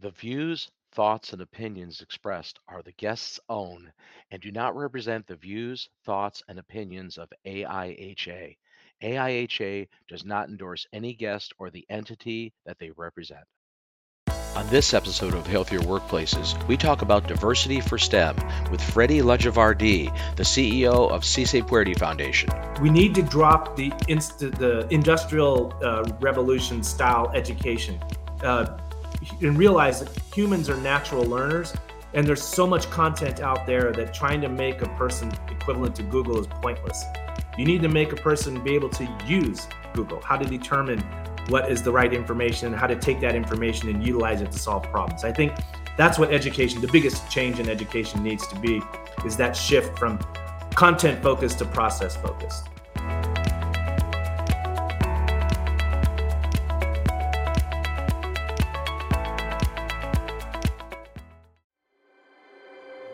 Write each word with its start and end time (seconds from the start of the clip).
The 0.00 0.10
views, 0.10 0.70
thoughts, 0.92 1.32
and 1.32 1.42
opinions 1.42 2.02
expressed 2.02 2.60
are 2.68 2.82
the 2.82 2.92
guest's 2.92 3.40
own 3.48 3.92
and 4.30 4.40
do 4.40 4.52
not 4.52 4.76
represent 4.76 5.26
the 5.26 5.34
views, 5.34 5.88
thoughts, 6.04 6.40
and 6.46 6.56
opinions 6.56 7.18
of 7.18 7.28
AIHA. 7.44 8.56
AIHA 9.02 9.88
does 10.06 10.24
not 10.24 10.48
endorse 10.48 10.86
any 10.92 11.14
guest 11.14 11.52
or 11.58 11.70
the 11.70 11.84
entity 11.90 12.52
that 12.64 12.78
they 12.78 12.92
represent. 12.92 13.42
On 14.54 14.68
this 14.68 14.94
episode 14.94 15.34
of 15.34 15.48
Healthier 15.48 15.80
Workplaces, 15.80 16.56
we 16.68 16.76
talk 16.76 17.02
about 17.02 17.26
diversity 17.26 17.80
for 17.80 17.98
STEM 17.98 18.36
with 18.70 18.80
Fredi 18.80 19.20
Lajvardi, 19.20 20.36
the 20.36 20.44
CEO 20.44 21.10
of 21.10 21.24
Si 21.24 21.44
Se 21.44 21.62
Foundation. 21.62 22.50
We 22.80 22.90
need 22.90 23.16
to 23.16 23.22
drop 23.22 23.74
the, 23.74 23.92
inst- 24.06 24.38
the 24.38 24.86
industrial 24.90 25.76
uh, 25.82 26.08
revolution 26.20 26.84
style 26.84 27.32
education. 27.34 28.00
Uh, 28.42 28.78
and 29.40 29.58
realize 29.58 30.00
that 30.00 30.22
humans 30.34 30.68
are 30.68 30.76
natural 30.76 31.24
learners 31.24 31.74
and 32.14 32.26
there's 32.26 32.42
so 32.42 32.66
much 32.66 32.90
content 32.90 33.40
out 33.40 33.66
there 33.66 33.92
that 33.92 34.14
trying 34.14 34.40
to 34.40 34.48
make 34.48 34.80
a 34.82 34.88
person 34.96 35.30
equivalent 35.50 35.94
to 35.96 36.02
Google 36.02 36.40
is 36.40 36.46
pointless. 36.46 37.04
You 37.58 37.64
need 37.64 37.82
to 37.82 37.88
make 37.88 38.12
a 38.12 38.16
person 38.16 38.62
be 38.62 38.74
able 38.74 38.88
to 38.90 39.18
use 39.26 39.68
Google, 39.92 40.20
how 40.22 40.36
to 40.36 40.48
determine 40.48 41.00
what 41.48 41.70
is 41.70 41.82
the 41.82 41.92
right 41.92 42.12
information, 42.12 42.72
how 42.72 42.86
to 42.86 42.96
take 42.96 43.20
that 43.20 43.34
information 43.34 43.88
and 43.88 44.04
utilize 44.04 44.40
it 44.40 44.52
to 44.52 44.58
solve 44.58 44.84
problems. 44.84 45.24
I 45.24 45.32
think 45.32 45.52
that's 45.96 46.18
what 46.18 46.32
education, 46.32 46.80
the 46.80 46.88
biggest 46.88 47.28
change 47.30 47.58
in 47.58 47.68
education 47.68 48.22
needs 48.22 48.46
to 48.48 48.58
be, 48.58 48.80
is 49.26 49.36
that 49.36 49.56
shift 49.56 49.98
from 49.98 50.18
content 50.74 51.22
focused 51.22 51.58
to 51.58 51.64
process 51.64 52.16
focused. 52.16 52.68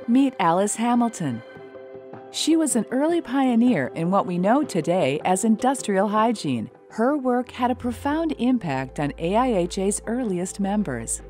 Meet 0.06 0.34
Alice 0.38 0.77
Hamilton. 0.77 1.42
She 2.30 2.56
was 2.56 2.77
an 2.77 2.84
early 2.91 3.22
pioneer 3.22 3.86
in 3.94 4.11
what 4.11 4.27
we 4.27 4.36
know 4.36 4.62
today 4.62 5.19
as 5.24 5.44
industrial 5.44 6.08
hygiene. 6.08 6.70
Her 6.91 7.16
work 7.16 7.50
had 7.50 7.70
a 7.70 7.74
profound 7.74 8.34
impact 8.38 9.00
on 9.00 9.12
AIHA's 9.12 10.02
earliest 10.06 10.61
members. 10.61 11.22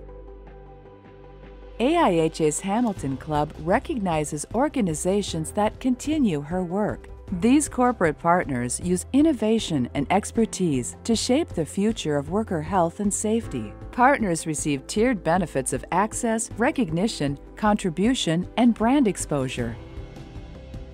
AIHA's 1.79 2.61
Hamilton 2.61 3.17
Club 3.17 3.53
recognizes 3.61 4.45
organizations 4.55 5.53
that 5.53 5.79
continue 5.79 6.41
her 6.41 6.65
work. 6.65 7.09
These 7.33 7.71
corporate 7.71 8.19
partners 8.19 8.81
use 8.81 9.07
innovation 9.13 9.89
and 9.95 10.07
expertise 10.11 10.97
to 11.05 11.17
shape 11.17 11.49
the 11.49 11.65
future 11.65 12.17
of 12.17 12.31
worker 12.31 12.61
health 12.61 13.01
and 13.01 13.13
safety. 13.13 13.73
Partners 13.93 14.47
receive 14.47 14.87
tiered 14.87 15.25
benefits 15.25 15.73
of 15.73 15.85
access, 15.91 16.51
recognition, 16.59 17.39
contribution, 17.57 18.47
and 18.59 18.75
brand 18.75 19.09
exposure. 19.09 19.75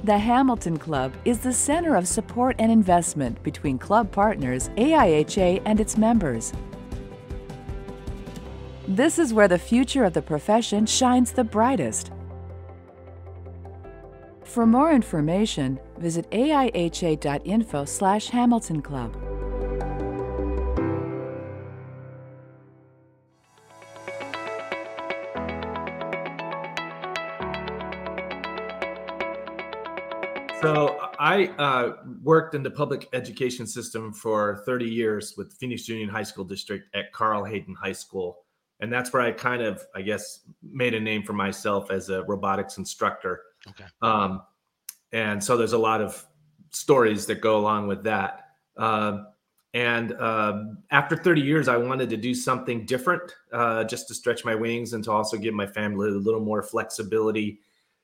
The 0.05 0.17
Hamilton 0.17 0.79
Club 0.79 1.13
is 1.25 1.41
the 1.41 1.53
center 1.53 1.97
of 1.97 2.07
support 2.07 2.57
and 2.59 2.71
investment 2.71 3.43
between 3.43 3.77
club 3.77 4.11
partners, 4.13 4.71
AIHA, 4.77 5.61
and 5.67 5.81
its 5.81 5.99
members. 5.99 6.53
This 8.87 9.19
is 9.19 9.35
where 9.35 9.49
the 9.49 9.59
future 9.59 10.05
of 10.05 10.15
the 10.15 10.23
profession 10.23 10.87
shines 10.87 11.33
the 11.33 11.45
brightest. 11.45 12.13
For 14.45 14.65
more 14.65 14.93
information, 14.93 15.79
visit 16.01 16.31
aiha.info 16.31 17.85
slash 17.85 18.29
Hamilton 18.29 18.83
Club. 18.83 19.17
So 30.61 30.99
I 31.19 31.47
uh, 31.59 31.97
worked 32.23 32.55
in 32.55 32.63
the 32.63 32.71
public 32.71 33.09
education 33.15 33.67
system 33.67 34.13
for 34.13 34.63
30 34.67 34.85
years 34.85 35.35
with 35.39 35.55
Phoenix 35.55 35.89
Union 35.89 36.11
High 36.11 36.23
School 36.23 36.45
District 36.45 36.85
at 36.95 37.13
Carl 37.13 37.45
Hayden 37.45 37.75
High 37.75 37.93
School. 37.93 38.45
And 38.81 38.93
that's 38.93 39.11
where 39.11 39.23
I 39.23 39.33
kind 39.33 39.63
of, 39.63 39.83
I 39.95 40.03
guess, 40.03 40.41
made 40.63 40.93
a 40.93 41.01
name 41.01 41.23
for 41.23 41.33
myself 41.33 41.91
as 41.91 42.11
a 42.11 42.25
robotics 42.25 42.77
instructor. 42.77 43.41
Okay. 43.69 43.85
Um, 44.03 44.43
and 45.13 45.43
so 45.43 45.57
there's 45.57 45.73
a 45.73 45.79
lot 45.79 46.01
of 46.01 46.25
stories 46.71 47.27
that 47.27 47.41
go 47.41 47.59
along 47.59 47.89
with 47.89 48.03
that. 48.05 48.47
Uh, 48.77 49.25
and 49.73 50.13
uh, 50.15 50.65
after 50.91 51.17
30 51.17 51.41
years, 51.41 51.69
I 51.69 51.77
wanted 51.77 52.11
to 52.11 52.17
do 52.17 52.35
something 52.35 52.87
different 52.87 53.23
uh, 53.53 53.85
just 53.85 54.09
to 54.09 54.15
stretch 54.15 54.45
my 54.45 54.55
wings 54.55 54.95
and 54.95 55.05
to 55.05 55.13
also 55.13 55.37
give 55.37 55.55
my 55.55 55.67
family 55.67 56.09
a 56.09 56.13
little 56.13 56.41
more 56.41 56.63
flexibility 56.63 57.61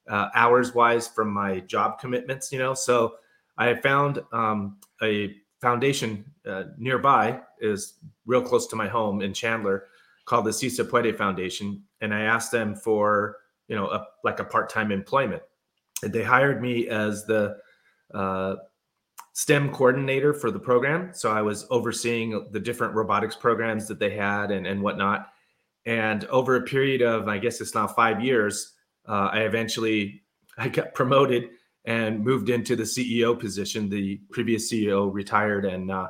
uh, 0.09 0.28
hours 0.34 0.75
wise 0.75 1.09
from 1.09 1.31
my 1.31 1.61
job 1.61 1.99
commitments, 1.99 2.53
you 2.53 2.59
know. 2.59 2.75
So 2.75 3.16
I 3.59 3.75
found 3.75 4.22
um, 4.33 4.78
a 5.03 5.34
foundation 5.61 6.25
uh, 6.47 6.65
nearby 6.78 7.41
is 7.61 7.95
real 8.27 8.43
close 8.43 8.66
to 8.69 8.77
my 8.77 8.87
home 8.87 9.22
in 9.22 9.33
Chandler 9.33 9.87
called 10.25 10.45
the 10.45 10.53
Si 10.53 10.71
Puede 10.84 11.16
Foundation. 11.16 11.83
And 12.00 12.15
I 12.15 12.21
asked 12.22 12.53
them 12.53 12.77
for, 12.77 13.39
you 13.66 13.75
know, 13.75 13.89
a, 13.89 14.06
like 14.22 14.39
a 14.39 14.45
part-time 14.45 14.93
employment. 14.93 15.43
They 16.03 16.23
hired 16.23 16.61
me 16.62 16.89
as 16.89 17.25
the 17.25 17.57
uh, 18.12 18.57
STEM 19.33 19.73
coordinator 19.73 20.33
for 20.33 20.51
the 20.51 20.59
program. 20.59 21.11
So 21.12 21.31
I 21.31 21.43
was 21.43 21.67
overseeing 21.71 22.49
the 22.53 22.61
different 22.61 22.95
robotics 22.95 23.37
programs 23.37 23.87
that 23.89 23.99
they 23.99 24.11
had 24.11 24.51
and, 24.51 24.67
and 24.67 24.83
whatnot. 24.83 25.29
And 25.84 26.25
over 26.27 26.57
a 26.57 26.62
period 26.62 27.03
of, 27.03 27.29
I 27.29 27.39
guess 27.39 27.61
it's 27.61 27.75
now 27.75 27.87
five 27.87 28.23
years, 28.23 28.75
uh, 29.07 29.31
I 29.33 29.41
eventually 29.41 30.23
I 30.59 30.69
got 30.69 30.95
promoted 30.95 31.51
and 31.84 32.25
moved 32.25 32.51
into 32.51 32.77
the 32.77 32.83
CEO 32.83 33.39
position. 33.39 33.89
The 33.89 34.21
previous 34.31 34.71
CEO 34.71 35.13
retired 35.13 35.65
and 35.65 35.91
uh, 35.91 36.09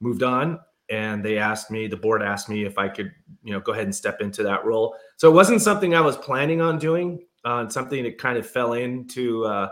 moved 0.00 0.22
on, 0.22 0.60
and 0.88 1.24
they 1.24 1.38
asked 1.38 1.70
me, 1.70 1.88
the 1.88 1.96
board 1.96 2.22
asked 2.22 2.48
me 2.48 2.64
if 2.64 2.78
I 2.78 2.88
could, 2.88 3.10
you 3.42 3.52
know, 3.52 3.60
go 3.60 3.72
ahead 3.72 3.84
and 3.84 3.94
step 3.94 4.20
into 4.20 4.42
that 4.44 4.64
role. 4.64 4.94
So 5.16 5.30
it 5.30 5.34
wasn't 5.34 5.62
something 5.62 5.94
I 5.94 6.00
was 6.00 6.16
planning 6.16 6.60
on 6.60 6.78
doing. 6.78 7.24
Uh, 7.46 7.68
something 7.68 8.02
that 8.02 8.18
kind 8.18 8.36
of 8.36 8.44
fell 8.44 8.72
into, 8.72 9.44
uh, 9.44 9.68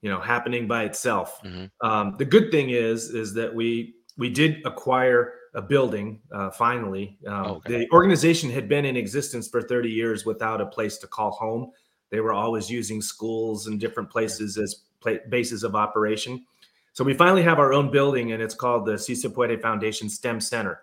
you 0.00 0.10
know, 0.10 0.18
happening 0.18 0.66
by 0.66 0.82
itself. 0.82 1.40
Mm-hmm. 1.44 1.66
Um, 1.88 2.16
the 2.18 2.24
good 2.24 2.50
thing 2.50 2.70
is, 2.70 3.10
is 3.10 3.32
that 3.34 3.54
we 3.54 3.94
we 4.18 4.28
did 4.28 4.66
acquire 4.66 5.34
a 5.54 5.62
building 5.62 6.20
uh, 6.32 6.50
finally. 6.50 7.16
Um, 7.28 7.46
Okay. 7.46 7.78
The 7.78 7.90
organization 7.92 8.50
had 8.50 8.68
been 8.68 8.84
in 8.84 8.96
existence 8.96 9.46
for 9.46 9.62
30 9.62 9.88
years 9.88 10.26
without 10.26 10.60
a 10.60 10.66
place 10.66 10.98
to 10.98 11.06
call 11.06 11.30
home. 11.30 11.70
They 12.10 12.18
were 12.18 12.32
always 12.32 12.68
using 12.68 13.00
schools 13.02 13.68
and 13.68 13.78
different 13.78 14.10
places 14.10 14.58
as 14.58 14.82
pla- 14.98 15.22
bases 15.28 15.62
of 15.62 15.76
operation. 15.76 16.44
So 16.92 17.04
we 17.04 17.14
finally 17.14 17.44
have 17.44 17.60
our 17.60 17.72
own 17.72 17.92
building, 17.92 18.32
and 18.32 18.42
it's 18.42 18.54
called 18.54 18.84
the 18.84 18.98
Si 18.98 19.14
Se 19.14 19.28
Puede 19.28 19.62
Foundation 19.62 20.08
STEM 20.08 20.40
Center. 20.40 20.80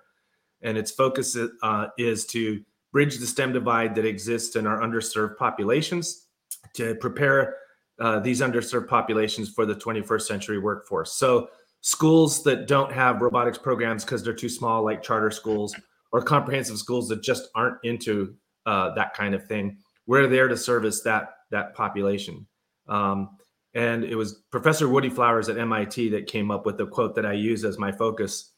And 0.62 0.78
its 0.78 0.92
focus 0.92 1.36
uh, 1.62 1.88
is 1.98 2.26
to 2.28 2.64
bridge 2.94 3.18
the 3.18 3.28
STEM 3.28 3.52
divide 3.52 3.96
that 3.96 4.06
exists 4.06 4.56
in 4.56 4.66
our 4.66 4.80
underserved 4.80 5.36
populations 5.36 6.28
to 6.76 6.96
prepare 6.96 7.58
uh, 8.00 8.20
these 8.20 8.40
underserved 8.40 8.88
populations 8.88 9.50
for 9.50 9.66
the 9.66 9.76
21st 9.76 10.22
century 10.22 10.60
workforce. 10.60 11.14
So 11.14 11.50
schools 11.82 12.44
that 12.44 12.68
don't 12.68 12.92
have 12.92 13.22
robotics 13.22 13.58
programs 13.58 14.06
because 14.06 14.24
they're 14.24 14.34
too 14.34 14.50
small, 14.50 14.86
like 14.86 15.04
charter 15.04 15.32
schools, 15.32 15.76
or 16.12 16.22
comprehensive 16.22 16.78
schools 16.78 17.10
that 17.10 17.22
just 17.22 17.50
aren't 17.56 17.78
into 17.84 18.36
uh, 18.66 18.94
that 18.94 19.14
kind 19.14 19.36
of 19.36 19.46
thing. 19.48 19.78
We're 20.06 20.28
there 20.28 20.48
to 20.48 20.56
service 20.56 21.02
that 21.02 21.30
that 21.52 21.76
population. 21.76 22.48
Um, 22.88 23.38
and 23.74 24.04
it 24.04 24.16
was 24.16 24.44
Professor 24.52 24.88
Woody 24.88 25.10
Flowers 25.10 25.50
at 25.50 25.58
MIT 25.58 26.10
that 26.10 26.28
came 26.28 26.52
up 26.52 26.66
with 26.66 26.78
the 26.78 26.86
quote 26.86 27.16
that 27.16 27.26
I 27.26 27.34
use 27.34 27.66
as 27.66 27.80
my 27.80 27.92
focus 27.92 28.53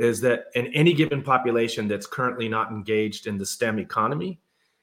is 0.00 0.20
that 0.22 0.46
in 0.54 0.66
any 0.68 0.94
given 0.94 1.22
population 1.22 1.86
that's 1.86 2.06
currently 2.06 2.48
not 2.48 2.70
engaged 2.70 3.26
in 3.26 3.36
the 3.36 3.44
STEM 3.44 3.78
economy, 3.78 4.40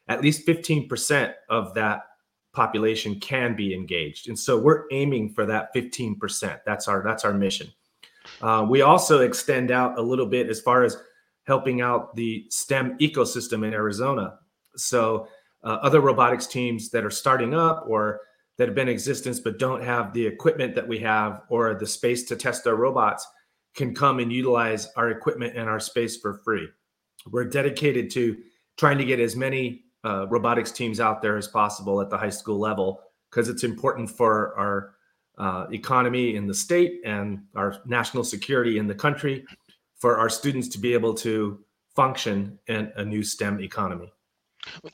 at 0.07 0.21
least 0.21 0.45
15% 0.45 1.33
of 1.49 1.73
that 1.73 2.03
population 2.53 3.19
can 3.19 3.55
be 3.55 3.73
engaged. 3.73 4.29
And 4.29 4.37
so 4.37 4.59
we're 4.59 4.83
aiming 4.91 5.33
for 5.33 5.45
that 5.47 5.73
15%. 5.73 6.59
That's 6.65 6.87
our 6.87 7.03
that's 7.03 7.25
our 7.25 7.33
mission. 7.33 7.67
Uh, 8.41 8.65
we 8.69 8.81
also 8.81 9.21
extend 9.21 9.71
out 9.71 9.97
a 9.97 10.01
little 10.01 10.25
bit 10.25 10.49
as 10.49 10.61
far 10.61 10.83
as 10.83 10.97
helping 11.45 11.81
out 11.81 12.15
the 12.15 12.45
STEM 12.49 12.97
ecosystem 12.99 13.65
in 13.65 13.73
Arizona. 13.73 14.39
So 14.75 15.27
uh, 15.63 15.79
other 15.81 16.01
robotics 16.01 16.45
teams 16.45 16.89
that 16.89 17.05
are 17.05 17.09
starting 17.09 17.53
up 17.53 17.85
or 17.87 18.21
that 18.57 18.67
have 18.67 18.75
been 18.75 18.87
in 18.87 18.93
existence 18.93 19.39
but 19.39 19.57
don't 19.57 19.83
have 19.83 20.13
the 20.13 20.25
equipment 20.25 20.75
that 20.75 20.87
we 20.87 20.99
have 20.99 21.41
or 21.49 21.73
the 21.73 21.87
space 21.87 22.23
to 22.23 22.35
test 22.35 22.63
their 22.63 22.75
robots 22.75 23.25
can 23.77 23.93
come 23.95 24.19
and 24.19 24.33
utilize 24.33 24.89
our 24.97 25.11
equipment 25.11 25.55
and 25.55 25.69
our 25.69 25.79
space 25.79 26.17
for 26.17 26.33
free. 26.43 26.67
We're 27.29 27.45
dedicated 27.45 28.09
to 28.11 28.35
trying 28.75 28.97
to 28.97 29.05
get 29.05 29.19
as 29.19 29.35
many 29.35 29.83
uh, 30.03 30.27
robotics 30.27 30.71
teams 30.71 30.99
out 30.99 31.21
there 31.21 31.37
as 31.37 31.47
possible 31.47 32.01
at 32.01 32.09
the 32.09 32.17
high 32.17 32.29
school 32.31 32.59
level 32.59 33.01
because 33.29 33.47
it's 33.49 33.63
important 33.63 34.09
for 34.09 34.57
our 34.57 34.95
uh, 35.37 35.67
economy 35.71 36.35
in 36.35 36.47
the 36.47 36.53
state 36.53 37.01
and 37.05 37.39
our 37.55 37.77
national 37.85 38.23
security 38.23 38.79
in 38.79 38.87
the 38.87 38.95
country 38.95 39.45
for 39.99 40.17
our 40.17 40.29
students 40.29 40.67
to 40.69 40.79
be 40.79 40.93
able 40.93 41.13
to 41.13 41.59
function 41.95 42.57
in 42.67 42.91
a 42.95 43.05
new 43.05 43.23
STEM 43.23 43.61
economy. 43.61 44.11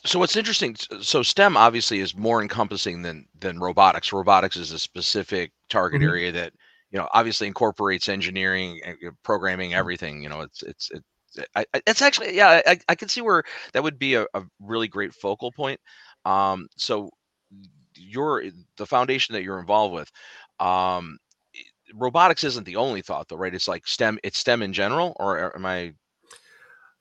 So 0.06 0.20
what's 0.20 0.36
interesting, 0.36 0.76
so 1.02 1.24
STEM 1.24 1.56
obviously 1.56 2.00
is 2.00 2.16
more 2.16 2.42
encompassing 2.42 3.02
than 3.02 3.28
than 3.40 3.60
robotics. 3.60 4.12
Robotics 4.14 4.58
is 4.58 4.72
a 4.72 4.80
specific 4.80 5.52
target 5.70 6.02
Mhm. 6.02 6.10
area 6.10 6.32
that 6.32 6.54
you 6.94 7.00
know 7.00 7.10
obviously 7.14 7.48
incorporates 7.48 8.10
engineering, 8.10 8.82
uh, 8.88 9.12
programming, 9.24 9.76
everything. 9.76 10.24
You 10.24 10.30
know, 10.30 10.42
it's 10.42 10.64
it's 10.64 10.92
it's 10.92 11.50
I, 11.56 11.66
I- 11.76 11.84
it's 11.88 12.04
actually 12.04 12.36
yeah, 12.38 12.62
I, 12.68 12.80
I 12.90 12.96
can 12.96 13.10
see 13.10 13.22
where 13.22 13.44
that 13.74 13.84
would 13.84 14.00
be 14.00 14.16
a, 14.16 14.24
a 14.36 14.44
really 14.62 14.88
great 14.88 15.14
focal 15.14 15.52
point. 15.52 15.80
Um, 16.26 16.68
so 16.78 17.12
your 17.96 18.44
the 18.78 18.86
foundation 18.86 19.34
that 19.34 19.44
you're 19.44 19.60
involved 19.60 19.96
with, 19.96 20.12
um, 20.60 21.18
robotics 21.96 22.44
isn't 22.44 22.66
the 22.66 22.78
only 22.78 23.02
thought 23.02 23.28
though, 23.30 23.38
right? 23.38 23.54
It's 23.56 23.68
like 23.68 23.88
STEM, 23.88 24.20
it's 24.24 24.40
STEM 24.40 24.62
in 24.62 24.74
general, 24.74 25.16
or 25.20 25.56
am 25.56 25.66
I? 25.66 25.94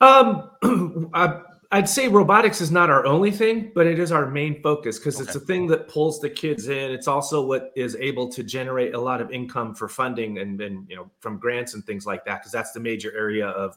Um, 0.01 0.51
I, 1.15 1.41
I'd 1.73 1.89
say 1.89 2.07
robotics 2.07 2.61
is 2.61 2.71
not 2.71 2.91
our 2.91 3.07
only 3.07 3.31
thing, 3.31 3.73
but 3.75 3.87
it 3.87 3.99
is 3.99 4.13
our 4.13 4.31
main 4.31 4.61
focus 4.63 4.99
because 4.99 5.19
it's 5.21 5.35
Okay. 5.35 5.43
a 5.43 5.47
thing 5.47 5.67
that 5.69 5.89
pulls 5.89 6.21
the 6.21 6.29
kids 6.29 6.69
in. 6.69 6.91
It's 6.91 7.09
also 7.09 7.45
what 7.47 7.73
is 7.75 7.97
able 7.97 8.29
to 8.29 8.43
generate 8.43 8.95
a 8.95 9.01
lot 9.01 9.23
of 9.23 9.31
income 9.31 9.75
for 9.75 9.89
funding 9.89 10.39
and 10.39 10.61
then 10.61 10.87
you 10.89 10.97
know 10.97 11.11
from 11.21 11.39
grants 11.39 11.73
and 11.75 11.83
things 11.85 12.05
like 12.07 12.25
that 12.27 12.41
because 12.41 12.53
that's 12.53 12.73
the 12.73 12.81
major 12.81 13.11
area 13.17 13.49
of 13.49 13.77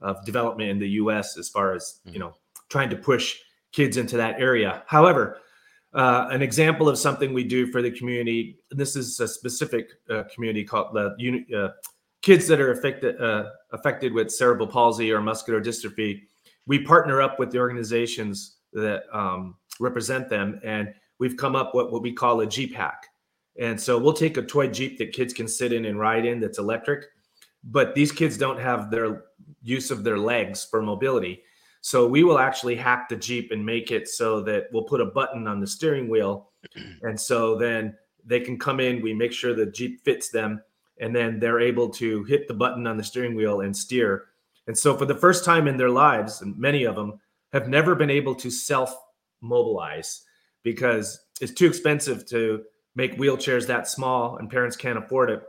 of 0.00 0.24
development 0.24 0.70
in 0.70 0.78
the 0.78 0.88
U.S. 1.02 1.36
as 1.36 1.48
far 1.48 1.74
as 1.74 2.00
you 2.04 2.12
Mhm. 2.12 2.20
know 2.20 2.34
trying 2.68 2.90
to 2.90 2.96
push 2.96 3.36
kids 3.72 3.96
into 3.96 4.16
that 4.16 4.40
area. 4.40 4.82
However, 4.86 5.38
uh, 5.94 6.28
an 6.30 6.42
example 6.42 6.88
of 6.88 6.96
something 6.96 7.34
we 7.34 7.44
do 7.44 7.66
for 7.66 7.82
the 7.82 7.90
community. 7.90 8.58
This 8.70 8.94
is 8.96 9.18
a 9.20 9.26
specific 9.28 9.90
uh, 10.08 10.22
community 10.34 10.64
called 10.64 10.94
the 10.94 11.44
uh, 11.54 11.68
kids 12.22 12.46
that 12.46 12.60
are 12.60 12.70
affected 12.70 13.20
uh, 13.20 13.50
affected 13.72 14.12
with 14.12 14.30
cerebral 14.30 14.68
palsy 14.68 15.10
or 15.12 15.20
muscular 15.20 15.60
dystrophy. 15.60 16.22
We 16.66 16.84
partner 16.84 17.20
up 17.20 17.38
with 17.38 17.50
the 17.50 17.58
organizations 17.58 18.56
that 18.72 19.02
um, 19.12 19.56
represent 19.80 20.28
them, 20.28 20.60
and 20.64 20.92
we've 21.18 21.36
come 21.36 21.56
up 21.56 21.74
with 21.74 21.90
what 21.90 22.02
we 22.02 22.12
call 22.12 22.40
a 22.40 22.46
Jeep 22.46 22.74
hack. 22.74 23.06
And 23.58 23.78
so 23.80 23.98
we'll 23.98 24.12
take 24.12 24.36
a 24.36 24.42
toy 24.42 24.68
Jeep 24.68 24.98
that 24.98 25.12
kids 25.12 25.34
can 25.34 25.46
sit 25.46 25.72
in 25.72 25.84
and 25.84 25.98
ride 25.98 26.24
in 26.24 26.40
that's 26.40 26.58
electric, 26.58 27.06
but 27.64 27.94
these 27.94 28.12
kids 28.12 28.38
don't 28.38 28.58
have 28.58 28.90
their 28.90 29.24
use 29.62 29.90
of 29.90 30.04
their 30.04 30.18
legs 30.18 30.64
for 30.64 30.82
mobility. 30.82 31.42
So 31.80 32.06
we 32.06 32.22
will 32.22 32.38
actually 32.38 32.76
hack 32.76 33.08
the 33.08 33.16
Jeep 33.16 33.50
and 33.50 33.64
make 33.64 33.90
it 33.90 34.08
so 34.08 34.40
that 34.42 34.68
we'll 34.72 34.84
put 34.84 35.00
a 35.00 35.06
button 35.06 35.46
on 35.46 35.60
the 35.60 35.66
steering 35.66 36.08
wheel. 36.08 36.50
And 37.02 37.18
so 37.18 37.56
then 37.56 37.96
they 38.24 38.38
can 38.38 38.56
come 38.56 38.78
in, 38.78 39.02
we 39.02 39.12
make 39.12 39.32
sure 39.32 39.52
the 39.52 39.66
Jeep 39.66 40.04
fits 40.04 40.30
them, 40.30 40.62
and 41.00 41.14
then 41.14 41.40
they're 41.40 41.60
able 41.60 41.88
to 41.90 42.22
hit 42.24 42.46
the 42.46 42.54
button 42.54 42.86
on 42.86 42.96
the 42.96 43.02
steering 43.02 43.34
wheel 43.34 43.62
and 43.62 43.76
steer. 43.76 44.26
And 44.66 44.76
so 44.76 44.96
for 44.96 45.06
the 45.06 45.14
first 45.14 45.44
time 45.44 45.66
in 45.66 45.76
their 45.76 45.90
lives, 45.90 46.42
and 46.42 46.56
many 46.56 46.84
of 46.84 46.94
them 46.94 47.20
have 47.52 47.68
never 47.68 47.94
been 47.94 48.10
able 48.10 48.34
to 48.36 48.50
self 48.50 48.94
mobilize 49.40 50.22
because 50.62 51.20
it's 51.40 51.52
too 51.52 51.66
expensive 51.66 52.24
to 52.26 52.62
make 52.94 53.18
wheelchairs 53.18 53.66
that 53.66 53.88
small 53.88 54.36
and 54.36 54.50
parents 54.50 54.76
can't 54.76 54.98
afford 54.98 55.30
it 55.30 55.42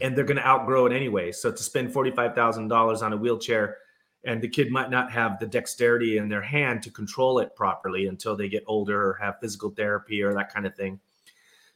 and 0.00 0.16
they're 0.16 0.24
going 0.24 0.36
to 0.36 0.46
outgrow 0.46 0.86
it 0.86 0.92
anyway. 0.92 1.32
So 1.32 1.50
to 1.50 1.62
spend 1.62 1.92
$45,000 1.92 3.02
on 3.02 3.12
a 3.12 3.16
wheelchair 3.16 3.78
and 4.24 4.40
the 4.40 4.48
kid 4.48 4.70
might 4.70 4.90
not 4.90 5.10
have 5.10 5.38
the 5.38 5.46
dexterity 5.46 6.16
in 6.16 6.28
their 6.28 6.42
hand 6.42 6.82
to 6.82 6.90
control 6.90 7.40
it 7.40 7.54
properly 7.56 8.06
until 8.06 8.36
they 8.36 8.48
get 8.48 8.64
older 8.66 9.10
or 9.10 9.14
have 9.14 9.40
physical 9.40 9.70
therapy 9.70 10.22
or 10.22 10.32
that 10.34 10.52
kind 10.52 10.66
of 10.66 10.76
thing. 10.76 11.00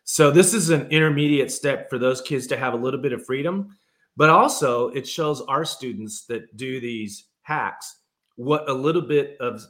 So 0.04 0.30
this 0.30 0.54
is 0.54 0.70
an 0.70 0.88
intermediate 0.90 1.50
step 1.50 1.90
for 1.90 1.98
those 1.98 2.20
kids 2.20 2.46
to 2.48 2.56
have 2.56 2.74
a 2.74 2.76
little 2.76 3.00
bit 3.00 3.12
of 3.12 3.26
freedom, 3.26 3.76
but 4.16 4.30
also 4.30 4.88
it 4.88 5.06
shows 5.06 5.40
our 5.42 5.64
students 5.64 6.24
that 6.26 6.56
do 6.56 6.80
these 6.80 7.26
hacks 7.42 8.02
what 8.36 8.68
a 8.68 8.72
little 8.72 9.02
bit 9.02 9.36
of 9.40 9.62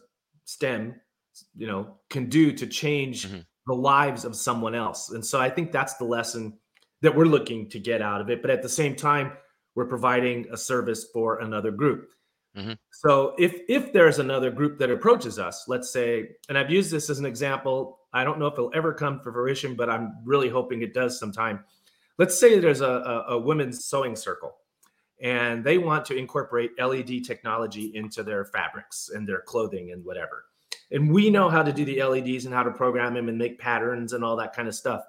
STEM, 0.45 0.95
you 1.57 1.67
know, 1.67 1.99
can 2.11 2.29
do 2.29 2.53
to 2.53 2.67
change 2.67 3.29
Mhm. 3.29 3.45
the 3.67 3.75
lives 3.75 4.25
of 4.25 4.35
someone 4.35 4.75
else. 4.75 5.11
And 5.11 5.25
so 5.25 5.41
I 5.41 5.51
think 5.51 5.71
that's 5.73 5.95
the 5.95 6.05
lesson 6.05 6.59
that 7.03 7.15
we're 7.15 7.27
looking 7.27 7.69
to 7.71 7.79
get 7.79 8.01
out 8.03 8.21
of 8.21 8.31
it. 8.31 8.43
But 8.43 8.51
at 8.51 8.63
the 8.63 8.69
same 8.69 8.97
time, 8.97 9.33
we're 9.75 9.87
providing 9.87 10.47
a 10.51 10.57
service 10.57 11.05
for 11.13 11.41
another 11.41 11.71
group. 11.71 12.09
Mhm. 12.57 12.79
So 12.91 13.35
if 13.39 13.61
if 13.69 13.93
there's 13.93 14.19
another 14.19 14.51
group 14.51 14.79
that 14.79 14.91
approaches 14.91 15.39
us, 15.39 15.69
let's 15.69 15.91
say, 15.91 16.37
and 16.49 16.57
I've 16.57 16.71
used 16.71 16.91
this 16.91 17.11
as 17.11 17.19
an 17.19 17.27
example, 17.27 18.01
I 18.15 18.25
don't 18.25 18.39
know 18.39 18.47
if 18.47 18.55
it'll 18.55 18.73
ever 18.75 18.95
come 18.95 19.21
to 19.23 19.33
fruition, 19.33 19.75
but 19.77 19.91
I'm 19.91 20.15
really 20.25 20.49
hoping 20.49 20.81
it 20.83 20.95
does 20.95 21.19
sometime. 21.19 21.63
Let's 22.19 22.39
say 22.39 22.59
there's 22.59 22.81
a, 22.81 22.87
a, 22.87 23.25
a 23.35 23.39
women's 23.39 23.85
sewing 23.85 24.17
circle 24.17 24.57
and 25.21 25.65
they 25.65 25.79
want 25.79 26.05
to 26.07 26.17
incorporate 26.17 26.73
LED 26.79 27.25
technology 27.25 27.93
into 27.95 28.23
their 28.23 28.45
fabrics 28.45 29.11
and 29.15 29.27
their 29.27 29.41
clothing 29.41 29.93
and 29.93 30.05
whatever. 30.05 30.45
And 30.91 31.11
we 31.13 31.31
know 31.31 31.49
how 31.49 31.63
to 31.63 31.73
do 31.73 31.85
the 31.85 32.03
LEDs 32.03 32.45
and 32.45 32.55
how 32.55 32.63
to 32.63 32.71
program 32.71 33.15
them 33.15 33.29
and 33.29 33.37
make 33.37 33.59
patterns 33.59 34.13
and 34.13 34.23
all 34.23 34.37
that 34.37 34.55
kind 34.55 34.69
of 34.69 34.75
stuff. 34.75 35.03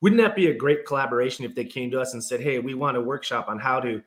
Wouldn't 0.00 0.20
that 0.20 0.36
be 0.36 0.48
a 0.48 0.54
great 0.54 0.84
collaboration 0.84 1.44
if 1.44 1.54
they 1.54 1.64
came 1.64 1.90
to 1.92 2.00
us 2.00 2.12
and 2.12 2.22
said, 2.22 2.40
"Hey, 2.40 2.58
we 2.58 2.74
want 2.74 2.96
a 2.96 3.00
workshop 3.00 3.48
on 3.48 3.58
how 3.58 3.80
to, 3.80 4.02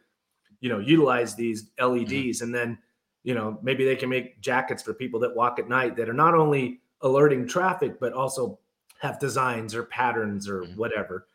you 0.60 0.70
know, 0.70 0.80
utilize 0.80 1.34
these 1.34 1.72
LEDs," 1.80 2.42
and 2.42 2.54
then, 2.54 2.78
you 3.24 3.34
know, 3.34 3.58
maybe 3.64 3.84
they 3.84 3.96
can 3.96 4.10
make 4.10 4.40
jackets 4.42 4.84
for 4.84 4.94
people 4.94 5.20
that 5.22 5.36
walk 5.36 5.58
at 5.58 5.68
night 5.68 5.96
that 5.96 6.08
are 6.08 6.14
not 6.14 6.36
only 6.36 6.82
alerting 7.02 7.48
traffic 7.48 8.00
but 8.00 8.14
also 8.14 8.60
have 9.00 9.18
designs 9.20 9.74
or 9.74 9.84
patterns 9.84 10.48
or 10.48 10.64
Mhm. 10.64 10.76
whatever. 10.76 11.28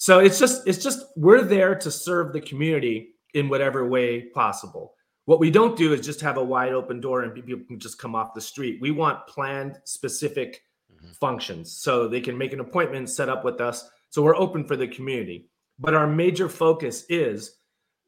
So 0.00 0.18
it's 0.20 0.38
just 0.38 0.66
it's 0.66 0.82
just 0.82 1.04
we're 1.14 1.42
there 1.42 1.74
to 1.74 1.90
serve 1.90 2.32
the 2.32 2.40
community 2.40 3.16
in 3.34 3.50
whatever 3.50 3.86
way 3.86 4.22
possible. 4.30 4.94
What 5.26 5.40
we 5.40 5.50
don't 5.50 5.76
do 5.76 5.92
is 5.92 6.00
just 6.00 6.22
have 6.22 6.38
a 6.38 6.42
wide 6.42 6.72
open 6.72 7.00
door 7.02 7.22
and 7.22 7.34
people 7.34 7.62
can 7.68 7.78
just 7.78 7.98
come 7.98 8.14
off 8.14 8.32
the 8.34 8.40
street. 8.40 8.80
We 8.80 8.92
want 8.92 9.26
planned, 9.26 9.78
specific 9.84 10.62
Mhm. 10.90 11.14
functions 11.16 11.76
so 11.76 12.08
they 12.08 12.22
can 12.22 12.36
make 12.38 12.54
an 12.54 12.60
appointment, 12.60 13.10
set 13.10 13.28
up 13.28 13.44
with 13.44 13.60
us. 13.60 13.90
So 14.08 14.22
we're 14.22 14.36
open 14.36 14.64
for 14.64 14.74
the 14.74 14.88
community. 14.88 15.50
But 15.78 15.92
our 15.94 16.06
major 16.06 16.48
focus 16.48 17.04
is 17.10 17.58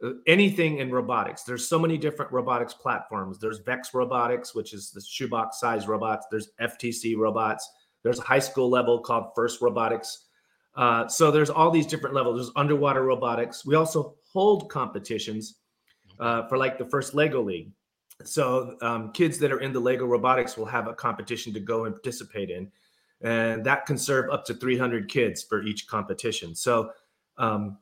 uh, 0.02 0.14
anything 0.26 0.78
in 0.78 0.90
robotics. 0.90 1.42
There's 1.42 1.68
so 1.68 1.78
many 1.78 1.98
different 1.98 2.32
robotics 2.32 2.72
platforms. 2.74 3.38
There's 3.38 3.58
Vex 3.58 3.92
Robotics, 3.94 4.54
which 4.54 4.72
is 4.72 4.90
the 4.90 5.00
shoebox 5.02 5.60
size 5.60 5.86
robots. 5.86 6.26
There's 6.30 6.48
FTC 6.58 7.16
robots. 7.16 7.70
There's 8.02 8.18
a 8.18 8.22
high 8.22 8.40
school 8.40 8.68
level 8.70 8.98
called 8.98 9.26
First 9.36 9.60
Robotics. 9.60 10.26
Uh, 10.74 11.06
so 11.06 11.30
there's 11.30 11.50
all 11.50 11.70
these 11.70 11.86
different 11.86 12.14
levels. 12.14 12.36
There's 12.36 12.52
underwater 12.56 13.02
robotics. 13.02 13.64
We 13.66 13.74
also 13.74 14.16
hold 14.32 14.70
competitions 14.70 15.56
uh, 16.18 16.46
for 16.48 16.56
like 16.56 16.78
the 16.78 16.84
first 16.86 17.14
Lego 17.14 17.42
League. 17.42 17.72
So 18.24 18.76
um, 18.82 19.12
kids 19.12 19.38
that 19.38 19.52
are 19.52 19.60
in 19.60 19.72
the 19.72 19.80
Lego 19.80 20.06
robotics 20.06 20.56
will 20.56 20.66
have 20.66 20.86
a 20.86 20.94
competition 20.94 21.52
to 21.54 21.60
go 21.60 21.84
and 21.86 21.94
participate 21.94 22.50
in, 22.50 22.70
and 23.20 23.64
that 23.66 23.84
can 23.86 23.98
serve 23.98 24.30
up 24.30 24.44
to 24.46 24.54
300 24.54 25.08
kids 25.08 25.42
for 25.42 25.62
each 25.62 25.86
competition. 25.88 26.54
So 26.54 26.92
um, 27.36 27.78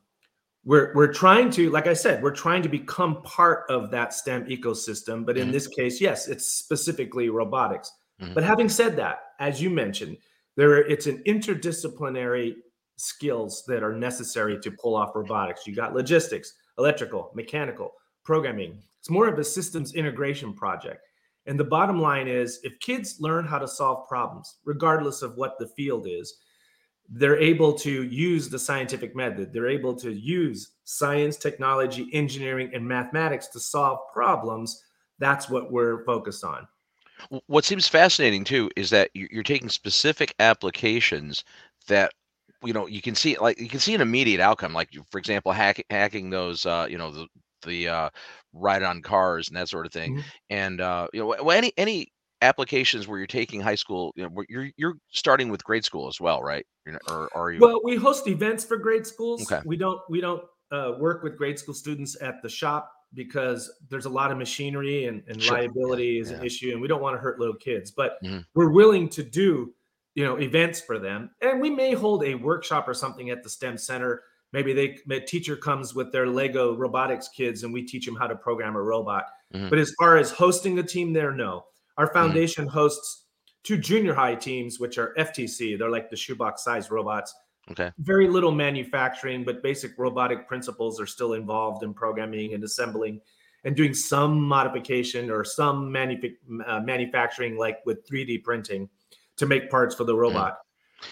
we're 0.65 0.93
we're 0.95 1.13
trying 1.13 1.51
to, 1.51 1.69
like 1.69 1.87
I 1.87 1.93
said, 1.93 2.23
we're 2.23 2.31
trying 2.35 2.63
to 2.63 2.69
become 2.69 3.21
part 3.23 3.65
of 3.69 3.91
that 3.91 4.13
STEM 4.13 4.45
ecosystem. 4.47 5.25
But 5.25 5.37
in 5.37 5.49
Mhm. 5.49 5.51
this 5.51 5.67
case, 5.67 6.01
yes, 6.01 6.27
it's 6.27 6.47
specifically 6.47 7.29
robotics. 7.29 7.91
Mhm. 8.19 8.33
But 8.33 8.43
having 8.43 8.69
said 8.69 8.95
that, 8.97 9.33
as 9.39 9.61
you 9.61 9.69
mentioned, 9.69 10.17
there 10.55 10.77
it's 10.77 11.07
an 11.07 11.21
interdisciplinary 11.25 12.55
skills 13.01 13.63
that 13.67 13.83
are 13.83 13.95
necessary 13.95 14.59
to 14.59 14.71
pull 14.71 14.95
off 14.95 15.15
robotics. 15.15 15.65
You 15.65 15.75
got 15.75 15.93
logistics, 15.93 16.53
electrical, 16.77 17.31
mechanical, 17.33 17.93
programming. 18.23 18.77
It's 18.99 19.09
more 19.09 19.27
of 19.27 19.39
a 19.39 19.43
systems 19.43 19.95
integration 19.95 20.53
project. 20.53 21.07
And 21.47 21.59
the 21.59 21.63
bottom 21.63 21.99
line 21.99 22.27
is 22.27 22.59
if 22.63 22.79
kids 22.79 23.17
learn 23.19 23.45
how 23.45 23.57
to 23.57 23.67
solve 23.67 24.07
problems, 24.07 24.57
regardless 24.63 25.23
of 25.23 25.35
what 25.35 25.57
the 25.57 25.67
field 25.67 26.05
is, 26.07 26.35
they're 27.09 27.39
able 27.39 27.73
to 27.73 28.03
use 28.03 28.47
the 28.47 28.59
scientific 28.59 29.15
method. 29.15 29.51
They're 29.51 29.67
able 29.67 29.95
to 29.95 30.11
use 30.11 30.73
science, 30.83 31.37
technology, 31.37 32.07
engineering, 32.13 32.71
and 32.73 32.87
mathematics 32.87 33.47
to 33.49 33.59
solve 33.59 33.99
problems. 34.13 34.83
That's 35.17 35.49
what 35.49 35.71
we're 35.71 36.05
focused 36.05 36.43
on. 36.43 36.67
What 37.47 37.65
seems 37.65 37.87
fascinating 37.87 38.43
too 38.43 38.69
is 38.75 38.89
that 38.91 39.09
you're 39.13 39.43
taking 39.43 39.69
specific 39.69 40.33
applications 40.39 41.43
that 41.87 42.13
you 42.63 42.73
know 42.73 42.87
you 42.87 43.01
can 43.01 43.15
see 43.15 43.37
like 43.37 43.59
you 43.59 43.67
can 43.69 43.79
see 43.79 43.93
an 43.95 44.01
immediate 44.01 44.39
outcome. 44.39 44.73
Like 44.73 44.93
you- 44.93 45.03
for 45.11 45.17
example, 45.17 45.51
hack, 45.51 45.83
hacking 45.89 46.29
those 46.29 46.65
uh, 46.65 46.87
you 46.89 46.97
know 46.97 47.11
the 47.11 47.27
the 47.63 47.87
uh, 47.87 48.09
ride 48.53 48.83
on 48.83 49.01
cars 49.01 49.47
and 49.47 49.57
that 49.57 49.69
sort 49.69 49.85
of 49.85 49.91
thing. 49.93 50.17
Mhm. 50.17 50.23
And 50.49 50.81
uh, 50.81 51.07
you 51.13 51.21
know 51.21 51.31
any 51.49 51.71
any 51.77 52.11
applications 52.41 53.07
where 53.07 53.19
you're 53.19 53.27
taking 53.27 53.61
high 53.61 53.75
school, 53.75 54.11
you 54.15 54.27
know, 54.27 54.43
you're 54.49 54.69
you're 54.77 54.95
starting 55.11 55.49
with 55.49 55.63
grade 55.63 55.85
school 55.85 56.07
as 56.07 56.19
well, 56.19 56.41
right? 56.41 56.65
Not- 56.87 57.01
or, 57.07 57.29
or 57.35 57.47
are 57.47 57.51
you? 57.51 57.59
Well, 57.59 57.79
we 57.83 57.95
host 57.95 58.27
events 58.27 58.65
for 58.65 58.77
grade 58.77 59.05
schools. 59.05 59.43
Okay. 59.51 59.61
We 59.65 59.77
don't 59.77 59.99
we 60.09 60.21
don't 60.21 60.43
uh, 60.71 60.93
work 60.99 61.21
with 61.23 61.37
grade 61.37 61.59
school 61.59 61.73
students 61.75 62.19
at 62.21 62.41
the 62.41 62.49
shop 62.49 62.91
because 63.13 63.69
there's 63.89 64.05
a 64.05 64.09
lot 64.09 64.31
of 64.31 64.37
machinery 64.37 65.05
and, 65.05 65.21
and 65.27 65.41
Sure. 65.43 65.57
liability 65.57 66.17
is 66.17 66.31
an 66.31 66.41
issue, 66.45 66.71
and 66.71 66.81
we 66.81 66.87
don't 66.87 67.01
want 67.01 67.13
to 67.15 67.19
hurt 67.19 67.39
little 67.39 67.55
kids. 67.55 67.91
But 67.91 68.13
Mhm. 68.23 68.45
we're 68.55 68.71
willing 68.71 69.09
to 69.09 69.21
do 69.23 69.73
you 70.15 70.23
know 70.23 70.39
events 70.39 70.81
for 70.81 70.99
them, 70.99 71.31
and 71.41 71.61
we 71.61 71.69
may 71.69 71.93
hold 71.93 72.23
a 72.23 72.35
workshop 72.35 72.87
or 72.87 72.93
something 72.93 73.29
at 73.29 73.43
the 73.43 73.49
STEM 73.49 73.77
center 73.77 74.23
maybe 74.53 74.73
they 74.73 74.97
a 75.15 75.19
teacher 75.19 75.55
comes 75.55 75.93
with 75.93 76.11
their 76.11 76.27
Lego 76.27 76.75
robotics 76.75 77.27
kids 77.29 77.63
and 77.63 77.73
we 77.73 77.83
teach 77.83 78.05
them 78.05 78.15
how 78.15 78.27
to 78.27 78.35
program 78.35 78.75
a 78.75 78.81
robot. 78.81 79.25
Mhm. 79.53 79.69
But 79.69 79.79
as 79.79 79.93
far 79.99 80.17
as 80.17 80.31
hosting 80.31 80.79
a 80.79 80.83
team 80.83 81.13
there, 81.13 81.31
no. 81.31 81.65
Our 81.97 82.11
foundation 82.13 82.67
hosts 82.67 83.25
two 83.63 83.77
junior 83.77 84.13
high 84.13 84.35
teams, 84.35 84.79
which 84.79 84.97
are 84.97 85.13
FTC. 85.17 85.75
They're 85.75 85.89
like 85.89 86.09
the 86.09 86.15
shoebox 86.15 86.63
size 86.63 86.89
robots. 86.89 87.33
Okay. 87.69 87.91
Very 87.99 88.27
little 88.27 88.51
manufacturing, 88.51 89.43
but 89.43 89.61
basic 89.61 89.97
robotic 89.97 90.47
principles 90.47 90.99
are 90.99 91.05
still 91.05 91.33
involved 91.33 91.83
in 91.83 91.93
programming 91.93 92.53
and 92.53 92.63
assembling 92.63 93.21
and 93.63 93.75
doing 93.75 93.93
some 93.93 94.41
modification 94.41 95.29
or 95.29 95.43
some 95.43 95.95
uh, 95.95 96.79
manufacturing, 96.79 97.55
like 97.57 97.85
with 97.85 98.03
3D 98.07 98.43
printing 98.43 98.89
to 99.41 99.45
make 99.47 99.69
parts 99.69 99.93
for 99.93 100.05
the 100.05 100.15
robot. 100.15 100.57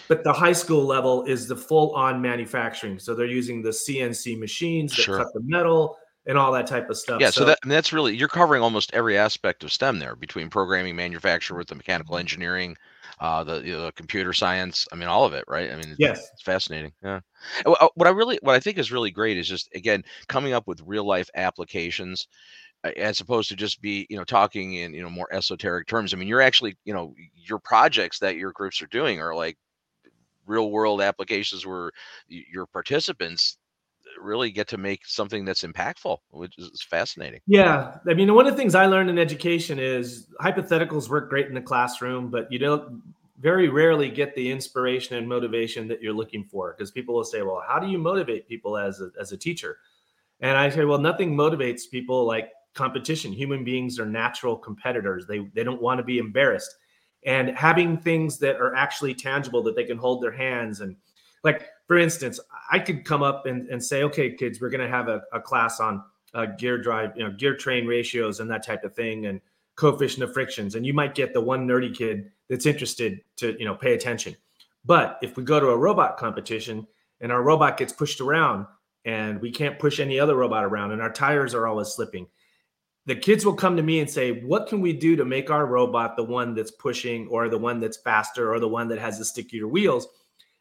But 0.08 0.22
the 0.22 0.32
high 0.32 0.52
school 0.52 0.84
level 0.84 1.24
is 1.24 1.48
the 1.48 1.56
full 1.56 1.94
on 1.96 2.22
manufacturing. 2.22 2.98
So 2.98 3.14
they're 3.14 3.26
using 3.26 3.60
the 3.60 3.70
CNC 3.70 4.38
machines 4.38 4.94
that 4.96 5.02
Sure. 5.02 5.18
cut 5.18 5.26
the 5.34 5.40
metal 5.44 5.96
and 6.26 6.38
all 6.38 6.52
that 6.52 6.66
type 6.66 6.88
of 6.90 6.96
stuff. 6.96 7.20
Yeah, 7.20 7.30
so, 7.30 7.44
that 7.44 7.58
and 7.62 7.70
that's 7.72 7.92
really 7.92 8.16
you're 8.16 8.28
covering 8.28 8.62
almost 8.62 8.92
every 8.94 9.18
aspect 9.18 9.64
of 9.64 9.72
STEM 9.72 9.98
there 9.98 10.14
between 10.14 10.48
programming, 10.48 10.94
manufacture 10.94 11.56
with 11.56 11.66
the 11.66 11.74
mechanical 11.74 12.18
engineering, 12.18 12.76
uh, 13.20 13.42
the 13.42 13.62
you 13.62 13.72
know, 13.72 13.86
the 13.86 13.92
computer 13.92 14.32
science. 14.32 14.86
I 14.92 14.96
mean, 14.96 15.08
all 15.08 15.24
of 15.24 15.32
it, 15.32 15.44
right? 15.48 15.70
I 15.72 15.76
mean, 15.76 15.88
it's, 15.90 15.98
Yes. 15.98 16.28
it's 16.34 16.42
fascinating. 16.42 16.92
Yeah. 17.02 17.20
Uh, 17.66 17.88
What 17.94 18.06
I 18.06 18.10
really, 18.10 18.38
what 18.42 18.54
I 18.54 18.60
think 18.60 18.78
is 18.78 18.92
really 18.92 19.10
great 19.10 19.38
is 19.38 19.48
just 19.48 19.68
again 19.74 20.04
coming 20.28 20.52
up 20.52 20.68
with 20.68 20.80
real 20.86 21.04
life 21.04 21.30
applications, 21.34 22.28
as 22.96 23.20
opposed 23.20 23.48
to 23.50 23.56
just 23.56 23.80
be 23.82 24.06
you 24.08 24.16
know 24.16 24.24
talking 24.24 24.74
in 24.74 24.94
you 24.94 25.02
know 25.02 25.10
more 25.10 25.32
esoteric 25.32 25.86
terms. 25.86 26.14
I 26.14 26.16
mean, 26.16 26.28
you're 26.28 26.40
actually 26.40 26.76
you 26.84 26.94
know 26.94 27.14
your 27.34 27.58
projects 27.58 28.18
that 28.20 28.36
your 28.36 28.52
groups 28.52 28.80
are 28.82 28.86
doing 28.86 29.20
are 29.20 29.34
like 29.34 29.56
real 30.46 30.70
world 30.70 31.00
applications 31.00 31.66
where 31.66 31.90
your 32.28 32.66
participants 32.66 33.58
really 34.20 34.50
get 34.50 34.68
to 34.68 34.76
make 34.76 35.06
something 35.06 35.44
that's 35.44 35.62
impactful, 35.62 36.18
which 36.30 36.52
is 36.58 36.82
fascinating. 36.82 37.40
Yeah, 37.46 37.98
I 38.08 38.14
mean, 38.14 38.34
one 38.34 38.46
of 38.46 38.52
the 38.52 38.58
things 38.58 38.74
I 38.74 38.86
learned 38.86 39.10
in 39.10 39.18
education 39.18 39.78
is 39.78 40.26
hypotheticals 40.40 41.08
work 41.08 41.30
great 41.30 41.46
in 41.46 41.54
the 41.54 41.60
classroom, 41.60 42.30
but 42.30 42.50
you 42.50 42.58
don't 42.58 43.02
very 43.38 43.68
rarely 43.68 44.10
get 44.10 44.34
the 44.34 44.50
inspiration 44.50 45.16
and 45.16 45.28
motivation 45.28 45.88
that 45.88 46.02
you're 46.02 46.12
looking 46.12 46.44
for 46.44 46.74
because 46.76 46.90
people 46.90 47.14
will 47.14 47.24
say, 47.24 47.42
"Well, 47.42 47.62
how 47.66 47.78
do 47.78 47.86
you 47.86 47.98
motivate 47.98 48.48
people 48.48 48.76
as 48.76 49.00
a, 49.00 49.10
as 49.18 49.32
a 49.32 49.36
teacher?" 49.36 49.78
And 50.40 50.56
I 50.56 50.68
say, 50.70 50.84
"Well, 50.84 50.98
nothing 50.98 51.34
motivates 51.34 51.82
people 51.90 52.26
like 52.26 52.50
competition. 52.74 53.32
Human 53.32 53.64
beings 53.64 53.98
are 53.98 54.06
natural 54.06 54.56
competitors. 54.56 55.26
They 55.26 55.40
they 55.54 55.64
don't 55.64 55.82
want 55.82 55.98
to 55.98 56.04
be 56.04 56.18
embarrassed, 56.18 56.74
and 57.24 57.50
having 57.50 57.98
things 57.98 58.38
that 58.38 58.56
are 58.56 58.74
actually 58.74 59.14
tangible 59.14 59.62
that 59.64 59.76
they 59.76 59.84
can 59.84 59.98
hold 59.98 60.22
their 60.22 60.32
hands 60.32 60.80
and 60.80 60.96
like 61.42 61.68
for 61.86 61.98
instance, 61.98 62.38
I 62.70 62.78
could 62.78 63.04
come 63.04 63.22
up 63.22 63.46
and, 63.46 63.68
and 63.68 63.82
say, 63.82 64.04
okay, 64.04 64.32
kids, 64.32 64.60
we're 64.60 64.70
to 64.70 64.88
have 64.88 65.08
a, 65.08 65.22
a 65.32 65.40
class 65.40 65.80
on 65.80 66.02
uh, 66.34 66.46
gear 66.46 66.78
drive, 66.78 67.16
you 67.16 67.24
know, 67.24 67.32
gear 67.32 67.56
train 67.56 67.86
ratios 67.86 68.38
and 68.38 68.48
that 68.50 68.64
type 68.64 68.84
of 68.84 68.94
thing, 68.94 69.26
and 69.26 69.40
coefficient 69.74 70.22
of 70.22 70.32
frictions. 70.32 70.74
And 70.74 70.86
you 70.86 70.94
might 70.94 71.14
get 71.14 71.32
the 71.32 71.40
one 71.40 71.66
nerdy 71.66 71.92
kid 71.92 72.30
that's 72.48 72.66
interested 72.66 73.20
to, 73.38 73.56
you 73.58 73.64
know, 73.64 73.74
pay 73.74 73.94
attention. 73.94 74.36
But 74.84 75.18
if 75.22 75.36
we 75.36 75.42
go 75.42 75.58
to 75.58 75.68
a 75.68 75.76
robot 75.76 76.16
competition 76.16 76.86
and 77.20 77.32
our 77.32 77.42
robot 77.42 77.76
gets 77.76 77.92
pushed 77.92 78.20
around 78.20 78.66
and 79.04 79.40
we 79.40 79.50
can't 79.50 79.78
push 79.78 79.98
any 79.98 80.20
other 80.20 80.36
robot 80.36 80.64
around 80.64 80.92
and 80.92 81.02
our 81.02 81.12
tires 81.12 81.54
are 81.54 81.66
always 81.66 81.88
slipping, 81.88 82.28
the 83.06 83.16
kids 83.16 83.44
will 83.44 83.54
come 83.54 83.76
to 83.76 83.82
me 83.82 84.00
and 84.00 84.08
say, 84.08 84.42
what 84.42 84.66
can 84.66 84.80
we 84.80 84.92
do 84.92 85.16
to 85.16 85.24
make 85.24 85.50
our 85.50 85.66
robot 85.66 86.16
the 86.16 86.24
one 86.24 86.54
that's 86.54 86.70
pushing 86.70 87.26
or 87.28 87.48
the 87.48 87.58
one 87.58 87.80
that's 87.80 87.96
faster 87.96 88.52
or 88.52 88.60
the 88.60 88.68
one 88.68 88.88
that 88.88 88.98
has 88.98 89.18
the 89.18 89.24
stickier 89.24 89.66
wheels? 89.66 90.06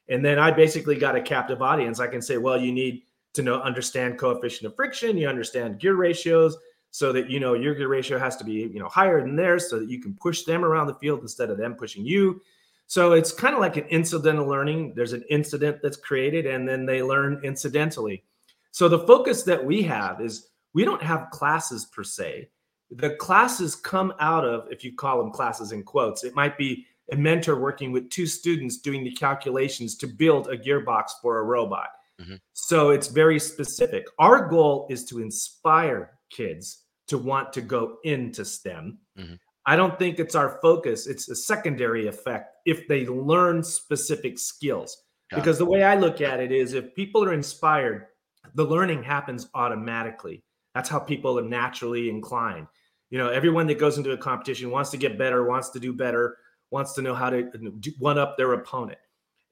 And 0.08 0.26
then 0.26 0.40
I 0.40 0.52
basically 0.52 0.96
got 0.96 1.16
a 1.16 1.22
captive 1.22 1.62
audience. 1.62 2.00
I 2.00 2.08
can 2.08 2.22
say, 2.22 2.38
well, 2.38 2.60
you 2.60 2.72
need 2.72 3.04
to 3.34 3.44
know 3.44 3.62
understand 3.62 4.18
coefficient 4.18 4.72
of 4.72 4.76
friction, 4.76 5.18
you 5.18 5.28
understand 5.28 5.80
gear 5.80 5.96
ratios, 5.96 6.58
so 6.92 7.14
that 7.14 7.30
you 7.30 7.40
know 7.40 7.54
your 7.54 7.76
gear 7.76 7.88
ratio 7.88 8.18
has 8.18 8.36
to 8.38 8.44
be 8.44 8.54
you 8.54 8.80
know 8.80 8.88
higher 8.88 9.22
than 9.22 9.36
theirs, 9.36 9.70
so 9.70 9.80
that 9.80 9.90
you 9.90 10.02
can 10.02 10.16
push 10.16 10.44
them 10.44 10.66
around 10.66 10.88
the 10.88 10.96
field 10.96 11.22
instead 11.22 11.50
of 11.50 11.58
them 11.58 11.76
pushing 11.76 12.04
you. 12.04 12.42
So 12.88 13.12
it's 13.12 13.32
kind 13.32 13.54
of 13.54 13.62
like 13.62 13.78
an 13.78 13.86
incidental 13.86 14.48
learning. 14.48 14.94
There's 14.96 15.14
an 15.14 15.24
incident 15.30 15.82
that's 15.84 15.98
created, 15.98 16.48
and 16.48 16.68
then 16.68 16.88
they 16.88 17.04
learn 17.04 17.40
incidentally. 17.44 18.24
So 18.72 18.90
the 18.90 19.06
focus 19.06 19.44
that 19.44 19.64
we 19.64 19.84
have 19.84 20.22
is 20.22 20.48
we 20.74 20.86
don't 20.86 21.02
have 21.02 21.30
classes 21.32 21.86
per 21.86 22.04
se. 22.04 22.50
The 22.92 23.12
classes 23.16 23.76
come 23.76 24.14
out 24.20 24.46
of, 24.46 24.68
if 24.72 24.84
you 24.84 24.96
call 24.96 25.20
them 25.20 25.32
classes 25.32 25.72
in 25.72 25.84
quotes, 25.84 26.24
it 26.24 26.36
might 26.36 26.58
be 26.58 26.86
a 27.12 27.16
mentor 27.16 27.60
working 27.60 27.92
with 27.92 28.10
two 28.10 28.26
students 28.26 28.78
doing 28.78 29.04
the 29.04 29.12
calculations 29.12 29.96
to 29.98 30.08
build 30.08 30.48
a 30.48 30.58
gearbox 30.58 31.12
for 31.22 31.40
a 31.40 31.44
robot. 31.44 31.90
Mhm. 32.20 32.40
So 32.54 32.90
it's 32.90 33.08
very 33.08 33.40
specific. 33.40 34.08
Our 34.20 34.48
goal 34.48 34.88
is 34.90 35.06
to 35.06 35.22
inspire 35.22 36.20
kids 36.30 36.86
to 37.08 37.18
want 37.18 37.54
to 37.54 37.62
go 37.62 37.98
into 38.04 38.46
STEM. 38.46 39.00
Mhm. 39.18 39.40
I 39.66 39.76
don't 39.76 39.98
think 39.98 40.20
it's 40.20 40.36
our 40.36 40.60
focus. 40.62 41.08
It's 41.08 41.30
a 41.30 41.36
secondary 41.36 42.08
effect 42.08 42.56
if 42.66 42.88
they 42.88 43.06
learn 43.06 43.64
specific 43.64 44.38
skills. 44.40 45.04
Because 45.32 45.60
the 45.60 45.66
way 45.66 45.84
I 45.84 45.96
look 45.96 46.22
at 46.22 46.40
it 46.40 46.52
is 46.52 46.74
if 46.74 46.96
people 46.96 47.24
are 47.24 47.34
inspired, 47.34 48.08
the 48.56 48.66
learning 48.66 49.04
happens 49.04 49.48
automatically. 49.54 50.44
That's 50.76 50.90
how 50.90 51.00
people 51.00 51.38
are 51.40 51.44
naturally 51.44 52.10
inclined. 52.10 52.68
You 53.10 53.18
know, 53.18 53.30
everyone 53.30 53.66
that 53.68 53.80
goes 53.80 53.98
into 53.98 54.12
a 54.12 54.18
competition 54.18 54.70
wants 54.70 54.92
to 54.92 54.98
get 54.98 55.18
better, 55.18 55.46
wants 55.46 55.70
to 55.70 55.80
do 55.80 55.94
better, 55.94 56.38
wants 56.70 56.94
to 56.94 57.02
know 57.02 57.16
how 57.16 57.30
to 57.32 57.44
do- 57.80 57.92
one 57.98 58.18
up 58.20 58.38
their 58.38 58.54
opponent. 58.54 59.00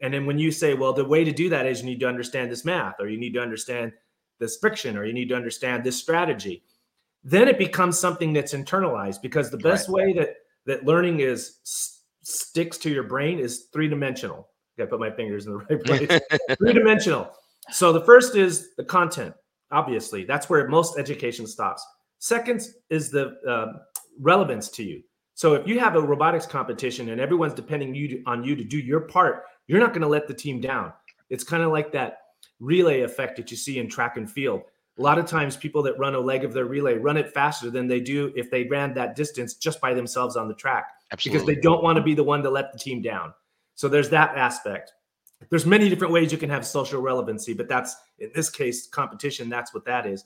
And 0.01 0.13
then 0.13 0.27
when 0.27 0.37
you 0.37 0.51
say, 0.51 0.75
well, 0.75 0.93
the 0.93 1.03
way 1.03 1.23
to 1.23 1.31
do 1.31 1.49
that 1.49 1.65
is 1.65 1.79
you 1.79 1.87
need 1.87 1.99
to 2.01 2.07
understand 2.07 2.51
this 2.51 2.63
math, 2.63 2.99
or 2.99 3.09
you 3.09 3.17
need 3.17 3.33
to 3.33 3.41
understand 3.41 3.93
this 4.39 4.57
friction, 4.57 4.95
or 4.95 5.05
you 5.05 5.13
need 5.13 5.27
to 5.29 5.35
understand 5.35 5.83
this 5.83 5.97
strategy, 5.97 6.63
then 7.23 7.47
it 7.47 7.57
becomes 7.57 7.97
something 7.97 8.31
that's 8.31 8.53
internalized 8.53 9.23
because 9.23 9.49
the 9.49 9.57
best 9.57 9.89
way 9.89 10.13
that 10.13 10.35
that 10.67 10.85
learning 10.85 11.21
is 11.21 11.57
s- 11.63 12.01
sticks 12.21 12.77
to 12.77 12.91
your 12.91 13.03
brain 13.03 13.39
is 13.39 13.65
three 13.73 13.87
dimensional. 13.87 14.49
I 14.79 14.85
put 14.85 14.99
my 14.99 15.09
fingers 15.09 15.47
in 15.47 15.53
the 15.53 15.57
right 15.57 15.83
place. 15.83 16.21
three 16.59 16.73
dimensional. 16.73 17.31
So 17.71 17.91
the 17.91 18.01
first 18.01 18.35
is 18.35 18.75
the 18.75 18.83
content. 18.83 19.33
Obviously, 19.71 20.23
that's 20.23 20.49
where 20.49 20.67
most 20.67 20.97
education 20.97 21.45
stops. 21.47 21.85
Second 22.19 22.61
is 22.89 23.11
the 23.11 23.35
uh, 23.47 23.79
relevance 24.19 24.69
to 24.69 24.83
you. 24.83 25.03
So 25.35 25.53
if 25.53 25.67
you 25.67 25.79
have 25.79 25.95
a 25.95 26.01
robotics 26.01 26.47
competition 26.47 27.09
and 27.09 27.21
everyone's 27.21 27.53
depending 27.53 27.93
you 27.93 28.07
to, 28.07 28.23
on 28.25 28.43
you 28.43 28.55
to 28.55 28.63
do 28.63 28.79
your 28.79 29.01
part, 29.01 29.43
you're 29.67 29.79
not 29.79 29.89
going 29.89 30.01
to 30.01 30.07
let 30.07 30.27
the 30.27 30.33
team 30.33 30.59
down. 30.59 30.91
It's 31.29 31.43
kind 31.43 31.61
of 31.61 31.71
like 31.71 31.91
that 31.91 32.19
relay 32.59 33.01
effect 33.01 33.37
that 33.37 33.51
you 33.51 33.57
see 33.57 33.77
in 33.77 33.87
track 33.87 34.17
and 34.17 34.29
field. 34.29 34.61
A 34.97 35.01
lot 35.01 35.19
of 35.19 35.27
times, 35.27 35.55
people 35.55 35.83
that 35.83 35.99
run 35.99 36.15
a 36.15 36.19
leg 36.19 36.43
of 36.43 36.53
their 36.53 36.65
relay 36.65 36.95
run 36.95 37.17
it 37.17 37.31
faster 37.31 37.69
than 37.69 37.87
they 37.87 37.99
do 37.99 38.33
if 38.35 38.49
they 38.49 38.63
ran 38.63 38.95
that 38.95 39.15
distance 39.15 39.53
just 39.53 39.79
by 39.79 39.93
themselves 39.93 40.35
on 40.35 40.47
the 40.47 40.55
track 40.55 40.87
Absolutely. 41.11 41.39
because 41.39 41.55
they 41.55 41.61
don't 41.61 41.83
want 41.83 41.97
to 41.97 42.01
be 42.01 42.15
the 42.15 42.23
one 42.23 42.41
to 42.41 42.49
let 42.49 42.73
the 42.73 42.79
team 42.79 43.03
down. 43.03 43.31
So 43.75 43.87
there's 43.87 44.09
that 44.09 44.35
aspect. 44.35 44.93
There's 45.49 45.65
many 45.65 45.89
different 45.89 46.13
ways 46.13 46.31
you 46.31 46.37
can 46.37 46.49
have 46.49 46.65
social 46.65 47.01
relevancy, 47.01 47.53
but 47.53 47.67
that's 47.67 47.95
in 48.19 48.31
this 48.35 48.49
case 48.49 48.87
competition. 48.87 49.49
That's 49.49 49.73
what 49.73 49.85
that 49.85 50.05
is. 50.05 50.25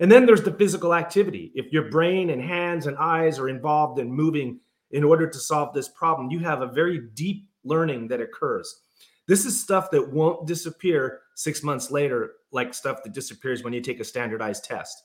And 0.00 0.10
then 0.10 0.24
there's 0.24 0.42
the 0.42 0.52
physical 0.52 0.94
activity. 0.94 1.52
If 1.54 1.72
your 1.72 1.90
brain 1.90 2.30
and 2.30 2.40
hands 2.40 2.86
and 2.86 2.96
eyes 2.96 3.38
are 3.38 3.48
involved 3.48 3.98
in 3.98 4.10
moving 4.10 4.60
in 4.92 5.04
order 5.04 5.28
to 5.28 5.38
solve 5.38 5.74
this 5.74 5.88
problem, 5.88 6.30
you 6.30 6.38
have 6.40 6.62
a 6.62 6.66
very 6.66 7.08
deep 7.14 7.48
learning 7.64 8.08
that 8.08 8.20
occurs. 8.20 8.82
This 9.26 9.44
is 9.44 9.60
stuff 9.60 9.90
that 9.90 10.12
won't 10.12 10.46
disappear 10.46 11.20
six 11.34 11.62
months 11.62 11.90
later, 11.90 12.32
like 12.50 12.74
stuff 12.74 13.02
that 13.04 13.12
disappears 13.12 13.62
when 13.62 13.72
you 13.72 13.80
take 13.80 14.00
a 14.00 14.04
standardized 14.04 14.64
test. 14.64 15.04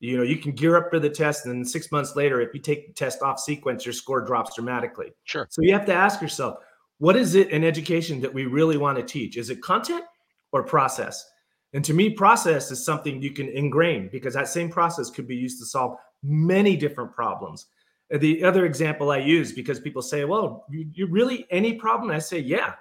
You 0.00 0.16
know, 0.16 0.22
you 0.22 0.38
can 0.38 0.52
gear 0.52 0.76
up 0.76 0.88
for 0.88 0.98
the 0.98 1.10
test, 1.10 1.44
and 1.44 1.54
then 1.54 1.64
six 1.64 1.92
months 1.92 2.16
later, 2.16 2.40
if 2.40 2.54
you 2.54 2.60
take 2.60 2.86
the 2.86 2.94
test 2.94 3.20
off 3.20 3.38
sequence, 3.38 3.84
your 3.84 3.92
score 3.92 4.22
drops 4.22 4.54
dramatically. 4.54 5.12
Sure. 5.24 5.46
So 5.50 5.60
you 5.60 5.74
have 5.74 5.84
to 5.86 5.94
ask 5.94 6.22
yourself, 6.22 6.60
what 7.00 7.16
is 7.16 7.34
it 7.34 7.48
in 7.50 7.64
education 7.64 8.20
that 8.20 8.32
we 8.32 8.44
really 8.44 8.76
want 8.76 8.98
to 8.98 9.02
teach? 9.02 9.38
Is 9.38 9.48
it 9.48 9.62
content 9.62 10.04
or 10.52 10.62
process? 10.62 11.28
And 11.72 11.82
to 11.86 11.94
me, 11.94 12.10
process 12.10 12.70
is 12.70 12.84
something 12.84 13.22
you 13.22 13.32
can 13.32 13.48
ingrain 13.48 14.10
because 14.12 14.34
that 14.34 14.48
same 14.48 14.68
process 14.68 15.08
could 15.08 15.26
be 15.26 15.36
used 15.36 15.58
to 15.60 15.64
solve 15.66 15.96
many 16.22 16.76
different 16.76 17.12
problems. 17.12 17.66
The 18.10 18.44
other 18.44 18.66
example 18.66 19.10
I 19.10 19.18
use 19.18 19.50
because 19.52 19.80
people 19.80 20.02
say, 20.02 20.26
well, 20.26 20.66
you 20.70 21.06
really 21.06 21.46
any 21.50 21.72
problem? 21.72 22.10
I 22.10 22.18
say, 22.18 22.38
yeah. 22.38 22.74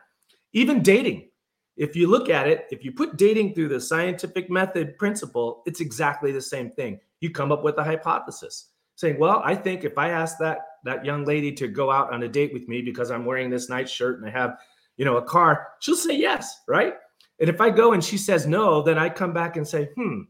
Even 0.52 0.84
dating. 0.84 1.30
If 1.78 1.96
you 1.96 2.08
look 2.08 2.30
at 2.30 2.46
it, 2.46 2.66
if 2.72 2.84
you 2.84 2.92
put 2.92 3.16
dating 3.16 3.54
through 3.54 3.70
the 3.70 3.80
scientific 3.80 4.50
method 4.50 4.98
principle, 4.98 5.64
it's 5.66 5.80
exactly 5.80 6.34
the 6.34 6.42
same 6.42 6.72
thing. 6.72 7.00
You 7.22 7.30
come 7.30 7.54
up 7.54 7.64
with 7.64 7.78
a 7.78 7.84
hypothesis 7.86 8.72
saying, 8.96 9.18
well, 9.18 9.42
I 9.46 9.56
think 9.56 9.86
if 9.86 9.98
I 9.98 10.10
ask 10.10 10.38
that 10.40 10.58
that 10.86 11.06
young 11.06 11.26
lady 11.26 11.52
to 11.54 11.68
go 11.68 11.92
out 11.92 12.14
on 12.14 12.24
a 12.24 12.28
date 12.28 12.54
with 12.54 12.68
me 12.68 12.82
because 12.82 13.12
I'm 13.12 13.26
wearing 13.26 13.50
this 13.50 13.70
nice 13.70 13.90
shirt 13.90 14.20
and 14.20 14.28
I 14.28 14.32
have, 14.32 14.58
you 14.98 15.06
know, 15.06 15.18
a 15.18 15.22
car, 15.22 15.68
she'll 15.80 15.96
say 15.96 16.18
yes, 16.18 16.62
right? 16.68 16.94
And 17.40 17.50
if 17.50 17.62
I 17.62 17.70
go 17.70 17.94
and 17.94 18.04
she 18.04 18.18
says 18.18 18.46
no, 18.46 18.82
then 18.82 18.98
I 18.98 19.10
come 19.10 19.34
back 19.34 19.58
and 19.58 19.68
say, 19.68 19.90
hmm, 19.96 20.22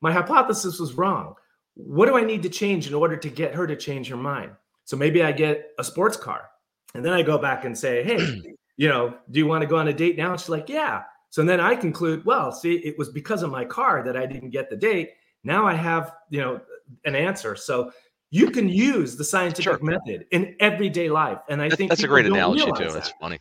my 0.00 0.12
hypothesis 0.12 0.78
was 0.78 0.94
wrong. 0.94 1.34
What 1.74 2.06
do 2.06 2.16
I 2.16 2.24
need 2.24 2.42
to 2.42 2.48
change 2.48 2.86
in 2.86 2.94
order 2.94 3.16
to 3.16 3.28
get 3.28 3.54
her 3.54 3.66
to 3.66 3.76
change 3.76 4.08
her 4.08 4.16
mind? 4.16 4.52
So 4.84 4.96
maybe 4.96 5.22
I 5.22 5.32
get 5.32 5.72
a 5.78 5.84
sports 5.84 6.16
car. 6.16 6.48
And 6.94 7.04
then 7.04 7.12
I 7.12 7.22
go 7.22 7.38
back 7.38 7.64
and 7.64 7.76
say, 7.76 8.02
hey, 8.02 8.40
you 8.76 8.88
know, 8.88 9.14
do 9.30 9.38
you 9.38 9.46
want 9.46 9.62
to 9.62 9.66
go 9.66 9.76
on 9.76 9.88
a 9.88 9.92
date 9.92 10.16
now? 10.16 10.32
And 10.32 10.40
she's 10.40 10.48
like, 10.48 10.68
yeah. 10.68 11.02
So 11.30 11.44
then 11.44 11.60
I 11.60 11.74
conclude, 11.76 12.24
well, 12.24 12.52
see, 12.52 12.76
it 12.76 12.96
was 12.98 13.10
because 13.10 13.42
of 13.42 13.50
my 13.50 13.64
car 13.64 14.02
that 14.02 14.16
I 14.16 14.24
didn't 14.24 14.50
get 14.50 14.70
the 14.70 14.76
date. 14.76 15.10
Now 15.44 15.66
I 15.66 15.74
have, 15.74 16.14
you 16.30 16.40
know, 16.40 16.60
an 17.04 17.14
answer. 17.14 17.54
So 17.54 17.92
you 18.30 18.50
can 18.50 18.68
use 18.68 19.16
the 19.16 19.24
scientific 19.24 19.64
Sure. 19.64 19.78
method 19.82 20.26
in 20.32 20.54
everyday 20.60 21.08
life. 21.08 21.38
And 21.48 21.62
I 21.62 21.68
That's, 21.68 21.78
think 21.78 21.90
that's 21.90 22.02
a 22.02 22.08
great 22.08 22.26
analogy 22.26 22.64
too. 22.64 22.72
realize 22.72 22.94
That's 22.94 23.12
funny. 23.20 23.38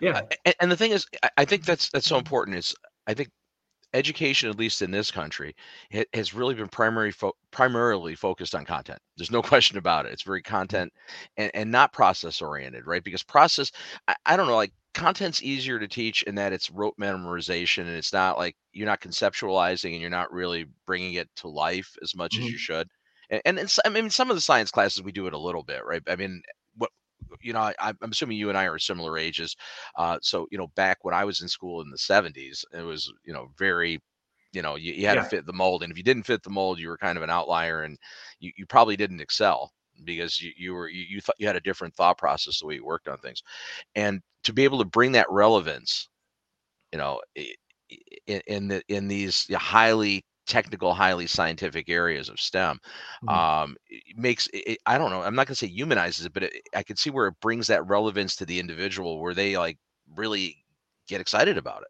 Yeah. 0.00 0.18
Uh, 0.18 0.22
and, 0.44 0.54
and 0.60 0.72
the 0.72 0.76
thing 0.76 0.90
is, 0.90 1.06
I, 1.36 1.44
think 1.44 1.64
that's 1.64 1.88
that's 1.90 2.06
so 2.06 2.18
important. 2.18 2.56
Is 2.58 2.74
I 3.06 3.14
think 3.14 3.30
education, 3.94 4.50
at 4.50 4.58
least 4.58 4.82
in 4.82 4.90
this 4.90 5.10
country, 5.12 5.54
has 6.12 6.34
really 6.34 6.54
been 6.54 6.68
primary 6.68 7.12
fo- 7.12 7.36
primarily 7.52 8.16
focused 8.16 8.54
on 8.56 8.64
content. 8.64 8.98
There's 9.16 9.30
no 9.30 9.40
question 9.52 9.78
about 9.78 10.06
it. 10.06 10.12
It's 10.12 10.22
very 10.22 10.42
content 10.42 10.92
and, 11.36 11.50
and 11.54 11.70
not 11.70 11.92
process 11.92 12.42
oriented, 12.42 12.86
right? 12.86 13.04
Because 13.04 13.22
process, 13.22 13.70
I, 14.08 14.16
I 14.26 14.36
don't 14.36 14.48
know, 14.48 14.56
like 14.56 14.72
content's 14.94 15.42
easier 15.42 15.78
to 15.78 15.88
teach 15.88 16.22
in 16.24 16.34
that 16.36 16.52
it's 16.52 16.70
rote 16.70 16.94
memorization 17.00 17.80
and 17.82 17.90
it's 17.96 18.12
not 18.12 18.36
like 18.38 18.56
you're 18.72 18.86
not 18.86 19.00
conceptualizing 19.00 19.92
and 19.92 20.00
you're 20.00 20.10
not 20.10 20.32
really 20.32 20.66
bringing 20.86 21.14
it 21.14 21.28
to 21.36 21.48
life 21.48 21.96
as 22.02 22.14
much 22.16 22.36
as 22.38 22.44
Mhm. 22.44 22.50
you 22.50 22.58
should. 22.58 22.88
And, 23.30 23.58
and 23.58 23.74
I 23.84 23.88
mean, 23.88 24.10
some 24.10 24.30
of 24.30 24.36
the 24.36 24.40
science 24.40 24.70
classes 24.70 25.02
we 25.02 25.12
do 25.12 25.26
it 25.26 25.34
a 25.34 25.38
little 25.38 25.62
bit, 25.62 25.84
right? 25.84 26.02
I 26.08 26.16
mean, 26.16 26.42
what 26.76 26.90
you 27.42 27.52
know, 27.52 27.60
I, 27.60 27.74
I'm 27.80 27.96
assuming 28.12 28.36
you 28.38 28.48
and 28.48 28.58
I 28.58 28.66
are 28.66 28.78
similar 28.78 29.18
ages. 29.18 29.56
Uh, 29.96 30.18
so 30.22 30.46
you 30.50 30.58
know, 30.58 30.68
back 30.68 30.98
when 31.04 31.14
I 31.14 31.24
was 31.24 31.40
in 31.40 31.48
school 31.48 31.80
in 31.82 31.90
the 31.90 31.98
'70s, 31.98 32.64
it 32.72 32.82
was 32.82 33.12
you 33.24 33.32
know 33.32 33.48
very, 33.58 34.00
you 34.52 34.62
know, 34.62 34.76
you, 34.76 34.92
you 34.94 35.06
had 35.06 35.14
Yeah. 35.14 35.22
to 35.22 35.22
fit 35.24 35.46
the 35.46 35.52
mold, 35.52 35.82
and 35.82 35.90
if 35.92 35.98
you 35.98 36.04
didn't 36.04 36.24
fit 36.24 36.42
the 36.42 36.50
mold, 36.50 36.78
you 36.78 36.88
were 36.88 36.98
kind 36.98 37.16
of 37.18 37.24
an 37.24 37.30
outlier, 37.30 37.82
and 37.82 37.98
you, 38.40 38.52
you 38.56 38.66
probably 38.66 38.96
didn't 38.96 39.20
excel 39.20 39.72
because 40.04 40.40
you, 40.40 40.52
you 40.56 40.74
were 40.74 40.88
you 40.88 41.04
you, 41.08 41.20
thought 41.20 41.36
you 41.38 41.46
had 41.46 41.56
a 41.56 41.60
different 41.60 41.94
thought 41.94 42.18
process 42.18 42.60
the 42.60 42.66
way 42.66 42.74
you 42.74 42.84
worked 42.84 43.08
on 43.08 43.18
things, 43.18 43.42
and 43.96 44.22
to 44.44 44.52
be 44.52 44.64
able 44.64 44.78
to 44.78 44.84
bring 44.84 45.12
that 45.12 45.30
relevance, 45.30 46.08
you 46.92 46.98
know, 46.98 47.20
in 48.26 48.40
in, 48.46 48.68
the, 48.68 48.82
in 48.88 49.08
these 49.08 49.46
highly 49.54 50.24
technical, 50.46 50.94
highly 50.94 51.26
scientific 51.26 51.88
areas 51.88 52.28
of 52.28 52.38
STEM, 52.40 52.78
Mhm. 53.22 53.44
um, 53.62 53.76
it 53.88 54.16
makes 54.18 54.48
it, 54.52 54.78
I 54.86 54.98
don't 54.98 55.10
know. 55.10 55.22
I'm 55.22 55.34
not 55.34 55.46
gonna 55.46 55.54
say 55.56 55.66
humanizes 55.68 56.26
it, 56.26 56.32
but 56.32 56.44
it, 56.44 56.52
I 56.74 56.82
can 56.82 56.96
see 56.96 57.10
where 57.10 57.26
it 57.28 57.40
brings 57.40 57.66
that 57.68 57.86
relevance 57.86 58.36
to 58.36 58.46
the 58.46 58.58
individual, 58.60 59.20
where 59.20 59.34
they 59.34 59.56
like 59.56 59.78
really 60.16 60.64
get 61.08 61.20
excited 61.20 61.58
about 61.58 61.82
it. 61.82 61.88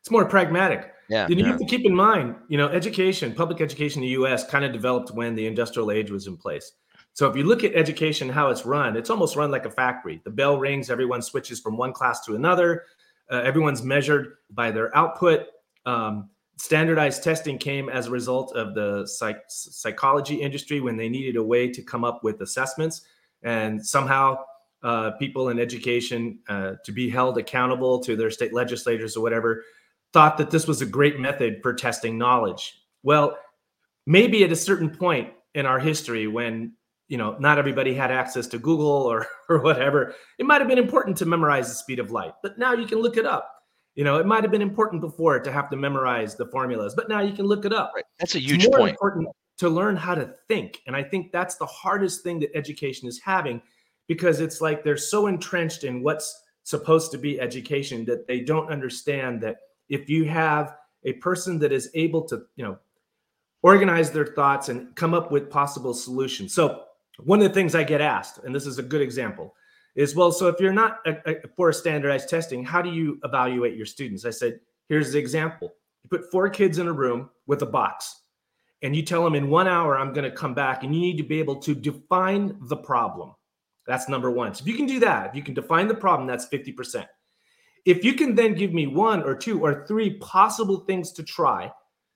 It's 0.00 0.10
more 0.10 0.28
pragmatic. 0.28 0.92
Yeah, 1.08 1.28
And 1.28 1.38
you 1.38 1.44
yeah. 1.44 1.50
have 1.50 1.58
to 1.58 1.66
keep 1.66 1.84
in 1.84 1.94
mind, 1.94 2.36
you 2.48 2.58
know, 2.58 2.68
education, 2.68 3.34
public 3.34 3.60
education 3.60 4.02
in 4.02 4.06
the 4.08 4.12
US 4.12 4.48
kind 4.48 4.64
of 4.64 4.72
developed 4.72 5.10
when 5.10 5.34
the 5.34 5.46
industrial 5.46 5.90
age 5.90 6.10
was 6.10 6.26
in 6.26 6.36
place. 6.36 6.72
So 7.12 7.28
if 7.28 7.36
you 7.36 7.44
look 7.44 7.64
at 7.64 7.74
education, 7.74 8.28
how 8.28 8.50
it's 8.50 8.66
run, 8.66 8.96
it's 8.96 9.10
almost 9.10 9.36
run 9.36 9.50
like 9.50 9.64
a 9.64 9.70
factory. 9.70 10.20
The 10.24 10.30
bell 10.30 10.58
rings, 10.58 10.90
everyone 10.90 11.22
switches 11.22 11.60
from 11.60 11.76
one 11.76 11.92
class 11.92 12.24
to 12.26 12.34
another. 12.34 12.84
Uh, 13.30 13.40
everyone's 13.42 13.82
measured 13.82 14.36
by 14.50 14.70
their 14.70 14.94
output. 14.96 15.46
Um, 15.86 16.30
standardized 16.56 17.22
testing 17.22 17.58
came 17.58 17.88
as 17.88 18.06
a 18.06 18.10
result 18.10 18.54
of 18.56 18.74
the 18.74 19.06
psych- 19.06 19.44
psychology 19.48 20.36
industry 20.36 20.80
when 20.80 20.96
they 20.96 21.08
needed 21.08 21.36
a 21.36 21.42
way 21.42 21.70
to 21.70 21.82
come 21.82 22.04
up 22.04 22.24
with 22.24 22.40
assessments. 22.40 23.02
And 23.42 23.84
somehow, 23.84 24.38
uh, 24.82 25.12
people 25.12 25.48
in 25.48 25.58
education 25.58 26.38
uh, 26.48 26.74
to 26.84 26.92
be 26.92 27.10
held 27.10 27.38
accountable 27.38 27.98
to 28.00 28.14
their 28.14 28.30
state 28.30 28.52
legislators 28.52 29.16
or 29.16 29.22
whatever 29.22 29.64
thought 30.12 30.38
that 30.38 30.50
this 30.50 30.66
was 30.66 30.80
a 30.80 30.86
great 30.86 31.18
method 31.18 31.60
for 31.62 31.74
testing 31.74 32.16
knowledge. 32.16 32.80
Well, 33.02 33.36
maybe 34.06 34.44
at 34.44 34.52
a 34.52 34.56
certain 34.56 34.90
point 34.90 35.30
in 35.54 35.66
our 35.66 35.78
history 35.78 36.26
when 36.26 36.72
you 37.08 37.18
know 37.18 37.36
not 37.38 37.58
everybody 37.58 37.94
had 37.94 38.10
access 38.10 38.46
to 38.48 38.58
Google 38.58 38.86
or 38.86 39.26
or 39.48 39.60
whatever, 39.60 40.14
it 40.38 40.46
might 40.46 40.60
have 40.60 40.68
been 40.68 40.78
important 40.78 41.16
to 41.18 41.26
memorize 41.26 41.68
the 41.68 41.74
speed 41.74 41.98
of 41.98 42.10
light. 42.10 42.34
But 42.42 42.58
now 42.58 42.72
you 42.72 42.86
can 42.86 43.00
look 43.00 43.16
it 43.16 43.26
up. 43.26 43.55
You 43.96 44.04
know, 44.04 44.18
it 44.18 44.26
might 44.26 44.44
have 44.44 44.50
been 44.52 44.62
important 44.62 45.00
before 45.00 45.40
to 45.40 45.50
have 45.50 45.70
to 45.70 45.76
memorize 45.76 46.36
the 46.36 46.46
formulas, 46.46 46.94
but 46.94 47.08
now 47.08 47.20
you 47.20 47.32
can 47.32 47.46
look 47.46 47.64
it 47.64 47.72
up. 47.72 47.92
Right. 47.94 48.04
That's 48.18 48.34
a 48.34 48.38
huge 48.38 48.64
It's 48.64 48.68
more 48.68 48.80
point. 48.80 48.90
important 48.90 49.28
to 49.58 49.68
learn 49.70 49.96
how 49.96 50.14
to 50.14 50.34
think, 50.48 50.82
and 50.86 50.94
I 50.94 51.02
think 51.02 51.32
that's 51.32 51.56
the 51.56 51.66
hardest 51.66 52.22
thing 52.22 52.38
that 52.40 52.54
education 52.54 53.08
is 53.08 53.18
having 53.18 53.60
because 54.06 54.40
it's 54.40 54.60
like 54.60 54.84
they're 54.84 54.96
so 54.96 55.26
entrenched 55.26 55.82
in 55.82 56.02
what's 56.02 56.42
supposed 56.62 57.10
to 57.12 57.18
be 57.18 57.40
education 57.40 58.04
that 58.04 58.26
they 58.26 58.40
don't 58.40 58.70
understand 58.70 59.40
that 59.40 59.56
if 59.88 60.10
you 60.10 60.24
have 60.24 60.76
a 61.04 61.14
person 61.14 61.58
that 61.60 61.72
is 61.72 61.90
able 61.94 62.22
to, 62.28 62.42
you 62.56 62.64
know, 62.64 62.76
organize 63.62 64.10
their 64.10 64.26
thoughts 64.26 64.68
and 64.68 64.94
come 64.94 65.14
up 65.14 65.32
with 65.32 65.48
possible 65.48 65.94
solutions. 65.94 66.54
So, 66.54 66.82
one 67.24 67.40
of 67.40 67.48
the 67.48 67.54
things 67.54 67.74
I 67.74 67.82
get 67.82 68.02
asked, 68.02 68.38
and 68.44 68.54
this 68.54 68.66
is 68.66 68.78
a 68.78 68.82
good 68.82 69.00
example, 69.00 69.54
is 69.96 70.14
well, 70.14 70.30
so 70.30 70.46
if 70.48 70.60
you're 70.60 70.72
not 70.72 70.98
a, 71.06 71.16
a, 71.30 71.48
for 71.56 71.72
standardized 71.72 72.28
testing, 72.28 72.62
how 72.62 72.82
do 72.82 72.90
you 72.90 73.18
evaluate 73.24 73.76
your 73.76 73.86
students? 73.86 74.26
I 74.26 74.30
said, 74.30 74.60
here's 74.88 75.12
the 75.12 75.18
example. 75.18 75.72
You 76.04 76.10
put 76.10 76.30
four 76.30 76.48
kids 76.50 76.78
in 76.78 76.86
a 76.86 76.92
room 76.92 77.30
with 77.46 77.62
a 77.62 77.66
box, 77.66 78.22
and 78.82 78.94
you 78.94 79.02
tell 79.02 79.24
them 79.24 79.34
in 79.34 79.48
one 79.48 79.66
hour, 79.66 79.98
I'm 79.98 80.12
going 80.12 80.30
to 80.30 80.36
come 80.36 80.54
back, 80.54 80.84
and 80.84 80.94
you 80.94 81.00
need 81.00 81.16
to 81.16 81.22
be 81.22 81.38
able 81.38 81.56
to 81.56 81.74
define 81.74 82.56
the 82.68 82.76
problem. 82.76 83.32
That's 83.86 84.08
number 84.08 84.30
one. 84.30 84.54
So 84.54 84.62
if 84.62 84.68
you 84.68 84.76
can 84.76 84.86
do 84.86 85.00
that, 85.00 85.30
if 85.30 85.34
you 85.34 85.42
can 85.42 85.54
define 85.54 85.88
the 85.88 85.94
problem, 85.94 86.26
that's 86.28 86.46
50%. 86.48 87.06
If 87.86 88.04
you 88.04 88.14
can 88.14 88.34
then 88.34 88.54
give 88.54 88.74
me 88.74 88.86
one 88.86 89.22
or 89.22 89.34
two 89.34 89.60
or 89.64 89.86
three 89.86 90.18
possible 90.18 90.80
things 90.80 91.12
to 91.12 91.22
try 91.22 91.72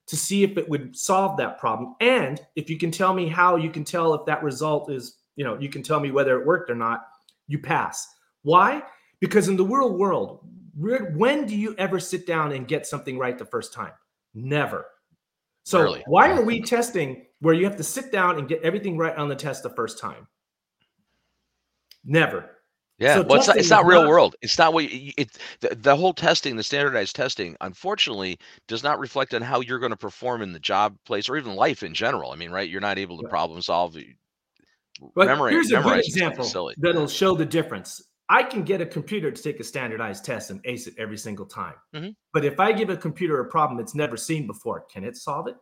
to 0.07 0.17
see 0.17 0.43
if 0.43 0.57
it 0.57 0.67
would 0.67 0.95
solve 0.95 1.37
that 1.37 1.57
problem, 1.57 1.95
and 1.99 2.41
if 2.55 2.69
you 2.69 2.77
can 2.77 2.91
tell 2.91 3.13
me 3.13 3.27
how 3.27 3.55
you 3.55 3.71
can 3.71 3.85
tell 3.85 4.13
if 4.13 4.25
that 4.25 4.43
result 4.43 4.91
is, 4.91 5.15
you 5.35 5.45
know, 5.45 5.57
you 5.57 5.69
can 5.69 5.81
tell 5.81 5.99
me 5.99 6.11
whether 6.11 6.39
it 6.39 6.45
worked 6.45 6.69
or 6.69 6.75
not, 6.75 7.05
you 7.51 7.59
pass. 7.59 8.07
Why? 8.43 8.81
Because 9.19 9.47
in 9.49 9.57
the 9.57 9.65
real 9.65 9.93
world, 9.97 10.39
when 10.75 11.45
do 11.45 11.55
you 11.55 11.75
ever 11.77 11.99
sit 11.99 12.25
down 12.25 12.53
and 12.53 12.67
get 12.67 12.87
something 12.87 13.17
right 13.19 13.37
the 13.37 13.45
first 13.45 13.73
time? 13.73 13.91
Never. 14.33 14.85
So 15.63 15.81
Rarely. 15.81 16.03
why 16.07 16.31
are 16.31 16.41
we 16.41 16.61
testing 16.61 17.25
where 17.41 17.53
you 17.53 17.65
have 17.65 17.77
to 17.77 17.83
sit 17.83 18.11
down 18.11 18.39
and 18.39 18.47
get 18.47 18.63
everything 18.63 18.97
right 18.97 19.15
on 19.15 19.27
the 19.29 19.35
test 19.35 19.61
the 19.63 19.69
first 19.69 19.99
time? 19.99 20.27
Never. 22.03 22.49
Yeah, 22.97 23.15
So 23.15 23.23
well, 23.23 23.37
it's 23.39 23.47
not, 23.47 23.57
it's 23.57 23.69
not 23.69 23.85
real 23.85 24.01
not- 24.01 24.09
world. 24.09 24.35
It's 24.41 24.57
not 24.57 24.73
what 24.73 24.91
you, 24.91 25.11
it. 25.17 25.37
The, 25.59 25.75
the 25.75 25.95
whole 25.95 26.13
testing, 26.13 26.55
the 26.55 26.63
standardized 26.63 27.15
testing, 27.15 27.55
unfortunately, 27.61 28.37
does 28.67 28.83
not 28.83 28.99
reflect 28.99 29.33
on 29.33 29.41
how 29.41 29.59
you're 29.61 29.79
going 29.79 29.91
to 29.91 29.97
perform 29.97 30.41
in 30.43 30.53
the 30.53 30.59
job 30.59 30.95
place 31.05 31.27
or 31.27 31.35
even 31.37 31.55
life 31.55 31.81
in 31.83 31.93
general. 31.95 32.31
I 32.31 32.35
mean, 32.35 32.51
right? 32.51 32.69
You're 32.69 32.79
not 32.81 32.99
able 32.99 33.19
to 33.21 33.27
problem 33.27 33.61
solve. 33.61 33.97
But 35.15 35.27
memori- 35.27 35.51
here's 35.51 35.67
a 35.67 35.75
good 35.75 35.85
memorizing 35.85 36.13
stuff 36.13 36.33
is 36.33 36.47
example 36.47 36.71
that'll 36.77 37.07
show 37.07 37.35
the 37.35 37.45
difference. 37.45 38.01
I 38.29 38.43
can 38.43 38.63
get 38.63 38.79
a 38.79 38.85
computer 38.85 39.29
to 39.31 39.41
take 39.41 39.59
a 39.59 39.63
standardized 39.63 40.23
test 40.23 40.51
and 40.51 40.61
ace 40.65 40.87
it 40.87 40.93
every 40.97 41.17
single 41.17 41.45
time. 41.45 41.75
Mhm. 41.93 42.15
But 42.33 42.45
if 42.45 42.59
I 42.59 42.71
give 42.71 42.89
a 42.89 42.95
computer 42.95 43.41
a 43.41 43.49
problem 43.49 43.79
it's 43.79 43.95
never 43.95 44.15
seen 44.15 44.47
before, 44.47 44.85
can 44.91 45.03
it 45.03 45.17
solve 45.17 45.47
it? 45.47 45.55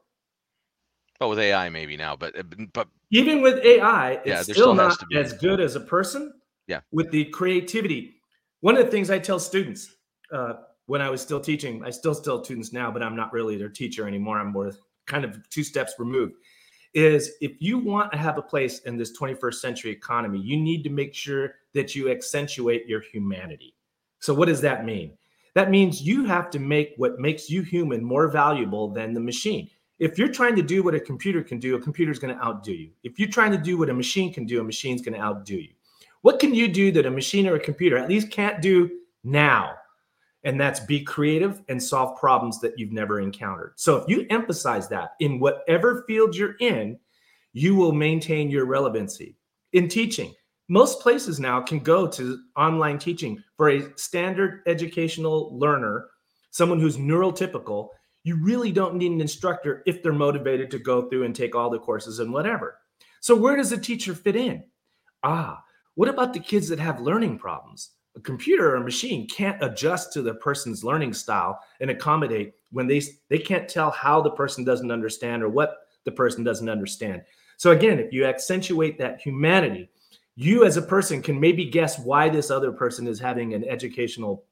Oh, 1.21 1.29
with 1.29 1.39
AI 1.39 1.69
maybe 1.69 1.97
now, 1.97 2.15
but 2.15 2.37
uh, 2.37 2.43
but 2.73 2.87
Even 3.11 3.41
with 3.41 3.57
AI, 3.65 4.11
it's 4.13 4.27
Yeah, 4.27 4.41
still, 4.43 4.53
still 4.53 4.73
not 4.75 4.97
as 5.15 5.33
good 5.33 5.59
as 5.59 5.75
a 5.75 5.79
person. 5.79 6.33
Yeah. 6.67 6.81
With 6.91 7.09
the 7.09 7.25
creativity. 7.25 8.21
One 8.61 8.77
of 8.77 8.85
the 8.85 8.91
things 8.91 9.09
I 9.09 9.17
tell 9.17 9.39
students 9.39 9.95
uh, 10.31 10.53
when 10.85 11.01
I 11.01 11.09
was 11.09 11.21
still 11.21 11.39
teaching, 11.39 11.83
I 11.83 11.89
still 11.89 12.13
still 12.13 12.43
students 12.43 12.71
now, 12.71 12.91
but 12.91 13.01
I'm 13.01 13.15
not 13.15 13.33
really 13.33 13.57
their 13.57 13.69
teacher 13.69 14.07
anymore. 14.07 14.39
I'm 14.39 14.51
more 14.51 14.73
kind 15.07 15.25
of 15.25 15.49
two 15.49 15.63
steps 15.63 15.93
removed. 15.97 16.35
Is 16.93 17.33
if 17.39 17.61
you 17.61 17.77
want 17.77 18.11
to 18.11 18.17
have 18.17 18.37
a 18.37 18.41
place 18.41 18.79
in 18.79 18.97
this 18.97 19.17
21st 19.17 19.55
century 19.55 19.91
economy, 19.91 20.39
you 20.39 20.57
need 20.57 20.83
to 20.83 20.89
make 20.89 21.13
sure 21.13 21.55
that 21.73 21.93
you 21.93 22.09
accentuate 22.09 22.87
your 22.87 23.01
humanity. 23.01 23.75
So, 24.19 24.33
what 24.33 24.47
does 24.47 24.61
that 24.61 24.85
mean? 24.85 25.13
That 25.53 25.69
means 25.69 26.01
you 26.01 26.25
have 26.25 26.49
to 26.51 26.59
make 26.59 26.93
what 26.97 27.19
makes 27.19 27.49
you 27.49 27.61
human 27.61 28.03
more 28.03 28.27
valuable 28.27 28.91
than 28.91 29.13
the 29.13 29.19
machine. 29.19 29.69
If 29.99 30.17
you're 30.17 30.31
trying 30.31 30.55
to 30.55 30.61
do 30.61 30.81
what 30.81 30.95
a 30.95 30.99
computer 30.99 31.43
can 31.43 31.59
do, 31.59 31.75
a 31.75 31.81
computer's 31.81 32.19
going 32.19 32.35
to 32.35 32.43
outdo 32.43 32.71
you. 32.71 32.91
If 33.03 33.19
you're 33.19 33.29
trying 33.29 33.51
to 33.51 33.57
do 33.57 33.77
what 33.77 33.89
a 33.89 33.93
machine 33.93 34.33
can 34.33 34.45
do, 34.45 34.61
a 34.61 34.63
machine's 34.63 35.01
going 35.01 35.15
to 35.15 35.21
outdo 35.21 35.57
you. 35.57 35.73
What 36.21 36.39
can 36.39 36.53
you 36.53 36.67
do 36.67 36.91
that 36.93 37.05
a 37.05 37.11
machine 37.11 37.47
or 37.47 37.55
a 37.55 37.59
computer 37.59 37.97
at 37.97 38.09
least 38.09 38.31
can't 38.31 38.61
do 38.61 38.89
now? 39.23 39.75
And 40.43 40.59
that's 40.59 40.79
be 40.79 41.01
creative 41.03 41.61
and 41.67 41.81
solve 41.81 42.17
problems 42.17 42.61
that 42.61 42.79
you've 42.79 42.93
never 42.93 43.19
encountered. 43.19 43.73
So 43.75 43.97
if 43.97 44.07
you 44.07 44.25
emphasize 44.29 44.87
that 44.89 45.15
in 45.19 45.39
whatever 45.39 46.05
field 46.07 46.35
you're 46.35 46.55
in, 46.59 46.97
you 47.51 47.75
will 47.75 47.91
maintain 47.91 48.49
your 48.49 48.65
relevancy. 48.65 49.35
In 49.73 49.87
teaching, 49.87 50.33
most 50.69 51.01
places 51.01 51.39
now 51.39 51.61
can 51.61 51.79
go 51.79 52.07
to 52.07 52.39
online 52.55 52.99
teaching 52.99 53.43
for 53.57 53.69
a 53.69 53.89
standard 53.97 54.61
educational 54.67 55.57
learner, 55.57 56.07
someone 56.51 56.79
who's 56.79 56.97
neurotypical. 56.97 57.89
You 58.23 58.41
really 58.41 58.71
don't 58.71 58.95
need 58.95 59.11
an 59.11 59.21
instructor 59.21 59.81
if 59.87 60.03
they're 60.03 60.13
motivated 60.13 60.69
to 60.71 60.79
go 60.79 61.09
through 61.09 61.23
and 61.23 61.35
take 61.35 61.55
all 61.55 61.69
the 61.69 61.79
courses 61.79 62.19
and 62.19 62.31
whatever. 62.31 62.77
So, 63.19 63.35
where 63.35 63.55
does 63.55 63.71
a 63.71 63.77
teacher 63.77 64.13
fit 64.13 64.35
in? 64.35 64.63
Ah, 65.23 65.63
what 65.95 66.07
about 66.07 66.33
the 66.33 66.39
kids 66.39 66.69
that 66.69 66.79
have 66.79 67.01
learning 67.01 67.39
problems? 67.39 67.91
A 68.19 68.21
computer 68.21 68.71
or 68.71 68.75
a 68.75 68.83
machine 68.83 69.27
can't 69.29 69.63
adjust 69.63 70.11
to 70.13 70.21
the 70.21 70.33
person's 70.33 70.83
learning 70.83 71.13
style 71.13 71.57
and 71.79 71.89
accommodate 71.89 72.53
when 72.71 72.85
they 72.85 73.01
they 73.29 73.39
can't 73.39 73.69
tell 73.69 73.91
how 73.91 74.21
the 74.21 74.31
person 74.31 74.65
doesn't 74.65 74.91
understand 74.91 75.41
or 75.41 75.47
what 75.47 75.77
the 76.03 76.11
person 76.11 76.43
doesn't 76.43 76.67
understand. 76.67 77.21
So 77.55 77.71
again, 77.71 77.97
if 77.97 78.11
you 78.11 78.25
accentuate 78.25 78.97
that 78.97 79.21
humanity, 79.21 79.89
you 80.35 80.65
as 80.65 80.75
a 80.75 80.81
person 80.81 81.21
can 81.21 81.39
maybe 81.39 81.63
guess 81.65 81.97
why 81.97 82.27
this 82.27 82.51
other 82.51 82.73
person 82.73 83.07
is 83.07 83.19
having 83.19 83.53
an 83.53 83.63
educational 83.63 84.43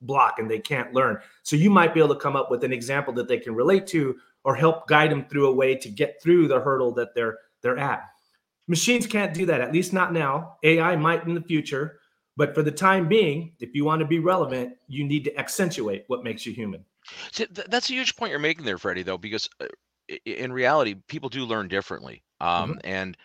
block 0.00 0.40
and 0.40 0.50
they 0.50 0.58
can't 0.58 0.92
learn. 0.92 1.18
So 1.44 1.54
you 1.54 1.70
might 1.70 1.94
be 1.94 2.00
able 2.00 2.14
to 2.14 2.20
come 2.20 2.34
up 2.34 2.50
with 2.50 2.64
an 2.64 2.72
example 2.72 3.12
that 3.14 3.28
they 3.28 3.38
can 3.38 3.54
relate 3.54 3.86
to 3.88 4.16
or 4.42 4.56
help 4.56 4.88
guide 4.88 5.12
them 5.12 5.26
through 5.26 5.48
a 5.48 5.54
way 5.54 5.76
to 5.76 5.88
get 5.88 6.20
through 6.20 6.48
the 6.48 6.60
hurdle 6.60 6.92
that 6.94 7.14
they're 7.14 7.38
they're 7.60 7.78
at. 7.78 8.02
Machines 8.66 9.06
can't 9.06 9.34
do 9.34 9.46
that, 9.46 9.60
at 9.60 9.72
least 9.72 9.92
not 9.92 10.12
now. 10.12 10.56
AI 10.64 10.96
might 10.96 11.24
in 11.26 11.34
the 11.34 11.40
future, 11.40 12.00
but 12.36 12.54
for 12.54 12.62
the 12.62 12.70
time 12.70 13.08
being, 13.08 13.52
if 13.60 13.74
you 13.74 13.84
want 13.84 14.00
to 14.00 14.06
be 14.06 14.18
relevant, 14.18 14.74
you 14.88 15.04
need 15.04 15.24
to 15.24 15.38
accentuate 15.38 16.04
what 16.06 16.24
makes 16.24 16.46
you 16.46 16.52
human. 16.52 16.84
Th- 17.32 17.50
that's 17.68 17.90
a 17.90 17.92
huge 17.92 18.16
point 18.16 18.30
you're 18.30 18.38
making 18.38 18.64
there, 18.64 18.78
Fredi. 18.78 19.04
Though, 19.04 19.18
because 19.18 19.48
uh, 19.60 19.66
in 20.24 20.52
reality, 20.52 20.94
people 21.08 21.28
do 21.28 21.44
learn 21.44 21.68
differently. 21.68 22.22
Um, 22.40 22.70
mm-hmm. 22.70 22.78
and 22.84 23.16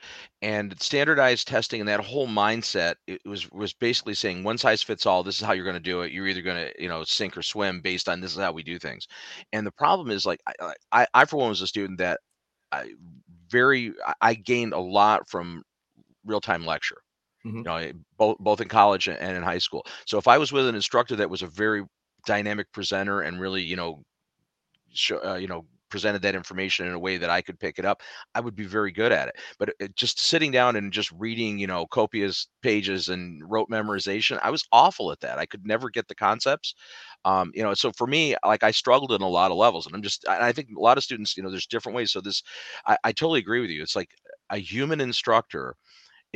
and 0.44 0.80
standardized 0.80 1.48
testing 1.48 1.82
and 1.82 1.90
that 1.90 2.00
whole 2.00 2.28
mindset 2.28 2.96
it 3.08 3.20
was 3.26 3.52
was 3.52 3.74
basically 3.74 4.14
saying 4.14 4.44
one 4.44 4.60
size 4.60 4.84
fits 4.84 5.08
all. 5.08 5.24
This 5.24 5.40
is 5.40 5.42
how 5.42 5.54
you're 5.54 5.66
going 5.66 5.74
to 5.74 5.80
do 5.80 6.02
it. 6.02 6.12
You're 6.12 6.28
either 6.28 6.44
going 6.44 6.68
to 6.68 6.82
you 6.82 6.88
know 6.88 7.04
sink 7.04 7.36
or 7.36 7.42
swim 7.42 7.82
based 7.82 8.10
on 8.10 8.22
this 8.22 8.34
is 8.34 8.38
how 8.38 8.52
we 8.52 8.62
do 8.62 8.78
things. 8.78 9.08
And 9.54 9.66
the 9.66 9.72
problem 9.72 10.12
is 10.12 10.26
like 10.28 10.40
I 10.46 10.74
I, 10.92 11.08
I 11.16 11.26
for 11.26 11.38
one 11.38 11.50
was 11.50 11.62
a 11.62 11.68
student 11.68 11.98
that 11.98 12.20
I 12.72 12.92
very 13.50 13.94
I 14.22 14.36
gained 14.36 14.74
a 14.74 14.80
lot 14.80 15.28
from 15.28 15.64
real 16.24 16.42
time 16.42 16.64
lecture. 16.64 16.98
Mm-hmm. 17.48 17.58
You 17.58 17.64
know, 17.64 17.92
both 18.18 18.38
both 18.40 18.62
in 18.62 18.68
college 18.68 19.08
and 19.08 19.38
in 19.38 19.44
high 19.44 19.60
school. 19.60 19.86
So 20.06 20.18
if 20.18 20.28
I 20.28 20.38
was 20.38 20.52
with 20.52 20.68
an 20.68 20.76
instructor 20.76 21.16
that 21.18 21.30
was 21.30 21.42
a 21.44 21.48
very 21.48 21.84
dynamic 22.26 22.72
presenter 22.74 23.22
and 23.22 23.40
really 23.40 23.64
you 23.64 23.78
know 23.78 24.04
show, 24.94 25.20
uh, 25.24 25.36
you 25.36 25.48
know 25.48 25.66
presented 25.90 26.22
that 26.22 26.36
information 26.36 26.88
in 26.88 26.94
a 26.94 27.00
way 27.00 27.18
that 27.18 27.30
I 27.30 27.42
could 27.42 27.60
pick 27.60 27.80
it 27.80 27.86
up, 27.86 28.02
I 28.36 28.42
would 28.42 28.56
be 28.56 28.66
very 28.66 28.92
good 28.92 29.12
at 29.14 29.30
it. 29.30 29.36
But 29.60 29.74
it, 29.80 29.96
just 29.96 30.20
sitting 30.20 30.52
down 30.52 30.76
and 30.76 30.92
just 30.92 31.12
reading, 31.14 31.58
you 31.60 31.68
know, 31.68 31.86
copious 31.88 32.48
pages 32.62 33.10
and 33.10 33.42
rote 33.50 33.70
memorization, 33.70 34.40
I 34.44 34.50
was 34.50 34.66
awful 34.74 35.12
at 35.14 35.22
that. 35.22 35.40
I 35.40 35.46
could 35.46 35.66
never 35.66 35.90
get 35.90 36.08
the 36.10 36.16
concepts. 36.16 36.76
Um, 37.26 37.52
you 37.56 37.64
know, 37.64 37.74
so 37.74 37.92
for 37.94 38.08
me, 38.08 38.36
like 38.46 38.64
I 38.64 38.72
struggled 38.72 39.14
in 39.14 39.22
a 39.22 39.30
lot 39.30 39.52
of 39.52 39.58
levels, 39.58 39.86
and 39.86 39.96
I'm 39.96 40.02
just, 40.02 40.28
I 40.28 40.52
think 40.52 40.70
a 40.76 40.80
lot 40.82 40.98
of 40.98 41.04
students, 41.06 41.38
you 41.38 41.44
know, 41.44 41.52
there's 41.52 41.68
different 41.68 41.96
ways. 41.96 42.12
So 42.12 42.22
this, 42.22 42.44
I, 42.86 42.98
I 43.06 43.12
totally 43.14 43.40
agree 43.40 43.62
with 43.62 43.70
you. 43.70 43.82
It's 43.82 43.96
like 43.96 44.12
a 44.50 44.58
human 44.58 45.02
instructor 45.02 45.76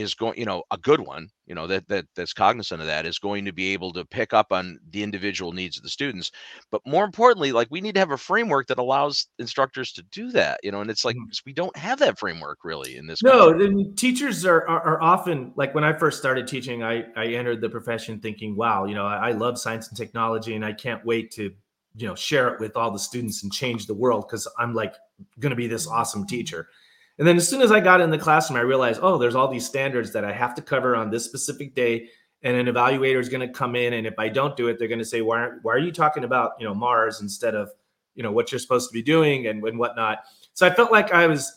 is 0.02 0.14
going 0.14 0.38
you 0.38 0.46
know 0.46 0.64
a 0.72 0.78
good 0.78 1.00
one 1.00 1.30
you 1.46 1.56
know 1.56 1.68
that 1.68 1.88
that 1.88 2.06
that's 2.16 2.34
cognizant 2.34 2.82
of 2.82 2.88
that 2.88 3.06
is 3.06 3.20
going 3.20 3.46
to 3.46 3.54
be 3.54 3.74
able 3.74 3.94
to 3.94 4.06
pick 4.06 4.34
up 4.34 4.52
on 4.52 4.80
the 4.92 5.04
individual 5.04 5.52
needs 5.52 5.78
of 5.78 5.84
the 5.84 5.90
students. 5.90 6.32
But 6.72 6.82
more 6.86 7.04
importantly 7.04 7.52
like 7.52 7.68
we 7.70 7.82
need 7.82 7.94
to 7.96 8.00
have 8.00 8.12
a 8.12 8.18
framework 8.18 8.68
that 8.68 8.78
allows 8.78 9.28
instructors 9.40 9.92
to 9.94 10.04
do 10.12 10.32
that 10.32 10.60
you 10.64 10.72
know 10.72 10.82
and 10.82 10.90
it's 10.90 11.06
like 11.06 11.16
mm-hmm. 11.16 11.30
we 11.46 11.54
don't 11.54 11.76
have 11.76 12.00
that 12.00 12.18
framework 12.18 12.60
really 12.64 12.98
in 12.98 13.08
this 13.08 13.22
no 13.22 13.50
and 13.50 13.98
teachers 13.98 14.46
are, 14.46 14.68
are, 14.68 14.82
are 14.82 15.02
often 15.02 15.52
like 15.56 15.76
when 15.76 15.84
i 15.84 15.94
first 15.94 16.18
started 16.18 16.48
teaching 16.48 16.84
i 16.84 17.04
i 17.16 17.26
entered 17.28 17.62
the 17.62 17.70
profession 17.70 18.20
thinking 18.20 18.56
wow 18.56 18.86
you 18.86 18.96
know 18.96 19.06
I, 19.06 19.30
I 19.30 19.32
love 19.32 19.60
science 19.60 19.88
and 19.90 19.98
technology 19.98 20.56
and 20.56 20.66
i 20.66 20.74
can't 20.74 21.04
wait 21.06 21.32
to 21.32 21.52
you 21.96 22.08
know 22.08 22.16
share 22.16 22.48
it 22.50 22.60
with 22.60 22.78
all 22.78 22.92
the 22.92 23.00
students 23.00 23.44
and 23.44 23.52
change 23.52 23.88
the 23.88 23.94
world 23.94 24.26
because 24.28 24.48
i'm 24.58 24.74
like 24.74 24.96
going 25.40 25.52
to 25.52 25.56
be 25.56 25.68
this 25.68 25.88
awesome 25.88 26.26
teacher 26.26 26.70
and 27.22 27.28
then 27.28 27.38
as 27.38 27.48
soon 27.48 27.62
as 27.62 27.72
I 27.72 27.80
got 27.80 28.02
in 28.02 28.10
the 28.10 28.18
classroom, 28.18 28.58
I 28.58 28.64
realized, 28.64 29.00
oh, 29.04 29.20
there's 29.20 29.36
all 29.36 29.48
these 29.48 29.64
standards 29.64 30.12
that 30.14 30.26
I 30.26 30.32
have 30.32 30.56
to 30.56 30.62
cover 30.64 30.96
on 30.96 31.12
this 31.12 31.24
specific 31.24 31.76
day. 31.76 32.08
And 32.42 32.58
an 32.58 32.66
evaluator 32.66 33.20
is 33.20 33.30
going 33.30 33.48
to 33.48 33.54
come 33.54 33.76
in, 33.76 33.94
and 33.94 34.08
if 34.08 34.16
I 34.18 34.28
don't 34.28 34.58
do 34.58 34.70
it, 34.70 34.80
they're 34.80 34.88
going 34.88 34.98
to 34.98 35.06
say, 35.06 35.22
why, 35.22 35.52
why 35.62 35.76
are 35.76 35.78
you 35.78 35.92
talking 35.92 36.24
about 36.24 36.54
you 36.58 36.66
know 36.66 36.74
Mars 36.74 37.22
instead 37.22 37.54
of 37.54 37.70
you 38.16 38.24
know 38.24 38.32
what 38.32 38.52
you're 38.52 38.58
supposed 38.58 38.90
to 38.90 38.94
be 38.94 39.04
doing 39.04 39.46
and, 39.46 39.64
and 39.64 39.78
whatnot? 39.78 40.24
So 40.56 40.66
I 40.66 40.72
felt 40.72 40.92
like 40.92 41.14
I 41.14 41.28
was 41.28 41.54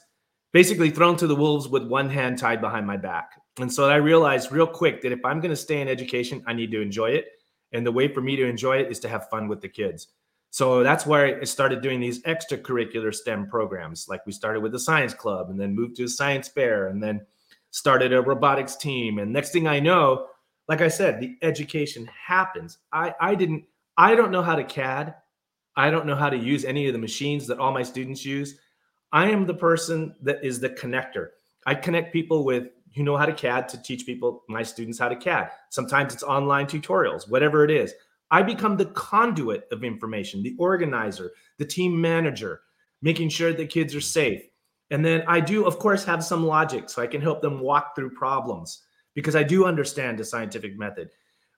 basically 0.52 0.90
thrown 0.90 1.16
to 1.16 1.26
the 1.26 1.34
wolves 1.34 1.66
with 1.66 1.84
one 1.84 2.10
hand 2.10 2.38
tied 2.38 2.60
behind 2.60 2.86
my 2.86 2.98
back. 2.98 3.30
And 3.58 3.72
so 3.72 3.88
I 3.88 3.96
realized 3.96 4.52
real 4.52 4.66
quick 4.66 5.00
that 5.00 5.12
if 5.12 5.24
I'm 5.24 5.40
going 5.40 5.48
to 5.48 5.56
stay 5.56 5.80
in 5.80 5.88
education, 5.88 6.44
I 6.46 6.52
need 6.52 6.72
to 6.72 6.82
enjoy 6.82 7.12
it. 7.12 7.28
And 7.72 7.86
the 7.86 7.92
way 7.92 8.06
for 8.06 8.20
me 8.20 8.36
to 8.36 8.44
enjoy 8.46 8.80
it 8.80 8.90
is 8.90 9.00
to 9.00 9.08
have 9.08 9.30
fun 9.30 9.48
with 9.48 9.62
the 9.62 9.70
kids. 9.70 10.08
So 10.54 10.84
that's 10.84 11.04
where 11.04 11.40
I 11.40 11.42
started 11.42 11.80
doing 11.80 11.98
these 11.98 12.22
extracurricular 12.22 13.12
STEM 13.12 13.48
programs. 13.48 14.06
Like 14.08 14.24
we 14.24 14.30
started 14.30 14.60
with 14.60 14.70
the 14.70 14.78
science 14.78 15.12
club 15.12 15.50
and 15.50 15.58
then 15.58 15.74
moved 15.74 15.96
to 15.96 16.04
a 16.04 16.08
science 16.08 16.46
fair 16.46 16.86
and 16.86 17.02
then 17.02 17.26
started 17.72 18.12
a 18.12 18.22
robotics 18.22 18.76
team. 18.76 19.18
And 19.18 19.32
next 19.32 19.50
thing 19.50 19.66
I 19.66 19.80
know, 19.80 20.28
like 20.68 20.80
I 20.80 20.86
said, 20.86 21.18
the 21.18 21.36
education 21.42 22.06
happens. 22.06 22.78
I, 22.92 23.12
I 23.20 23.34
didn't, 23.34 23.64
I 23.96 24.14
don't 24.14 24.30
know 24.30 24.42
how 24.42 24.54
to 24.54 24.62
CAD. 24.62 25.16
I 25.74 25.90
don't 25.90 26.06
know 26.06 26.14
how 26.14 26.30
to 26.30 26.38
use 26.38 26.64
any 26.64 26.86
of 26.86 26.92
the 26.92 27.00
machines 27.00 27.48
that 27.48 27.58
all 27.58 27.72
my 27.72 27.82
students 27.82 28.24
use. 28.24 28.56
I 29.10 29.30
am 29.30 29.46
the 29.46 29.54
person 29.54 30.14
that 30.22 30.44
is 30.44 30.60
the 30.60 30.70
connector. 30.70 31.30
I 31.66 31.74
connect 31.74 32.12
people 32.12 32.44
with 32.44 32.68
who 32.94 33.02
know 33.02 33.16
how 33.16 33.26
to 33.26 33.34
CAD 33.34 33.68
to 33.70 33.82
teach 33.82 34.06
people, 34.06 34.44
my 34.48 34.62
students, 34.62 35.00
how 35.00 35.08
to 35.08 35.16
CAD. 35.16 35.50
Sometimes 35.70 36.14
it's 36.14 36.22
online 36.22 36.66
tutorials, 36.66 37.28
whatever 37.28 37.64
it 37.64 37.72
is. 37.72 37.92
I 38.34 38.42
become 38.42 38.76
the 38.76 38.86
conduit 38.86 39.68
of 39.70 39.84
information, 39.84 40.42
the 40.42 40.56
organizer, 40.58 41.30
the 41.58 41.64
team 41.64 42.00
manager, 42.00 42.62
making 43.00 43.28
sure 43.28 43.52
the 43.52 43.64
kids 43.64 43.94
are 43.94 44.00
safe. 44.00 44.42
And 44.90 45.04
then 45.04 45.22
I 45.28 45.38
do, 45.38 45.64
of 45.64 45.78
course, 45.78 46.04
have 46.04 46.24
some 46.24 46.44
logic 46.44 46.90
so 46.90 47.00
I 47.00 47.06
can 47.06 47.20
help 47.20 47.42
them 47.42 47.60
walk 47.60 47.94
through 47.94 48.10
problems 48.10 48.82
because 49.14 49.36
I 49.36 49.44
do 49.44 49.66
understand 49.66 50.18
the 50.18 50.24
scientific 50.24 50.76
method. 50.76 51.10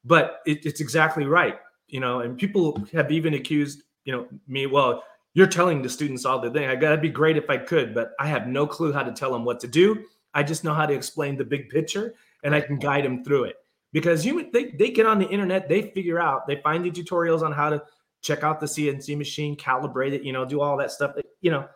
But 0.05 0.41
it, 0.45 0.67
it's 0.67 0.83
exactly 0.83 1.25
right, 1.25 1.59
you 1.89 1.99
know. 1.99 2.21
And 2.21 2.37
people 2.37 2.85
have 2.93 3.11
even 3.11 3.33
accused, 3.33 3.83
you 4.05 4.13
know, 4.13 4.27
me. 4.47 4.67
Well, 4.67 5.03
you're 5.33 5.47
telling 5.47 5.81
the 5.81 5.89
students 5.89 6.27
all 6.27 6.43
the 6.43 6.51
thing. 6.51 6.69
I 6.69 6.77
gotta 6.77 6.99
be 6.99 7.09
great 7.09 7.39
if 7.39 7.49
I 7.49 7.57
could, 7.57 7.95
but 7.95 8.13
I 8.21 8.27
have 8.27 8.49
no 8.49 8.67
clue 8.67 8.93
how 8.93 9.03
to 9.03 9.13
tell 9.13 9.33
them 9.33 9.47
what 9.47 9.61
to 9.61 9.67
do. 9.67 10.05
I 10.35 10.43
just 10.43 10.63
know 10.63 10.75
how 10.75 10.85
to 10.85 10.93
explain 10.93 11.39
the 11.39 11.45
big 11.45 11.71
picture, 11.71 12.17
and 12.45 12.55
I 12.55 12.61
can 12.61 12.79
guide 12.79 13.07
them 13.07 13.25
through 13.25 13.45
it 13.45 13.57
because 13.97 14.27
you 14.27 14.51
they, 14.53 14.65
they 14.73 14.91
get 14.91 15.07
on 15.07 15.19
the 15.19 15.27
internet 15.31 15.71
they 15.71 15.81
figure 15.81 16.21
out 16.21 16.47
they 16.47 16.57
find 16.57 16.85
the 16.85 16.91
tutorials 16.91 17.41
on 17.41 17.51
how 17.51 17.71
to 17.71 17.83
check 18.21 18.45
out 18.45 18.61
the 18.61 18.67
cnc 18.67 19.17
machine 19.17 19.57
calibrate 19.57 20.13
it 20.13 20.23
you 20.23 20.35
know 20.35 20.45
do 20.45 20.61
all 20.61 20.77
that 20.77 20.91
stuff. 20.91 21.13
You 21.41 21.51
know 21.51 21.67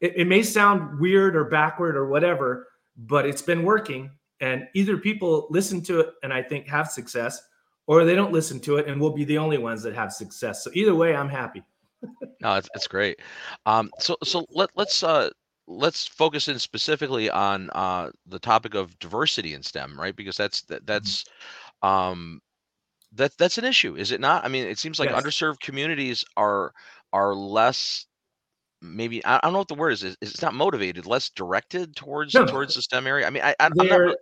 it, 0.00 0.14
it 0.16 0.26
may 0.26 0.42
sound 0.42 0.98
weird 0.98 1.36
or 1.36 1.44
backward 1.44 1.94
or 1.94 2.08
whatever 2.08 2.68
but 2.96 3.26
it's 3.26 3.42
been 3.42 3.62
working. 3.62 4.10
And 4.40 4.66
either 4.74 4.96
people 4.96 5.46
listen 5.50 5.82
to 5.82 6.00
it 6.00 6.14
and 6.22 6.32
i 6.32 6.42
think 6.42 6.66
have 6.68 6.90
success 6.90 7.42
or 7.86 8.06
they 8.06 8.14
don't 8.14 8.32
listen 8.32 8.60
to 8.60 8.78
it 8.78 8.88
and 8.88 8.98
we'll 8.98 9.12
be 9.12 9.24
the 9.24 9.36
only 9.36 9.58
ones 9.58 9.82
that 9.82 9.94
have 9.94 10.10
success. 10.10 10.64
So 10.64 10.70
either 10.72 10.94
way 10.94 11.14
i'm 11.14 11.28
happy. 11.28 11.62
No 12.40 12.54
it's, 12.54 12.68
it's 12.74 12.88
great. 12.88 13.20
Um 13.66 13.90
so 13.98 14.16
so 14.24 14.46
let, 14.50 14.70
let's 14.74 15.02
uh 15.02 15.28
let's 15.68 16.06
focus 16.06 16.48
in 16.48 16.58
specifically 16.58 17.30
on 17.30 17.70
uh, 17.70 18.10
the 18.26 18.38
topic 18.38 18.74
of 18.74 18.98
diversity 18.98 19.54
in 19.54 19.62
STEM, 19.62 20.00
right? 20.00 20.16
Because 20.16 20.36
that's 20.36 20.62
that, 20.62 20.78
mm-hmm. 20.78 20.86
that's 20.86 21.24
um, 21.82 22.40
that 23.12 23.32
that's 23.38 23.58
an 23.58 23.64
issue, 23.64 23.94
is 23.94 24.10
it 24.10 24.20
not? 24.20 24.44
I 24.44 24.48
mean, 24.48 24.66
it 24.66 24.78
seems 24.78 24.98
like 24.98 25.10
yes. 25.10 25.22
underserved 25.22 25.60
communities 25.60 26.24
are 26.36 26.72
are 27.12 27.34
less 27.34 28.06
maybe 28.80 29.24
I, 29.24 29.40
don't 29.42 29.52
know 29.52 29.58
what 29.58 29.68
the 29.68 29.74
word 29.74 29.92
is. 29.92 30.16
It's 30.20 30.42
not 30.42 30.54
motivated, 30.54 31.06
less 31.06 31.30
directed 31.30 31.96
towards 31.96 32.34
no. 32.34 32.46
towards 32.46 32.74
the 32.74 32.82
STEM 32.82 33.06
area. 33.06 33.26
I 33.26 33.30
mean, 33.30 33.42
I, 33.42 33.54
I 33.60 33.68
they're, 33.74 34.06
not, 34.06 34.16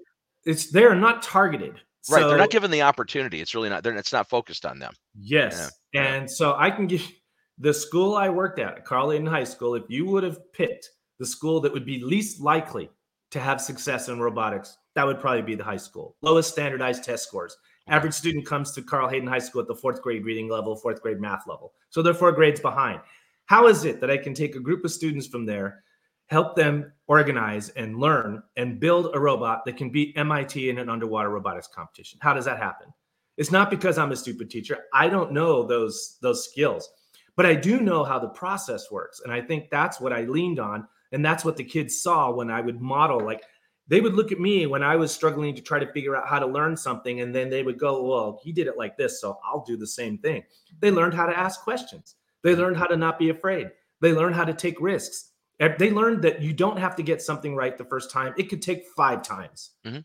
it's 0.44 0.70
they're 0.70 0.94
not 0.94 1.22
targeted. 1.22 1.80
Right, 2.08 2.20
so, 2.20 2.28
they're 2.28 2.38
not 2.38 2.50
given 2.50 2.70
the 2.70 2.82
opportunity. 2.82 3.40
It's 3.40 3.54
really 3.54 3.68
not. 3.68 3.82
They're, 3.82 3.96
it's 3.96 4.12
not 4.12 4.28
focused 4.28 4.64
on 4.64 4.78
them. 4.78 4.94
Yes, 5.18 5.72
yeah. 5.92 6.02
and 6.02 6.30
so 6.30 6.54
I 6.56 6.70
can 6.70 6.86
give 6.86 7.10
the 7.58 7.74
school 7.74 8.16
I 8.16 8.28
worked 8.28 8.58
at, 8.58 8.84
Carl 8.84 9.10
Hayden 9.10 9.26
High 9.26 9.44
School. 9.44 9.74
If 9.74 9.84
you 9.88 10.06
would 10.06 10.22
have 10.22 10.38
picked 10.52 10.90
the 11.18 11.26
school 11.26 11.60
that 11.60 11.72
would 11.72 11.86
be 11.86 12.02
least 12.02 12.40
likely 12.40 12.90
to 13.30 13.40
have 13.40 13.60
success 13.60 14.08
in 14.08 14.20
robotics, 14.20 14.78
that 14.94 15.06
would 15.06 15.20
probably 15.20 15.42
be 15.42 15.54
the 15.54 15.64
high 15.64 15.76
school. 15.76 16.16
Lowest 16.22 16.50
standardized 16.50 17.04
test 17.04 17.26
scores. 17.26 17.56
Average 17.88 18.14
student 18.14 18.46
comes 18.46 18.72
to 18.72 18.82
Carl 18.82 19.08
Hayden 19.08 19.28
High 19.28 19.38
School 19.38 19.62
at 19.62 19.68
the 19.68 19.74
fourth 19.74 20.02
grade 20.02 20.24
reading 20.24 20.48
level, 20.48 20.74
fourth 20.74 21.00
grade 21.02 21.20
math 21.20 21.46
level. 21.46 21.72
So 21.90 22.02
they're 22.02 22.14
four 22.14 22.32
grades 22.32 22.60
behind. 22.60 23.00
How 23.46 23.68
is 23.68 23.84
it 23.84 24.00
that 24.00 24.10
I 24.10 24.16
can 24.16 24.34
take 24.34 24.56
a 24.56 24.60
group 24.60 24.84
of 24.84 24.90
students 24.90 25.26
from 25.26 25.46
there, 25.46 25.84
help 26.26 26.56
them 26.56 26.92
organize 27.06 27.68
and 27.70 27.98
learn 27.98 28.42
and 28.56 28.80
build 28.80 29.14
a 29.14 29.20
robot 29.20 29.64
that 29.64 29.76
can 29.76 29.90
beat 29.90 30.16
MIT 30.16 30.68
in 30.68 30.78
an 30.78 30.88
underwater 30.88 31.30
robotics 31.30 31.68
competition? 31.68 32.18
How 32.22 32.34
does 32.34 32.44
that 32.46 32.58
happen? 32.58 32.88
It's 33.36 33.52
not 33.52 33.70
because 33.70 33.98
I'm 33.98 34.12
a 34.12 34.16
stupid 34.16 34.50
teacher. 34.50 34.78
I 34.92 35.08
don't 35.08 35.30
know 35.30 35.62
those 35.62 36.16
those 36.22 36.48
skills, 36.48 36.88
but 37.36 37.46
I 37.46 37.54
do 37.54 37.80
know 37.80 38.02
how 38.02 38.18
the 38.18 38.30
process 38.30 38.90
works, 38.90 39.20
and 39.22 39.32
I 39.32 39.42
think 39.42 39.70
that's 39.70 40.00
what 40.00 40.12
I 40.12 40.22
leaned 40.22 40.58
on 40.58 40.88
and 41.12 41.24
that's 41.24 41.44
what 41.44 41.56
the 41.56 41.64
kids 41.64 42.00
saw 42.00 42.30
when 42.30 42.50
I 42.50 42.60
would 42.60 42.80
model. 42.80 43.20
Like 43.20 43.42
they 43.88 44.00
would 44.00 44.14
look 44.14 44.32
at 44.32 44.40
me 44.40 44.66
when 44.66 44.82
I 44.82 44.96
was 44.96 45.12
struggling 45.12 45.54
to 45.54 45.62
try 45.62 45.78
to 45.78 45.92
figure 45.92 46.16
out 46.16 46.28
how 46.28 46.38
to 46.38 46.46
learn 46.46 46.76
something. 46.76 47.20
And 47.20 47.34
then 47.34 47.50
they 47.50 47.62
would 47.62 47.78
go, 47.78 48.02
Well, 48.02 48.40
he 48.42 48.52
did 48.52 48.66
it 48.66 48.76
like 48.76 48.96
this. 48.96 49.20
So 49.20 49.38
I'll 49.44 49.64
do 49.64 49.76
the 49.76 49.86
same 49.86 50.18
thing. 50.18 50.42
They 50.80 50.90
learned 50.90 51.14
how 51.14 51.26
to 51.26 51.38
ask 51.38 51.62
questions. 51.62 52.16
They 52.42 52.54
learned 52.54 52.76
how 52.76 52.86
to 52.86 52.96
not 52.96 53.18
be 53.18 53.30
afraid. 53.30 53.70
They 54.00 54.12
learned 54.12 54.34
how 54.34 54.44
to 54.44 54.54
take 54.54 54.80
risks. 54.80 55.32
They 55.58 55.90
learned 55.90 56.22
that 56.22 56.42
you 56.42 56.52
don't 56.52 56.78
have 56.78 56.96
to 56.96 57.02
get 57.02 57.22
something 57.22 57.56
right 57.56 57.78
the 57.78 57.84
first 57.84 58.10
time, 58.10 58.34
it 58.36 58.50
could 58.50 58.60
take 58.60 58.86
five 58.96 59.22
times. 59.22 59.70
Mm-hmm. 59.86 60.00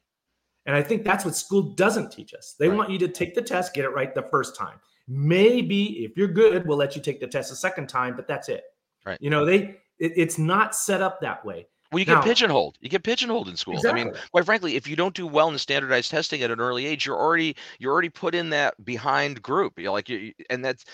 And 0.66 0.76
I 0.76 0.82
think 0.84 1.04
that's 1.04 1.26
what 1.26 1.36
school 1.36 1.74
doesn't 1.74 2.12
teach 2.12 2.34
us. 2.34 2.56
They 2.58 2.70
right. 2.70 2.78
want 2.78 2.92
you 2.92 3.00
to 3.00 3.08
take 3.08 3.34
the 3.34 3.42
test, 3.42 3.74
get 3.74 3.84
it 3.84 3.90
right 3.90 4.14
the 4.14 4.28
first 4.32 4.56
time. 4.56 4.80
Maybe 5.08 6.06
if 6.06 6.16
you're 6.16 6.28
good, 6.28 6.66
we'll 6.66 6.78
let 6.78 6.96
you 6.96 7.02
take 7.02 7.20
the 7.20 7.28
test 7.28 7.52
a 7.52 7.56
second 7.56 7.90
time, 7.90 8.16
but 8.16 8.28
that's 8.28 8.48
it. 8.48 8.64
Right. 9.06 9.18
You 9.20 9.32
know, 9.32 9.44
they 9.44 9.81
it, 10.02 10.12
it's 10.18 10.38
not 10.38 10.76
set 10.76 11.02
up 11.02 11.22
that 11.22 11.46
way. 11.46 11.68
Well, 11.92 12.00
you 12.00 12.06
get 12.06 12.16
Now- 12.16 12.22
pigeonholed. 12.22 12.78
You 12.80 12.90
get 12.90 13.04
pigeonholed 13.04 13.50
in 13.50 13.56
school. 13.58 13.78
I 13.86 13.92
mean, 13.94 14.12
quite 14.32 14.46
frankly, 14.46 14.76
if 14.76 14.88
you 14.88 14.96
don't 14.96 15.14
do 15.16 15.28
well 15.28 15.50
in 15.50 15.58
standardized 15.58 16.10
testing 16.10 16.42
at 16.42 16.50
an 16.52 16.60
early 16.62 16.86
age, 16.86 17.06
you're 17.06 17.18
already 17.20 17.56
you're 17.80 17.92
already 17.92 18.10
put 18.10 18.34
in 18.34 18.50
that 18.52 18.74
behind 18.86 19.42
group. 19.42 19.74
You're 19.78 19.92
like, 19.92 20.10
you, 20.10 20.18
you- 20.18 20.34
and 20.50 20.64
that's 20.64 20.86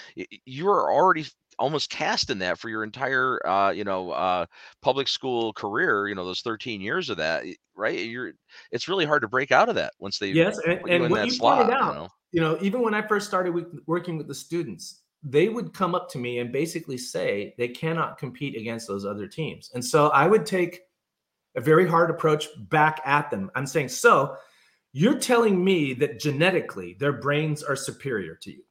you're 0.46 0.92
already 0.92 1.26
almost 1.60 1.90
cast 1.90 2.30
in 2.30 2.38
that 2.40 2.60
for 2.60 2.70
your 2.70 2.84
entire, 2.84 3.40
uh, 3.48 3.72
you 3.72 3.84
know, 3.84 4.12
uh, 4.12 4.46
public 4.84 5.08
school 5.08 5.54
career. 5.54 6.08
You 6.08 6.16
know, 6.16 6.26
those 6.26 6.42
13 6.42 6.82
years 6.82 7.10
of 7.12 7.18
that, 7.18 7.44
right? 7.76 8.00
You're 8.00 8.34
it's 8.72 8.88
really 8.88 9.06
hard 9.06 9.22
to 9.22 9.28
break 9.28 9.52
out 9.52 9.70
of 9.70 9.76
that 9.76 9.94
once 10.00 10.18
they 10.18 10.30
Yes, 10.32 10.58
and, 10.66 10.80
you 10.86 10.94
and 10.94 11.10
what 11.12 11.18
that 11.18 11.26
you 11.28 11.32
slot. 11.34 11.58
pointed 11.60 11.74
you 11.74 11.80
out, 11.80 11.96
know? 11.96 12.10
you 12.32 12.42
know, 12.42 12.58
even 12.62 12.82
when 12.82 12.94
I 12.96 13.08
first 13.08 13.28
started 13.28 13.54
working 13.86 14.18
with 14.18 14.28
the 14.28 14.36
students, 14.36 15.04
they 15.24 15.50
would 15.50 15.74
come 15.74 15.96
up 15.96 16.10
to 16.12 16.18
me 16.18 16.40
and 16.40 16.52
basically 16.52 16.98
say 16.98 17.54
they 17.58 17.68
cannot 17.68 18.18
compete 18.18 18.56
against 18.56 18.88
those 18.88 19.06
other 19.06 19.28
teams. 19.28 19.72
And 19.74 19.84
so 19.84 20.08
I 20.10 20.28
would 20.28 20.46
take 20.46 20.82
a 21.56 21.62
very 21.62 21.88
hard 21.88 22.10
approach 22.10 22.48
back 22.70 23.02
at 23.04 23.32
them. 23.32 23.50
I'm 23.56 23.66
saying, 23.66 23.90
so 23.90 24.36
you're 24.94 25.20
telling 25.20 25.64
me 25.64 25.94
that 25.94 26.20
genetically 26.20 26.96
their 27.00 27.14
brains 27.14 27.64
are 27.64 27.76
superior 27.76 28.36
to 28.36 28.52
you. 28.52 28.64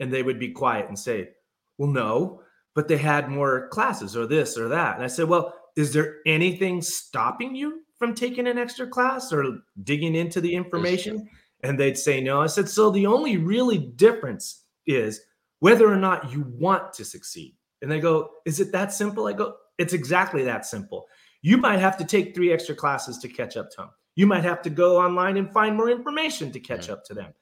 And 0.00 0.12
they 0.12 0.22
would 0.22 0.38
be 0.38 0.50
quiet 0.50 0.88
and 0.88 0.98
say, 0.98 1.30
well, 1.78 1.90
no, 1.90 2.42
but 2.74 2.88
they 2.88 2.96
had 2.96 3.28
more 3.28 3.68
classes 3.68 4.16
or 4.16 4.26
this 4.26 4.56
or 4.56 4.68
that. 4.68 4.96
And 4.96 5.04
I 5.04 5.08
said, 5.08 5.28
well, 5.28 5.54
is 5.76 5.92
there 5.92 6.16
anything 6.26 6.80
stopping 6.82 7.54
you 7.54 7.82
from 7.98 8.14
taking 8.14 8.46
an 8.46 8.58
extra 8.58 8.86
class 8.86 9.32
or 9.32 9.58
digging 9.84 10.14
into 10.14 10.40
the 10.40 10.54
information? 10.54 11.28
And 11.62 11.78
they'd 11.78 11.98
say 11.98 12.20
no. 12.20 12.40
I 12.40 12.46
said, 12.46 12.68
so 12.68 12.90
the 12.90 13.06
only 13.06 13.36
really 13.36 13.78
difference 13.78 14.64
is 14.86 15.20
whether 15.62 15.86
or 15.86 15.96
not 15.96 16.32
you 16.32 16.44
want 16.58 16.92
to 16.92 17.04
succeed. 17.04 17.54
And 17.82 17.88
they 17.88 18.00
go, 18.00 18.30
is 18.44 18.58
it 18.58 18.72
that 18.72 18.92
simple? 18.92 19.28
I 19.28 19.32
go, 19.32 19.54
it's 19.78 19.92
exactly 19.92 20.42
that 20.42 20.66
simple. 20.66 21.06
You 21.40 21.56
might 21.56 21.78
have 21.78 21.96
to 21.98 22.04
take 22.04 22.34
three 22.34 22.52
extra 22.52 22.74
classes 22.74 23.18
to 23.18 23.28
catch 23.28 23.56
up 23.56 23.70
to 23.70 23.76
them. 23.76 23.90
You 24.16 24.26
might 24.26 24.42
have 24.42 24.60
to 24.62 24.70
go 24.70 25.00
online 25.00 25.36
and 25.36 25.52
find 25.52 25.76
more 25.76 25.88
information 25.88 26.50
to 26.50 26.58
catch 26.58 26.90
up 26.90 27.04
to 27.04 27.14
them. 27.14 27.32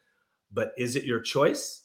But 0.52 0.72
is 0.76 0.96
it 0.96 1.04
your 1.04 1.20
choice? 1.20 1.85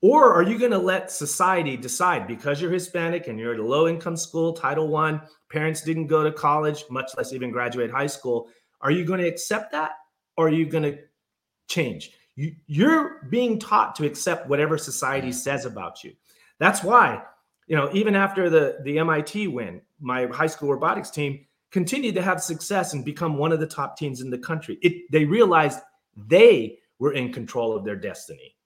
Or 0.00 0.32
are 0.32 0.44
you 0.44 0.56
going 0.56 0.70
to 0.70 0.78
let 0.78 1.10
society 1.10 1.76
decide 1.76 2.28
because 2.28 2.62
you're 2.62 2.70
Hispanic 2.70 3.26
and 3.26 3.36
you're 3.36 3.54
at 3.54 3.58
a 3.58 3.66
low 3.66 3.88
income 3.88 4.16
school, 4.16 4.52
Title 4.52 4.86
One, 4.86 5.20
parents 5.50 5.82
didn't 5.82 6.06
go 6.06 6.22
to 6.22 6.30
college, 6.30 6.84
much 6.90 7.10
less 7.16 7.32
even 7.32 7.50
graduate 7.50 7.90
high 7.90 8.06
school? 8.06 8.48
Are 8.82 8.92
you 8.92 9.04
going 9.04 9.18
to 9.18 9.26
accept 9.26 9.72
that 9.72 9.94
or 10.36 10.46
are 10.46 10.52
you 10.52 10.66
going 10.66 10.84
to 10.84 10.96
change? 11.66 12.12
You, 12.40 12.54
you're 12.68 13.26
being 13.28 13.58
taught 13.58 13.94
to 13.96 14.06
accept 14.06 14.48
whatever 14.48 14.78
society 14.78 15.30
says 15.30 15.66
about 15.66 16.02
you. 16.02 16.14
That's 16.58 16.82
why, 16.82 17.22
you 17.66 17.76
know, 17.76 17.90
even 17.92 18.16
after 18.16 18.48
the, 18.48 18.78
the 18.82 18.98
MIT 18.98 19.48
win, 19.48 19.82
my 20.00 20.24
high 20.26 20.46
school 20.46 20.70
robotics 20.72 21.10
team 21.10 21.44
continued 21.70 22.14
to 22.14 22.22
have 22.22 22.42
success 22.42 22.94
and 22.94 23.04
become 23.04 23.36
one 23.36 23.52
of 23.52 23.60
the 23.60 23.66
top 23.66 23.98
teams 23.98 24.22
in 24.22 24.30
the 24.30 24.38
country. 24.38 24.78
It, 24.80 25.10
they 25.12 25.26
realized 25.26 25.80
mm-hmm. 25.80 26.22
they 26.28 26.78
were 26.98 27.12
in 27.12 27.30
control 27.30 27.76
of 27.76 27.84
their 27.84 27.96
destiny. 27.96 28.56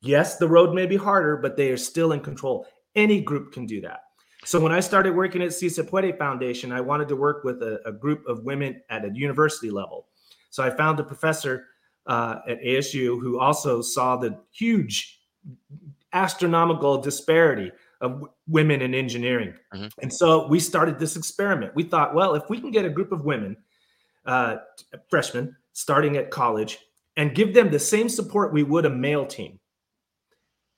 Yes, 0.00 0.36
the 0.36 0.48
road 0.48 0.72
may 0.72 0.86
be 0.86 0.96
harder, 0.96 1.36
but 1.36 1.56
they 1.56 1.72
are 1.72 1.76
still 1.76 2.12
in 2.12 2.20
control. 2.20 2.68
Any 2.94 3.20
group 3.20 3.52
can 3.52 3.66
do 3.66 3.80
that. 3.80 4.02
So 4.44 4.60
when 4.60 4.70
I 4.70 4.78
started 4.78 5.12
working 5.12 5.42
at 5.42 5.52
Si 5.52 5.68
Se 5.68 5.82
Puede 5.82 6.16
Foundation, 6.18 6.70
I 6.70 6.80
wanted 6.80 7.08
to 7.08 7.16
work 7.16 7.42
with 7.42 7.64
a, 7.64 7.80
a 7.84 7.90
group 7.90 8.24
of 8.28 8.44
women 8.44 8.80
at 8.90 9.04
a 9.04 9.10
university 9.12 9.70
level. 9.70 10.06
So 10.50 10.62
I 10.62 10.70
found 10.70 11.00
a 11.00 11.04
professor 11.04 11.66
uh, 12.06 12.40
at 12.48 12.60
ASU 12.62 13.20
who 13.20 13.38
also 13.38 13.80
saw 13.82 14.16
the 14.16 14.38
huge 14.52 15.20
astronomical 16.12 16.98
disparity 17.00 17.72
of 18.00 18.12
w- 18.12 18.28
women 18.46 18.82
in 18.82 18.94
engineering. 18.94 19.54
Mhm. 19.74 19.90
And 20.00 20.12
so 20.12 20.46
we 20.46 20.60
started 20.60 20.98
this 20.98 21.16
experiment. 21.16 21.74
We 21.74 21.82
thought, 21.82 22.14
well, 22.14 22.34
if 22.34 22.48
we 22.48 22.60
can 22.60 22.70
get 22.70 22.84
a 22.84 22.90
group 22.90 23.12
of 23.12 23.24
women, 23.24 23.56
uh, 24.26 24.56
freshmen, 25.08 25.56
starting 25.72 26.16
at 26.16 26.30
college, 26.30 26.78
and 27.16 27.34
give 27.34 27.54
them 27.54 27.70
the 27.70 27.78
same 27.78 28.08
support 28.08 28.52
we 28.52 28.62
would 28.62 28.84
a 28.84 28.90
male 28.90 29.26
team, 29.26 29.58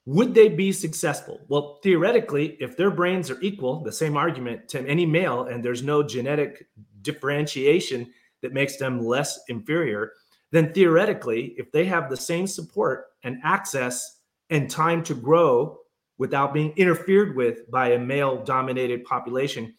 would 0.07 0.35
they 0.35 0.49
be 0.49 0.73
successful? 0.73 1.41
Well, 1.49 1.81
theoretically, 1.83 2.57
if 2.61 2.77
their 2.77 2.91
brains 2.91 3.31
are 3.31 3.41
equal, 3.41 3.83
the 3.83 3.93
same 3.93 4.17
argument 4.17 4.69
to 4.69 4.81
any 4.87 5.05
male, 5.05 5.45
and 5.45 5.65
there's 5.65 5.83
no 5.83 6.03
genetic 6.03 6.69
differentiation 7.03 8.13
that 8.43 8.53
makes 8.53 8.77
them 8.77 9.05
less 9.05 9.41
inferior, 9.49 10.13
then 10.53 10.73
theoretically, 10.73 11.55
if 11.59 11.71
they 11.73 11.85
have 11.85 12.09
the 12.09 12.17
same 12.17 12.47
support 12.47 13.07
and 13.25 13.39
access 13.43 14.21
and 14.51 14.71
time 14.71 15.03
to 15.05 15.15
grow 15.15 15.79
without 16.19 16.55
being 16.55 16.73
interfered 16.77 17.37
with 17.37 17.71
by 17.71 17.93
a 17.93 17.99
male 17.99 18.43
dominated 18.45 19.05
population, 19.05 19.75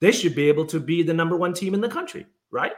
they 0.00 0.12
should 0.12 0.34
be 0.34 0.48
able 0.48 0.66
to 0.66 0.80
be 0.80 1.02
the 1.02 1.14
number 1.14 1.36
one 1.36 1.54
team 1.54 1.74
in 1.74 1.80
the 1.80 1.88
country, 1.88 2.26
right? 2.50 2.72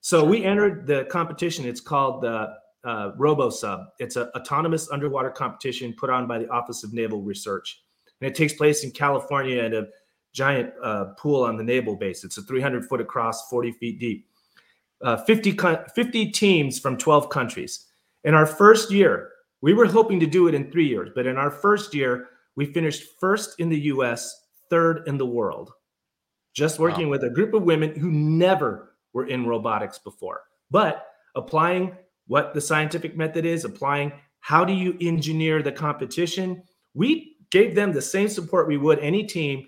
So 0.00 0.24
we 0.24 0.44
entered 0.44 0.86
the 0.86 1.04
competition. 1.10 1.66
It's 1.66 1.80
called 1.80 2.22
the 2.22 2.54
uh, 2.84 3.12
RoboSub. 3.18 3.86
It's 3.98 4.16
an 4.16 4.28
autonomous 4.34 4.90
underwater 4.90 5.30
competition 5.30 5.94
put 5.96 6.10
on 6.10 6.26
by 6.26 6.38
the 6.38 6.48
Office 6.48 6.82
of 6.82 6.92
Naval 6.92 7.22
Research. 7.22 7.82
And 8.20 8.28
it 8.28 8.34
takes 8.34 8.54
place 8.54 8.84
in 8.84 8.90
California 8.90 9.62
at 9.62 9.74
a 9.74 9.88
giant 10.32 10.72
uh, 10.82 11.06
pool 11.18 11.42
on 11.42 11.56
the 11.56 11.64
naval 11.64 11.96
base. 11.96 12.24
It's 12.24 12.38
a 12.38 12.42
300 12.42 12.86
foot 12.86 13.00
across, 13.00 13.48
40 13.48 13.72
feet 13.72 13.98
deep. 13.98 14.26
Uh, 15.02 15.16
50, 15.16 15.56
50 15.94 16.30
teams 16.30 16.78
from 16.78 16.96
12 16.96 17.30
countries. 17.30 17.86
In 18.24 18.34
our 18.34 18.44
first 18.44 18.90
year, 18.90 19.30
we 19.62 19.72
were 19.72 19.86
hoping 19.86 20.20
to 20.20 20.26
do 20.26 20.46
it 20.48 20.54
in 20.54 20.70
three 20.70 20.86
years, 20.86 21.10
but 21.14 21.26
in 21.26 21.36
our 21.36 21.50
first 21.50 21.94
year, 21.94 22.28
we 22.56 22.66
finished 22.66 23.18
first 23.18 23.58
in 23.60 23.68
the 23.68 23.80
US, 23.92 24.48
third 24.68 25.06
in 25.06 25.16
the 25.16 25.26
world, 25.26 25.72
just 26.54 26.78
working 26.78 27.08
with 27.08 27.24
a 27.24 27.30
group 27.30 27.54
of 27.54 27.62
women 27.62 27.94
who 27.94 28.10
never 28.10 28.96
were 29.12 29.26
in 29.26 29.46
robotics 29.46 29.98
before, 29.98 30.42
but 30.70 31.06
applying 31.34 31.96
what 32.26 32.54
the 32.54 32.60
scientific 32.60 33.16
method 33.16 33.44
is, 33.44 33.64
applying 33.64 34.12
how 34.40 34.64
do 34.64 34.72
you 34.72 34.96
engineer 35.00 35.62
the 35.62 35.72
competition. 35.72 36.62
We 36.94 37.36
gave 37.50 37.74
them 37.74 37.92
the 37.92 38.02
same 38.02 38.28
support 38.28 38.68
we 38.68 38.76
would 38.76 38.98
any 39.00 39.24
team 39.24 39.66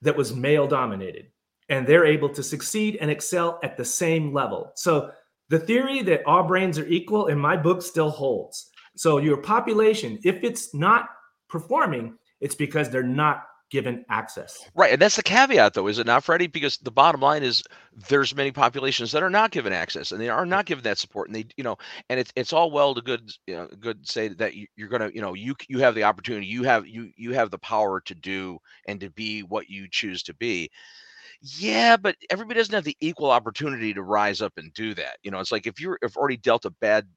that 0.00 0.16
was 0.16 0.34
male 0.34 0.66
dominated, 0.66 1.31
and 1.72 1.86
they're 1.86 2.04
able 2.04 2.28
to 2.28 2.42
succeed 2.42 2.98
and 3.00 3.10
excel 3.10 3.58
at 3.62 3.78
the 3.78 3.84
same 3.84 4.30
level. 4.34 4.72
So 4.76 5.10
the 5.48 5.58
theory 5.58 6.02
that 6.02 6.24
all 6.26 6.42
brains 6.42 6.78
are 6.78 6.86
equal 6.86 7.28
in 7.28 7.38
my 7.38 7.56
book 7.56 7.80
still 7.80 8.10
holds. 8.10 8.70
So 8.94 9.16
your 9.16 9.38
population, 9.38 10.18
if 10.22 10.44
it's 10.44 10.74
not 10.74 11.08
performing, 11.48 12.18
it's 12.40 12.54
because 12.54 12.90
they're 12.90 13.02
not 13.02 13.44
given 13.70 14.04
access. 14.10 14.62
Right, 14.74 14.92
and 14.92 15.00
that's 15.00 15.16
the 15.16 15.22
caveat, 15.22 15.72
though, 15.72 15.86
is 15.86 15.98
it 15.98 16.06
not, 16.06 16.22
Fredi? 16.22 16.52
Because 16.52 16.76
the 16.76 16.90
bottom 16.90 17.22
line 17.22 17.42
is 17.42 17.64
there's 18.06 18.36
many 18.36 18.52
populations 18.52 19.10
that 19.12 19.22
are 19.22 19.30
not 19.30 19.50
given 19.50 19.72
access, 19.72 20.12
and 20.12 20.20
they 20.20 20.28
are 20.28 20.44
not 20.44 20.66
given 20.66 20.84
that 20.84 20.98
support, 20.98 21.28
and 21.28 21.34
they, 21.34 21.46
you 21.56 21.64
know, 21.64 21.78
and 22.10 22.20
it's 22.20 22.32
it's 22.36 22.52
all 22.52 22.70
well 22.70 22.94
to 22.94 23.00
good, 23.00 23.32
you 23.46 23.54
know, 23.54 23.66
good 23.80 24.06
say 24.06 24.28
that 24.28 24.54
you, 24.54 24.66
you're 24.76 24.90
gonna, 24.90 25.10
you 25.14 25.22
know, 25.22 25.32
you 25.32 25.54
you 25.68 25.78
have 25.78 25.94
the 25.94 26.04
opportunity, 26.04 26.44
you 26.44 26.64
have 26.64 26.86
you 26.86 27.12
you 27.16 27.32
have 27.32 27.50
the 27.50 27.58
power 27.58 28.02
to 28.02 28.14
do 28.14 28.58
and 28.86 29.00
to 29.00 29.08
be 29.08 29.42
what 29.42 29.70
you 29.70 29.88
choose 29.90 30.22
to 30.24 30.34
be. 30.34 30.70
Yeah, 31.42 31.96
but 31.96 32.16
everybody 32.30 32.58
doesn't 32.58 32.74
have 32.74 32.84
the 32.84 32.96
equal 33.00 33.30
opportunity 33.30 33.92
to 33.94 34.02
rise 34.02 34.40
up 34.40 34.52
and 34.56 34.72
do 34.74 34.94
that. 34.94 35.18
You 35.24 35.32
know, 35.32 35.40
it's 35.40 35.50
like 35.50 35.66
if 35.66 35.80
you're 35.80 35.98
if 36.00 36.16
already 36.16 36.36
dealt 36.36 36.64
a 36.64 36.70
bad 36.70 37.08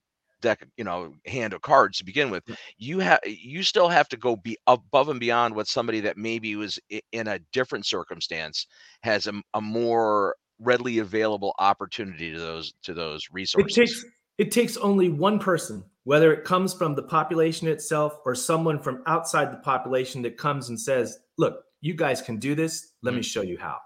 deck, 0.42 0.66
you 0.78 0.84
know, 0.84 1.14
hand 1.28 1.54
of 1.54 1.62
cards 1.62 2.00
to 2.00 2.06
begin 2.06 2.32
with, 2.32 2.44
you 2.78 3.00
have 3.00 3.20
you 3.26 3.62
still 3.62 3.88
have 3.88 4.10
to 4.10 4.18
go 4.18 4.36
be 4.36 4.58
above 4.66 5.10
and 5.10 5.20
beyond 5.20 5.56
what 5.56 5.68
somebody 5.68 6.00
that 6.00 6.18
maybe 6.18 6.56
was 6.56 6.80
in 7.12 7.28
a 7.28 7.40
different 7.54 7.86
circumstance 7.86 8.66
has 9.04 9.28
a, 9.28 9.34
a 9.54 9.62
more 9.62 10.36
readily 10.60 11.00
available 11.00 11.54
opportunity 11.60 12.32
to 12.32 12.40
those 12.40 12.74
to 12.82 12.96
those 12.96 13.28
resources. 13.32 13.78
It 13.78 13.82
takes 13.82 14.06
it 14.40 14.52
takes 14.52 14.76
only 14.78 15.10
one 15.10 15.38
person, 15.38 15.84
whether 16.04 16.34
it 16.34 16.44
comes 16.44 16.74
from 16.74 16.96
the 16.96 17.04
population 17.04 17.68
itself 17.68 18.18
or 18.26 18.34
someone 18.34 18.80
from 18.80 19.04
outside 19.06 19.52
the 19.52 19.58
population 19.58 20.24
that 20.24 20.36
comes 20.36 20.70
and 20.70 20.80
says, 20.80 21.20
"Look, 21.38 21.64
you 21.82 21.94
guys 21.94 22.24
can 22.24 22.38
do 22.38 22.56
this. 22.56 22.94
Let 23.04 23.14
me 23.14 23.22
mm. 23.22 23.26
show 23.26 23.44
you 23.44 23.60
how." 23.60 23.78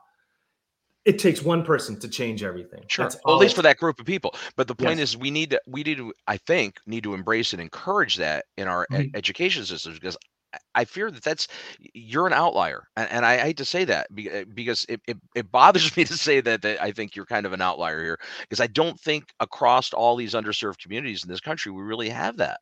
It 1.10 1.17
takes 1.17 1.41
one 1.41 1.63
person 1.65 2.00
to 2.02 2.08
change 2.08 2.43
everything. 2.43 2.84
Sure. 2.88 3.06
That's 3.06 3.17
Well, 3.26 3.36
at 3.36 3.39
least 3.39 3.56
for 3.56 3.63
that 3.63 3.78
group 3.78 4.00
of 4.00 4.06
people. 4.06 4.36
But 4.56 4.67
the 4.67 4.76
point 4.76 5.00
Yes. 5.00 5.10
is, 5.10 5.17
we 5.17 5.32
need 5.32 5.50
to, 5.50 5.62
we 5.65 5.82
need 5.82 5.98
to, 5.98 6.13
I 6.28 6.38
think, 6.38 6.78
need 6.86 7.02
to 7.04 7.15
embrace 7.15 7.52
and 7.52 7.60
encourage 7.62 8.15
that 8.17 8.45
in 8.58 8.67
our 8.67 8.86
e- 8.91 8.95
Mhm. 8.95 9.15
education 9.15 9.65
systems 9.65 9.98
because 9.98 10.15
I- 10.54 10.82
I 10.82 10.86
fear 10.86 11.10
that 11.10 11.24
that's 11.24 11.48
you're 11.93 12.28
an 12.28 12.34
outlier, 12.34 12.88
and, 12.95 13.10
and 13.10 13.26
I 13.26 13.38
hate 13.39 13.58
to 13.58 13.65
say 13.65 13.86
that 13.86 14.06
uh, 14.12 14.43
because 14.54 14.86
it, 14.88 15.02
it, 15.08 15.17
it 15.36 15.52
bothers 15.52 15.84
me 15.98 16.04
to 16.06 16.15
say 16.17 16.41
that, 16.41 16.62
that 16.62 16.80
I 16.82 16.91
think 16.91 17.15
you're 17.15 17.26
kind 17.26 17.48
of 17.48 17.54
an 17.54 17.62
outlier 17.62 18.04
here 18.04 18.19
because 18.41 18.60
I 18.60 18.67
don't 18.67 19.00
think 19.00 19.24
across 19.39 19.91
all 19.93 20.15
these 20.15 20.36
underserved 20.36 20.78
communities 20.78 21.24
in 21.24 21.30
this 21.30 21.39
country 21.41 21.72
we 21.72 21.82
really 21.82 22.10
have 22.10 22.38
that, 22.38 22.60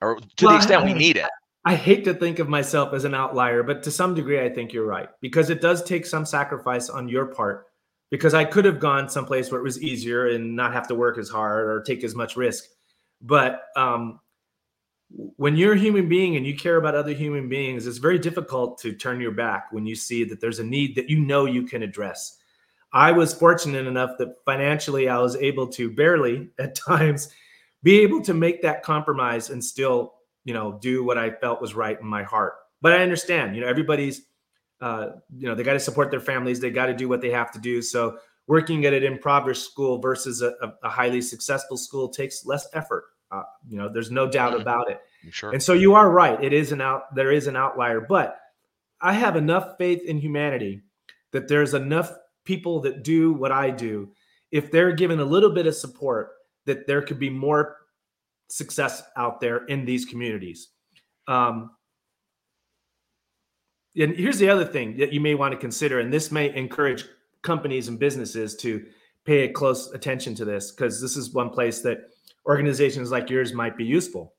or 0.00 0.20
to 0.36 0.44
Well, 0.46 0.50
the 0.50 0.54
I- 0.54 0.56
extent 0.58 0.84
we 0.84 0.94
need 0.94 1.16
it. 1.16 1.26
I 1.64 1.76
hate 1.76 2.04
to 2.04 2.14
think 2.14 2.38
of 2.38 2.48
myself 2.48 2.92
as 2.92 3.04
an 3.04 3.14
outlier, 3.14 3.62
but 3.62 3.82
to 3.84 3.90
some 3.90 4.14
degree, 4.14 4.40
I 4.40 4.48
think 4.48 4.72
you're 4.72 4.86
right 4.86 5.08
because 5.20 5.48
it 5.48 5.60
does 5.60 5.82
take 5.82 6.06
some 6.06 6.26
sacrifice 6.26 6.88
on 6.88 7.08
your 7.08 7.26
part. 7.26 7.66
Because 8.10 8.34
I 8.34 8.44
could 8.44 8.66
have 8.66 8.78
gone 8.78 9.08
someplace 9.08 9.50
where 9.50 9.58
it 9.58 9.64
was 9.64 9.82
easier 9.82 10.26
and 10.26 10.54
not 10.54 10.74
have 10.74 10.86
to 10.88 10.94
work 10.94 11.16
as 11.16 11.30
hard 11.30 11.66
or 11.66 11.80
take 11.80 12.04
as 12.04 12.14
much 12.14 12.36
risk. 12.36 12.64
But 13.22 13.62
um, 13.74 14.20
when 15.36 15.56
you're 15.56 15.74
a 15.74 15.78
human 15.78 16.08
being 16.08 16.36
and 16.36 16.46
you 16.46 16.54
care 16.56 16.76
about 16.76 16.94
other 16.94 17.12
human 17.12 17.48
beings, 17.48 17.86
it's 17.86 17.98
very 17.98 18.18
difficult 18.18 18.78
to 18.80 18.92
turn 18.92 19.20
your 19.20 19.32
back 19.32 19.68
when 19.70 19.86
you 19.86 19.94
see 19.94 20.24
that 20.24 20.40
there's 20.40 20.58
a 20.58 20.64
need 20.64 20.94
that 20.96 21.08
you 21.08 21.20
know 21.20 21.46
you 21.46 21.62
can 21.64 21.82
address. 21.82 22.38
I 22.92 23.12
was 23.12 23.32
fortunate 23.32 23.86
enough 23.86 24.18
that 24.18 24.36
financially 24.44 25.08
I 25.08 25.18
was 25.18 25.36
able 25.36 25.66
to 25.68 25.90
barely 25.90 26.50
at 26.58 26.74
times 26.88 27.28
be 27.82 28.00
able 28.00 28.22
to 28.22 28.34
make 28.34 28.62
that 28.62 28.82
compromise 28.82 29.50
and 29.50 29.64
still, 29.64 30.14
you 30.44 30.54
know, 30.54 30.78
do 30.80 31.04
what 31.04 31.18
I 31.18 31.30
felt 31.30 31.60
was 31.60 31.74
right 31.74 31.98
in 31.98 32.06
my 32.06 32.22
heart. 32.22 32.54
But 32.80 32.92
I 32.92 33.02
understand, 33.02 33.54
you 33.54 33.62
know, 33.62 33.68
everybody's, 33.68 34.22
uh, 34.80 35.10
you 35.36 35.48
know, 35.48 35.54
they 35.54 35.62
got 35.62 35.74
to 35.74 35.80
support 35.80 36.10
their 36.10 36.20
families, 36.20 36.60
they 36.60 36.70
got 36.70 36.86
to 36.86 36.94
do 36.94 37.08
what 37.08 37.20
they 37.20 37.30
have 37.30 37.52
to 37.52 37.60
do. 37.60 37.80
So 37.82 38.18
working 38.46 38.84
at 38.84 38.92
an 38.92 39.04
impoverished 39.04 39.64
school 39.64 40.00
versus 40.00 40.42
a, 40.42 40.52
a 40.82 40.88
highly 40.88 41.20
successful 41.20 41.76
school 41.76 42.08
takes 42.08 42.44
less 42.44 42.66
effort. 42.74 43.04
Uh, 43.30 43.42
you 43.68 43.78
know, 43.78 43.88
there's 43.88 44.10
no 44.10 44.28
doubt 44.28 44.52
mm-hmm. 44.52 44.62
about 44.62 44.90
it. 44.90 45.00
Sure. 45.30 45.52
And 45.52 45.62
so 45.62 45.72
you 45.72 45.94
are 45.94 46.10
right. 46.10 46.42
It 46.42 46.52
is 46.52 46.72
an 46.72 46.80
out. 46.80 47.14
There 47.14 47.30
is 47.30 47.46
an 47.46 47.56
outlier, 47.56 48.00
but 48.00 48.38
I 49.00 49.12
have 49.12 49.36
enough 49.36 49.78
faith 49.78 50.02
in 50.02 50.18
humanity 50.18 50.82
that 51.30 51.48
there's 51.48 51.74
enough 51.74 52.12
people 52.44 52.80
that 52.80 53.02
do 53.02 53.32
what 53.32 53.52
I 53.52 53.70
do. 53.70 54.10
If 54.50 54.70
they're 54.70 54.92
given 54.92 55.20
a 55.20 55.24
little 55.24 55.50
bit 55.50 55.66
of 55.66 55.74
support, 55.74 56.30
that 56.66 56.86
there 56.86 57.02
could 57.02 57.18
be 57.18 57.30
more 57.30 57.76
success 58.52 59.02
out 59.16 59.40
there 59.40 59.64
in 59.64 59.86
these 59.86 60.04
communities. 60.04 60.68
Um, 61.26 61.70
and 63.96 64.14
here's 64.14 64.38
the 64.38 64.50
other 64.50 64.66
thing 64.66 64.98
that 64.98 65.12
you 65.12 65.20
may 65.20 65.34
want 65.34 65.52
to 65.52 65.58
consider, 65.58 66.00
and 66.00 66.12
this 66.12 66.30
may 66.30 66.54
encourage 66.54 67.04
companies 67.42 67.88
and 67.88 67.98
businesses 67.98 68.54
to 68.56 68.84
pay 69.24 69.48
close 69.48 69.90
attention 69.92 70.34
to 70.34 70.44
this 70.44 70.70
because 70.70 71.00
this 71.00 71.16
is 71.16 71.32
one 71.32 71.48
place 71.48 71.80
that 71.80 71.98
organizations 72.46 73.10
like 73.10 73.30
yours 73.30 73.54
might 73.54 73.76
be 73.76 73.84
useful. 73.84 74.34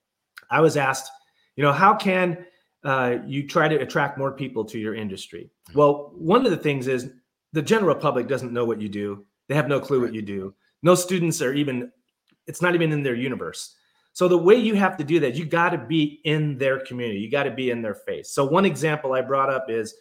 I 0.52 0.62
was 0.62 0.78
asked, 0.78 1.10
you 1.56 1.64
know, 1.64 1.74
how 1.74 1.96
can 1.96 2.46
uh, 2.84 3.18
you 3.26 3.48
try 3.48 3.68
to 3.68 3.78
attract 3.78 4.20
more 4.20 4.34
people 4.34 4.64
to 4.66 4.78
your 4.78 4.94
industry? 4.94 5.50
Hmm. 5.72 5.78
Well, 5.80 6.12
one 6.16 6.46
of 6.46 6.52
the 6.52 6.58
things 6.58 6.88
is 6.88 7.10
the 7.52 7.62
general 7.64 7.96
public 7.96 8.28
doesn't 8.28 8.54
know 8.54 8.66
what 8.66 8.82
you 8.82 8.90
do. 8.90 9.26
They 9.48 9.56
have 9.56 9.68
no 9.68 9.80
clue 9.80 10.02
what 10.02 10.14
you 10.14 10.22
do. 10.22 10.54
No 10.84 10.94
students 10.94 11.42
are 11.42 11.54
even, 11.54 11.92
it's 12.46 12.62
not 12.62 12.76
even 12.76 12.92
in 12.92 13.02
their 13.02 13.16
universe. 13.16 13.76
So 14.14 14.28
the 14.28 14.38
way 14.38 14.56
you 14.56 14.76
have 14.76 14.96
to 14.98 15.04
do 15.04 15.20
that, 15.22 15.36
you 15.36 15.44
got 15.46 15.72
to 15.72 15.78
be 15.78 16.22
in 16.24 16.58
their 16.58 16.80
community. 16.80 17.20
You 17.20 17.32
got 17.32 17.44
to 17.44 17.52
be 17.52 17.72
in 17.72 17.82
their 17.82 17.96
face. 17.96 18.30
So 18.30 18.46
one 18.46 18.64
example 18.64 19.14
I 19.14 19.22
brought 19.22 19.50
up 19.50 19.66
is 19.70 19.96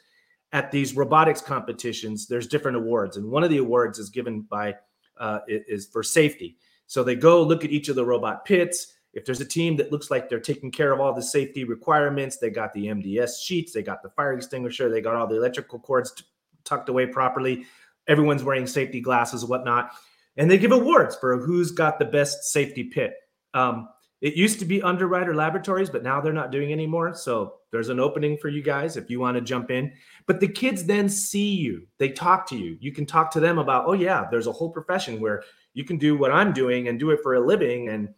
at 0.53 0.70
these 0.70 0.94
robotics 0.94 1.40
competitions, 1.40 2.27
there's 2.27 2.46
different 2.46 2.77
awards, 2.77 3.16
and 3.16 3.31
one 3.31 3.42
of 3.42 3.48
the 3.48 3.57
awards 3.57 3.98
is 3.98 4.11
given 4.11 4.42
by 4.42 4.75
uh, 5.18 5.40
is 5.48 5.87
for 5.87 6.03
safety. 6.03 6.59
So 6.87 7.03
they 7.03 7.14
go 7.14 7.42
look 7.42 7.64
at 7.64 7.70
each 7.70 7.88
of 7.88 7.96
the 7.96 8.05
robot 8.05 8.44
pits. 8.44 8.94
If 9.14 9.25
there's 9.25 9.40
a 9.40 9.46
team 9.46 9.77
that 9.77 9.92
looks 9.92 10.11
like 10.11 10.29
they're 10.29 10.40
taking 10.40 10.70
care 10.70 10.92
of 10.92 11.01
all 11.01 11.14
the 11.14 11.22
safety 11.22 11.64
requirements, 11.64 12.37
they 12.37 12.51
got 12.51 12.72
the 12.75 12.87
MDS 12.87 13.42
sheets, 13.42 13.72
they 13.72 13.83
got 13.83 14.03
the 14.03 14.11
fire 14.11 14.35
extinguisher, 14.35 14.90
they 14.90 15.01
got 15.01 15.14
all 15.14 15.27
the 15.27 15.37
electrical 15.37 15.79
cords 15.79 16.12
t- 16.12 16.25
tucked 16.64 16.88
away 16.88 17.07
properly. 17.07 17.64
Everyone's 18.09 18.42
wearing 18.42 18.66
safety 18.66 19.01
glasses, 19.01 19.44
whatnot, 19.44 19.92
and 20.37 20.51
they 20.51 20.59
give 20.59 20.72
awards 20.72 21.16
for 21.16 21.38
who's 21.38 21.70
got 21.70 21.98
the 21.98 22.05
best 22.05 22.44
safety 22.44 22.85
pit. 22.85 23.14
Um, 23.55 23.88
it 24.22 24.35
used 24.35 24.61
to 24.61 24.64
be 24.64 24.80
underwriter 24.80 25.35
laboratories, 25.35 25.90
but 25.90 26.04
now 26.04 26.20
they're 26.20 26.32
not 26.32 26.52
doing 26.52 26.72
anymore. 26.72 27.12
So 27.12 27.54
there's 27.72 27.88
an 27.88 27.98
opening 27.98 28.38
for 28.38 28.48
you 28.48 28.62
guys 28.62 28.96
if 28.96 29.11
you 29.11 29.18
want 29.18 29.37
to 29.37 29.40
jump 29.40 29.72
in. 29.72 29.92
But 30.26 30.38
the 30.38 30.46
kids 30.46 30.85
then 30.85 31.08
see 31.08 31.56
you, 31.56 31.88
they 31.98 32.11
talk 32.11 32.48
to 32.50 32.56
you. 32.56 32.78
You 32.80 32.92
can 32.92 33.04
talk 33.04 33.32
to 33.32 33.40
them 33.40 33.58
about, 33.58 33.85
oh, 33.87 33.94
yeah, 33.94 34.28
there's 34.30 34.46
a 34.46 34.52
whole 34.52 34.70
profession 34.70 35.20
where 35.20 35.42
you 35.74 35.85
can 35.85 35.98
do 35.98 36.16
what 36.16 36.30
I'm 36.30 36.52
doing 36.52 36.87
and 36.87 37.00
do 37.00 37.11
it 37.11 37.18
for 37.20 37.35
a 37.35 37.40
living. 37.40 37.88
And 37.88 38.11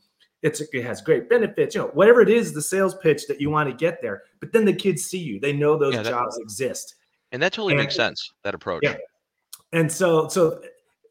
it's, 0.42 0.60
it 0.60 0.84
has 0.84 1.00
great 1.00 1.30
benefits, 1.30 1.74
you 1.74 1.80
know, 1.80 1.88
whatever 1.94 2.20
it 2.20 2.28
is, 2.28 2.52
the 2.52 2.60
sales 2.60 2.94
pitch 2.96 3.26
that 3.28 3.40
you 3.40 3.48
want 3.48 3.70
to 3.70 3.74
get 3.74 4.02
there. 4.02 4.24
But 4.40 4.52
then 4.52 4.66
the 4.66 4.74
kids 4.74 5.04
see 5.04 5.20
you, 5.20 5.40
they 5.40 5.54
know 5.54 5.78
those 5.78 5.94
yeah, 5.94 6.02
that, 6.02 6.10
jobs 6.10 6.38
exist. 6.38 6.96
And 7.32 7.42
that 7.42 7.54
totally 7.54 7.72
and, 7.72 7.80
makes 7.80 7.96
sense, 7.96 8.30
that 8.42 8.54
approach. 8.54 8.82
Yeah. 8.82 8.96
And 9.72 9.90
so, 9.90 10.28
so, 10.28 10.60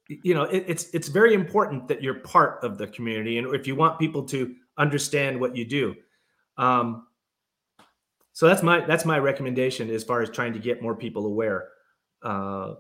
you 0.08 0.36
know, 0.36 0.44
it, 0.44 0.66
it's, 0.68 0.90
it's 0.94 1.08
very 1.08 1.34
important 1.34 1.88
that 1.88 2.04
you're 2.04 2.20
part 2.20 2.64
of 2.64 2.78
the 2.78 2.86
community. 2.86 3.40
And 3.40 3.56
if 3.56 3.66
you 3.66 3.76
want 3.76 3.98
people 3.98 4.22
to 4.26 4.54
understand 4.78 5.40
what 5.40 5.56
you 5.56 5.66
do. 5.66 5.96
Um, 6.58 7.08
so 8.34 8.48
that's 8.48 8.64
my 8.64 8.82
that's 8.86 9.06
my 9.06 9.20
recommendation 9.20 9.90
as 9.90 10.04
far 10.04 10.22
as 10.22 10.30
trying 10.30 10.54
to 10.54 10.60
get 10.60 10.82
more 10.82 10.96
people 10.96 11.26
aware. 11.28 11.70
Uh, 12.22 12.76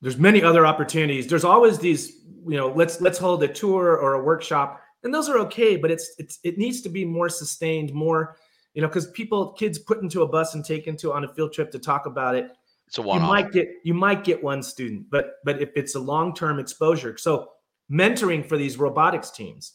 there's 0.00 0.16
many 0.16 0.42
other 0.42 0.66
opportunities. 0.66 1.26
There's 1.26 1.44
always 1.44 1.78
these, 1.78 2.24
you 2.46 2.56
know, 2.56 2.68
let's 2.68 3.00
let's 3.00 3.18
hold 3.18 3.42
a 3.42 3.48
tour 3.48 3.96
or 3.96 4.14
a 4.14 4.22
workshop, 4.22 4.80
and 5.04 5.14
those 5.14 5.28
are 5.28 5.38
okay, 5.38 5.76
but 5.76 5.90
it's 5.90 6.12
it's 6.18 6.40
it 6.42 6.58
needs 6.58 6.80
to 6.82 6.88
be 6.88 7.04
more 7.04 7.28
sustained, 7.28 7.92
more, 7.94 8.36
you 8.74 8.82
know, 8.82 8.88
because 8.88 9.10
people 9.12 9.52
kids 9.52 9.78
put 9.78 10.02
into 10.02 10.22
a 10.22 10.28
bus 10.28 10.54
and 10.54 10.64
taken 10.64 10.96
to 10.98 11.12
on 11.12 11.24
a 11.24 11.28
field 11.28 11.52
trip 11.52 11.70
to 11.72 11.78
talk 11.78 12.06
about 12.06 12.34
it. 12.34 12.50
It's 12.88 12.98
a 12.98 13.02
one. 13.02 13.20
You 13.20 13.26
might 13.26 13.52
get 13.52 13.68
you 13.84 13.94
might 13.94 14.24
get 14.24 14.42
one 14.42 14.62
student, 14.62 15.06
but 15.08 15.34
but 15.44 15.62
if 15.62 15.70
it's 15.76 15.94
a 15.94 16.00
long 16.00 16.34
term 16.34 16.58
exposure, 16.58 17.16
so 17.16 17.50
mentoring 17.90 18.44
for 18.44 18.56
these 18.56 18.76
robotics 18.76 19.30
teams 19.30 19.74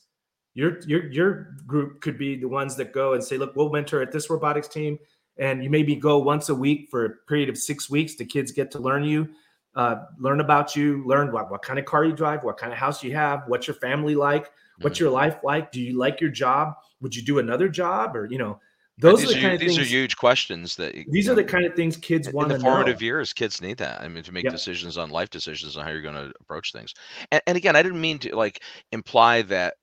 your 0.53 0.79
your 0.81 1.11
your 1.11 1.55
group 1.65 2.01
could 2.01 2.17
be 2.17 2.35
the 2.35 2.47
ones 2.47 2.75
that 2.75 2.93
go 2.93 3.13
and 3.13 3.23
say, 3.23 3.37
look, 3.37 3.55
we'll 3.55 3.69
mentor 3.69 4.01
at 4.01 4.11
this 4.11 4.29
robotics 4.29 4.67
team, 4.67 4.99
and 5.37 5.63
you 5.63 5.69
maybe 5.69 5.95
go 5.95 6.19
once 6.19 6.49
a 6.49 6.55
week 6.55 6.87
for 6.89 7.05
a 7.05 7.09
period 7.27 7.49
of 7.49 7.57
six 7.57 7.89
weeks. 7.89 8.15
The 8.15 8.25
kids 8.25 8.51
get 8.51 8.69
to 8.71 8.79
learn 8.79 9.03
you, 9.03 9.29
uh, 9.75 9.95
learn 10.19 10.41
about 10.41 10.75
you, 10.75 11.03
learn 11.07 11.31
what, 11.31 11.49
what 11.49 11.61
kind 11.61 11.79
of 11.79 11.85
car 11.85 12.05
you 12.05 12.13
drive, 12.13 12.43
what 12.43 12.57
kind 12.57 12.71
of 12.71 12.77
house 12.77 13.03
you 13.03 13.15
have, 13.15 13.43
what's 13.47 13.67
your 13.67 13.75
family 13.75 14.15
like, 14.15 14.51
what's 14.81 14.97
mm-hmm. 14.97 15.05
your 15.05 15.11
life 15.11 15.37
like, 15.43 15.71
do 15.71 15.81
you 15.81 15.97
like 15.97 16.21
your 16.21 16.29
job? 16.29 16.73
Would 17.01 17.15
you 17.15 17.23
do 17.23 17.39
another 17.39 17.67
job, 17.67 18.15
or 18.15 18.27
you 18.27 18.37
know, 18.37 18.59
those 18.99 19.23
are 19.23 19.27
the 19.27 19.33
kind 19.33 19.45
are, 19.45 19.53
of 19.53 19.59
these 19.59 19.75
things, 19.75 19.87
are 19.87 19.89
huge 19.89 20.15
questions 20.15 20.75
that 20.75 20.93
these 21.09 21.27
are 21.27 21.31
know, 21.31 21.35
the 21.37 21.43
kind 21.43 21.65
of 21.65 21.73
things 21.73 21.97
kids 21.97 22.31
want 22.31 22.51
in 22.51 22.57
the 22.57 22.63
formative 22.63 23.01
know. 23.01 23.05
years 23.05 23.33
kids 23.33 23.59
need 23.61 23.77
that 23.77 23.99
i 24.01 24.07
mean 24.07 24.23
to 24.23 24.31
make 24.31 24.43
yep. 24.43 24.53
decisions 24.53 24.97
on 24.97 25.09
life 25.09 25.29
decisions 25.31 25.75
on 25.75 25.83
how 25.83 25.89
you're 25.89 26.01
going 26.01 26.13
to 26.13 26.31
approach 26.39 26.71
things 26.71 26.93
and, 27.31 27.41
and, 27.47 27.57
again 27.57 27.75
i 27.75 27.81
didn't 27.81 27.99
mean 27.99 28.19
to 28.19 28.35
like 28.35 28.61
imply 28.91 29.41
that 29.41 29.75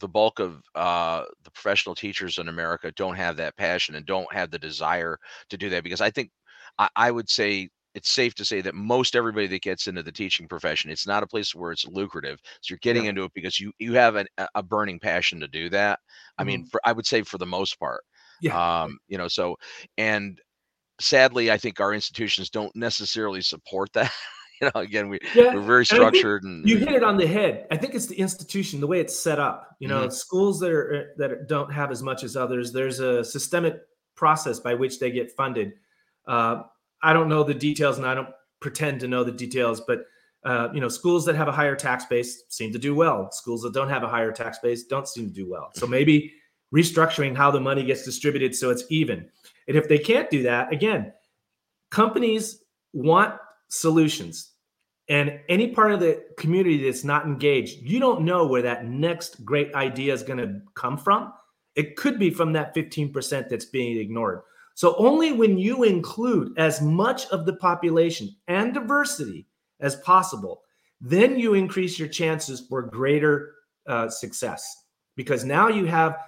the 0.00 0.08
bulk 0.08 0.40
of 0.40 0.62
uh, 0.74 1.24
the 1.44 1.50
professional 1.50 1.94
teachers 1.94 2.38
in 2.38 2.48
America 2.48 2.92
don't 2.96 3.16
have 3.16 3.36
that 3.36 3.56
passion 3.56 3.94
and 3.94 4.06
don't 4.06 4.32
have 4.32 4.50
the 4.50 4.58
desire 4.58 5.18
to 5.48 5.56
do 5.56 5.70
that 5.70 5.84
because 5.84 6.00
I 6.00 6.10
think 6.10 6.30
I, 6.78 6.88
I 6.96 7.10
would 7.10 7.28
say 7.28 7.68
it's 7.94 8.10
safe 8.10 8.34
to 8.36 8.44
say 8.44 8.60
that 8.60 8.74
most 8.74 9.16
everybody 9.16 9.46
that 9.48 9.62
gets 9.62 9.88
into 9.88 10.02
the 10.02 10.12
teaching 10.12 10.46
profession, 10.46 10.90
it's 10.90 11.06
not 11.06 11.22
a 11.22 11.26
place 11.26 11.54
where 11.54 11.72
it's 11.72 11.86
lucrative. 11.86 12.38
So 12.60 12.72
you're 12.72 12.78
getting 12.78 13.04
yeah. 13.04 13.10
into 13.10 13.24
it 13.24 13.32
because 13.34 13.58
you 13.58 13.72
you 13.78 13.94
have 13.94 14.16
an, 14.16 14.26
a 14.54 14.62
burning 14.62 15.00
passion 15.00 15.40
to 15.40 15.48
do 15.48 15.68
that. 15.70 15.98
I 16.38 16.42
mm-hmm. 16.42 16.48
mean, 16.48 16.66
for, 16.66 16.80
I 16.84 16.92
would 16.92 17.06
say 17.06 17.22
for 17.22 17.38
the 17.38 17.46
most 17.46 17.78
part. 17.78 18.02
Yeah. 18.40 18.82
Um, 18.82 18.98
you 19.08 19.18
know, 19.18 19.28
so 19.28 19.56
and 19.98 20.40
sadly, 21.00 21.50
I 21.50 21.58
think 21.58 21.80
our 21.80 21.92
institutions 21.92 22.50
don't 22.50 22.74
necessarily 22.76 23.42
support 23.42 23.92
that. 23.94 24.12
you 24.62 24.70
know, 24.74 24.80
again, 24.80 25.08
we, 25.08 25.18
yeah. 25.34 25.54
we're 25.54 25.62
very 25.62 25.86
structured. 25.86 26.44
And, 26.44 26.68
you 26.68 26.76
hit 26.78 26.90
it 26.90 27.02
on 27.02 27.16
the 27.16 27.26
head. 27.26 27.66
I 27.70 27.76
think 27.76 27.94
it's 27.94 28.06
the 28.06 28.18
institution, 28.18 28.80
the 28.80 28.86
way 28.86 29.00
it's 29.00 29.18
set 29.18 29.38
up. 29.38 29.76
You 29.78 29.88
know, 29.88 30.02
mm-hmm. 30.02 30.10
schools 30.10 30.60
that 30.60 30.70
are 30.70 30.94
uh, 30.94 31.04
that 31.16 31.48
don't 31.48 31.72
have 31.72 31.90
as 31.90 32.02
much 32.02 32.22
as 32.22 32.36
others. 32.36 32.72
There's 32.72 33.00
a 33.00 33.24
systemic 33.24 33.80
process 34.16 34.60
by 34.60 34.74
which 34.74 34.98
they 34.98 35.10
get 35.10 35.32
funded. 35.32 35.72
Uh, 36.26 36.62
I 37.02 37.12
don't 37.12 37.28
know 37.28 37.42
the 37.42 37.54
details, 37.54 37.96
and 37.96 38.06
I 38.06 38.14
don't 38.14 38.28
pretend 38.60 39.00
to 39.00 39.08
know 39.08 39.24
the 39.24 39.32
details, 39.32 39.80
but 39.80 40.04
uh, 40.44 40.68
you 40.72 40.80
know, 40.80 40.88
schools 40.88 41.24
that 41.26 41.36
have 41.36 41.48
a 41.48 41.52
higher 41.52 41.76
tax 41.76 42.04
base 42.06 42.44
seem 42.48 42.72
to 42.72 42.78
do 42.78 42.94
well. 42.94 43.30
Schools 43.32 43.62
that 43.62 43.74
don't 43.74 43.88
have 43.88 44.02
a 44.02 44.08
higher 44.08 44.32
tax 44.32 44.58
base 44.58 44.84
don't 44.84 45.08
seem 45.08 45.28
to 45.28 45.34
do 45.34 45.48
well. 45.48 45.70
So 45.74 45.86
maybe 45.86 46.32
restructuring 46.74 47.36
how 47.36 47.50
the 47.50 47.60
money 47.60 47.82
gets 47.82 48.04
distributed 48.04 48.54
so 48.54 48.70
it's 48.70 48.84
even. 48.90 49.28
And 49.68 49.76
if 49.76 49.88
they 49.88 49.98
can't 49.98 50.30
do 50.30 50.42
that, 50.44 50.72
again, 50.72 51.12
companies 51.90 52.62
want 52.92 53.34
solutions 53.70 54.50
and 55.10 55.40
any 55.48 55.66
part 55.66 55.90
of 55.90 55.98
the 55.98 56.24
community 56.38 56.84
that's 56.84 57.02
not 57.02 57.26
engaged, 57.26 57.78
you 57.82 57.98
don't 57.98 58.22
know 58.22 58.46
where 58.46 58.62
that 58.62 58.86
next 58.86 59.44
great 59.44 59.74
idea 59.74 60.14
is 60.14 60.22
going 60.22 60.38
to 60.38 60.60
come 60.74 60.96
from. 60.96 61.32
It 61.74 61.96
could 61.96 62.16
be 62.16 62.30
from 62.30 62.52
that 62.52 62.76
15% 62.76 63.48
that's 63.48 63.64
being 63.64 63.98
ignored. 63.98 64.42
So, 64.74 64.94
only 64.96 65.32
when 65.32 65.58
you 65.58 65.82
include 65.82 66.56
as 66.56 66.80
much 66.80 67.26
of 67.26 67.44
the 67.44 67.54
population 67.56 68.36
and 68.46 68.72
diversity 68.72 69.48
as 69.80 69.96
possible, 69.96 70.62
then 71.00 71.38
you 71.38 71.54
increase 71.54 71.98
your 71.98 72.08
chances 72.08 72.60
for 72.60 72.82
greater 72.82 73.54
uh, 73.88 74.08
success 74.08 74.84
because 75.16 75.44
now 75.44 75.66
you 75.68 75.86
have 75.86 76.18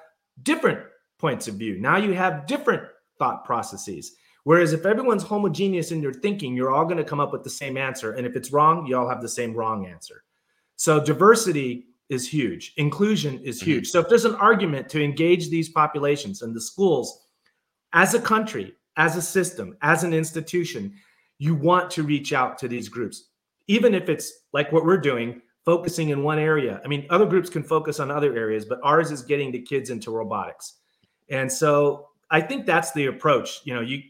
different 0.43 0.81
points 1.19 1.47
of 1.47 1.55
view. 1.55 1.79
Now 1.79 1.99
you 1.99 2.15
have 2.15 2.47
different 2.47 2.83
thought 3.19 3.45
processes. 3.45 4.13
Whereas 4.45 4.73
if 4.73 4.85
everyone's 4.87 5.23
homogeneous 5.23 5.93
in 5.93 6.01
their 6.01 6.13
thinking, 6.13 6.57
you're 6.57 6.73
all 6.73 6.85
going 6.85 6.97
to 6.97 7.05
come 7.05 7.21
up 7.21 7.33
with 7.33 7.45
the 7.45 7.51
same 7.51 7.77
answer. 7.77 8.13
And 8.13 8.27
if 8.27 8.35
it's 8.35 8.53
wrong, 8.53 8.87
you 8.87 8.97
all 8.97 9.09
have 9.09 9.23
the 9.23 9.29
same 9.29 9.55
wrong 9.55 9.87
answer. 9.87 10.25
So 10.77 10.99
diversity 11.03 11.87
is 12.09 12.29
huge, 12.29 12.75
inclusion 12.77 13.39
is 13.43 13.61
mm-hmm. 13.61 13.71
huge. 13.71 13.89
So 13.89 14.01
if 14.01 14.09
there's 14.09 14.25
an 14.25 14.35
argument 14.35 14.89
to 14.91 15.03
engage 15.03 15.49
these 15.49 15.69
populations 15.69 16.43
and 16.43 16.55
the 16.55 16.61
schools 16.61 17.27
as 17.93 18.15
a 18.15 18.21
country, 18.21 18.75
as 18.97 19.17
a 19.17 19.23
system, 19.23 19.77
as 19.81 20.05
an 20.05 20.13
institution, 20.13 20.93
you 21.39 21.55
want 21.55 21.91
to 21.93 22.03
reach 22.03 22.33
out 22.33 22.59
to 22.59 22.69
these 22.69 22.89
groups, 22.89 23.31
even 23.69 23.95
if 23.95 24.09
it's 24.09 24.33
like 24.53 24.71
what 24.73 24.85
we're 24.85 24.99
doing, 24.99 25.41
focusing 25.65 26.11
in 26.11 26.23
one 26.23 26.39
area. 26.39 26.81
I 26.85 26.89
mean, 26.89 27.07
other 27.11 27.27
groups 27.27 27.49
can 27.49 27.63
focus 27.63 28.01
on 28.01 28.11
other 28.11 28.37
areas, 28.37 28.65
but 28.65 28.81
ours 28.83 29.11
is 29.11 29.23
getting 29.23 29.53
the 29.53 29.61
kids 29.61 29.91
into 29.91 30.11
robotics 30.11 30.75
And 31.29 31.51
so 31.51 32.09
I 32.31 32.41
think 32.41 32.67
that's 32.67 32.93
the 32.93 33.07
approach. 33.07 33.61
You 33.65 33.75
know, 33.75 33.81
you 33.81 34.03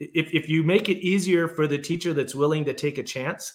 if 0.00 0.32
if 0.32 0.48
you 0.48 0.62
make 0.62 0.88
it 0.88 0.98
easier 0.98 1.48
for 1.48 1.66
the 1.66 1.78
teacher 1.78 2.14
that's 2.14 2.34
willing 2.34 2.64
to 2.64 2.74
take 2.74 2.98
a 2.98 3.02
chance, 3.02 3.52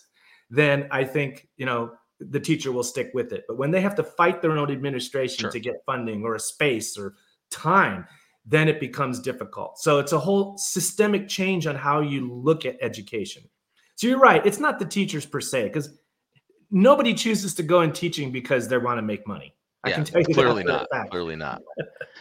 then 0.49 0.87
I 0.91 1.03
think 1.03 1.47
you 1.57 1.65
know 1.65 1.91
the 2.19 2.39
teacher 2.39 2.71
will 2.71 2.83
stick 2.83 3.11
with 3.13 3.33
it. 3.33 3.43
But 3.47 3.57
when 3.57 3.71
they 3.71 3.81
have 3.81 3.95
to 3.95 4.03
fight 4.03 4.41
their 4.41 4.57
own 4.57 4.71
administration 4.71 5.43
Sure. 5.43 5.51
to 5.51 5.59
get 5.59 5.83
funding 5.85 6.23
or 6.23 6.35
a 6.35 6.39
space 6.39 6.97
or 6.97 7.15
time, 7.49 8.05
then 8.45 8.67
it 8.67 8.79
becomes 8.79 9.19
difficult. 9.19 9.79
So 9.79 9.99
it's 9.99 10.11
a 10.13 10.19
whole 10.19 10.57
systemic 10.57 11.27
change 11.27 11.67
on 11.67 11.75
how 11.75 12.01
you 12.01 12.31
look 12.31 12.65
at 12.65 12.77
education. 12.81 13.43
So 13.95 14.07
you're 14.07 14.19
right. 14.19 14.45
It's 14.45 14.59
not 14.59 14.79
the 14.79 14.85
teachers 14.85 15.25
per 15.25 15.41
se, 15.41 15.63
because 15.63 15.97
nobody 16.71 17.13
chooses 17.13 17.53
to 17.55 17.63
go 17.63 17.81
in 17.81 17.91
teaching 17.91 18.31
because 18.31 18.67
they 18.67 18.77
want 18.77 18.97
to 18.97 19.01
make 19.01 19.27
money. 19.27 19.53
I 19.83 19.89
Yeah, 19.89 19.95
can 19.95 20.05
tell 20.05 20.21
you 20.21 20.33
clearly 20.33 20.63
not. 20.63 20.87
Clearly 21.09 21.35
not. 21.37 21.61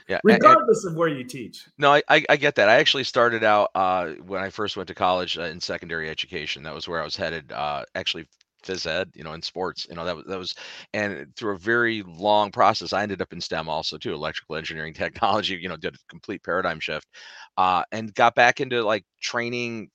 Yeah. 0.08 0.20
Regardless 0.24 0.84
of 0.84 0.96
where 0.96 1.08
you 1.08 1.24
teach. 1.24 1.64
No, 1.78 1.92
I, 1.92 2.02
I, 2.08 2.24
I 2.28 2.36
get 2.36 2.56
that. 2.56 2.68
I 2.68 2.76
actually 2.76 3.04
started 3.04 3.44
out 3.44 3.70
uh, 3.74 4.10
when 4.26 4.42
I 4.42 4.50
first 4.50 4.76
went 4.76 4.88
to 4.88 4.94
college 4.94 5.38
uh, 5.38 5.42
in 5.42 5.60
secondary 5.60 6.10
education. 6.10 6.62
That 6.64 6.74
was 6.74 6.88
where 6.88 7.00
I 7.00 7.04
was 7.04 7.16
headed. 7.16 7.52
Uh, 7.52 7.84
actually, 7.94 8.26
phys 8.64 8.86
ed, 8.86 9.10
you 9.14 9.24
know, 9.24 9.32
in 9.32 9.42
sports. 9.42 9.86
You 9.88 9.96
know, 9.96 10.04
that 10.04 10.16
was 10.16 10.24
that 10.26 10.38
was, 10.38 10.54
and 10.92 11.34
through 11.36 11.54
a 11.54 11.58
very 11.58 12.02
long 12.02 12.50
process, 12.50 12.92
I 12.92 13.02
ended 13.02 13.22
up 13.22 13.32
in 13.32 13.40
STEM 13.40 13.68
also 13.68 13.98
too, 13.98 14.12
electrical 14.12 14.56
engineering, 14.56 14.94
technology. 14.94 15.56
You 15.60 15.68
know, 15.68 15.76
did 15.76 15.94
a 15.94 15.98
complete 16.08 16.42
paradigm 16.42 16.80
shift, 16.80 17.06
uh, 17.56 17.84
and 17.92 18.14
got 18.14 18.34
back 18.34 18.60
into 18.60 18.82
like 18.82 19.04
training. 19.20 19.90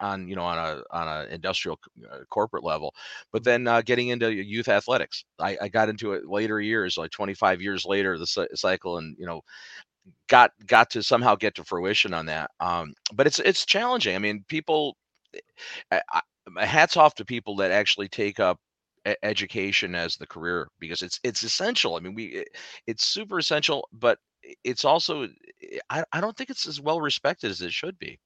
On 0.00 0.28
you 0.28 0.36
know 0.36 0.44
on 0.44 0.58
a 0.58 0.82
on 0.90 1.08
a 1.08 1.24
industrial 1.32 1.78
uh, 2.12 2.18
corporate 2.30 2.64
level, 2.64 2.94
but 3.32 3.44
then 3.44 3.66
uh, 3.66 3.80
getting 3.80 4.08
into 4.08 4.30
youth 4.32 4.68
athletics, 4.68 5.24
I, 5.40 5.56
I 5.62 5.68
got 5.68 5.88
into 5.88 6.12
it 6.12 6.26
later 6.28 6.60
years, 6.60 6.98
like 6.98 7.10
25 7.12 7.62
years 7.62 7.86
later, 7.86 8.18
the 8.18 8.26
cy- 8.26 8.48
cycle, 8.54 8.98
and 8.98 9.16
you 9.18 9.24
know 9.26 9.40
got 10.28 10.52
got 10.66 10.90
to 10.90 11.02
somehow 11.02 11.34
get 11.36 11.54
to 11.56 11.64
fruition 11.64 12.14
on 12.14 12.26
that. 12.26 12.50
Um, 12.60 12.94
but 13.14 13.26
it's 13.26 13.38
it's 13.40 13.66
challenging. 13.66 14.14
I 14.16 14.18
mean, 14.18 14.44
people. 14.48 14.96
I, 15.90 16.02
I, 16.12 16.66
hats 16.66 16.96
off 16.96 17.14
to 17.16 17.24
people 17.24 17.56
that 17.56 17.70
actually 17.70 18.08
take 18.08 18.40
up 18.40 18.58
education 19.22 19.94
as 19.94 20.16
the 20.16 20.26
career 20.26 20.68
because 20.78 21.02
it's 21.02 21.20
it's 21.24 21.42
essential. 21.42 21.96
I 21.96 22.00
mean, 22.00 22.14
we 22.14 22.26
it, 22.26 22.48
it's 22.86 23.06
super 23.06 23.38
essential, 23.38 23.88
but 23.92 24.18
it's 24.64 24.84
also 24.84 25.28
I, 25.90 26.04
I 26.12 26.20
don't 26.20 26.36
think 26.36 26.50
it's 26.50 26.66
as 26.66 26.80
well 26.80 27.00
respected 27.00 27.50
as 27.50 27.62
it 27.62 27.72
should 27.72 27.98
be. 27.98 28.18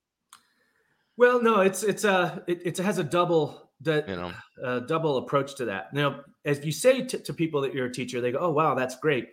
Well, 1.18 1.42
no, 1.42 1.60
it's 1.60 1.82
it's 1.82 2.04
a 2.04 2.42
it, 2.46 2.62
it 2.64 2.78
has 2.78 2.98
a 2.98 3.04
double 3.04 3.70
that 3.82 4.08
You 4.08 4.16
know, 4.16 4.32
uh, 4.64 4.80
double 4.80 5.18
approach 5.18 5.56
to 5.56 5.64
that. 5.66 5.92
Now, 5.92 6.20
as 6.44 6.64
you 6.64 6.72
say 6.72 7.02
to, 7.02 7.18
to 7.18 7.34
people 7.34 7.60
that 7.62 7.74
you're 7.74 7.86
a 7.86 7.92
teacher, 7.92 8.20
they 8.20 8.32
go, 8.32 8.38
"Oh, 8.38 8.50
wow, 8.50 8.74
that's 8.74 8.96
great." 8.98 9.28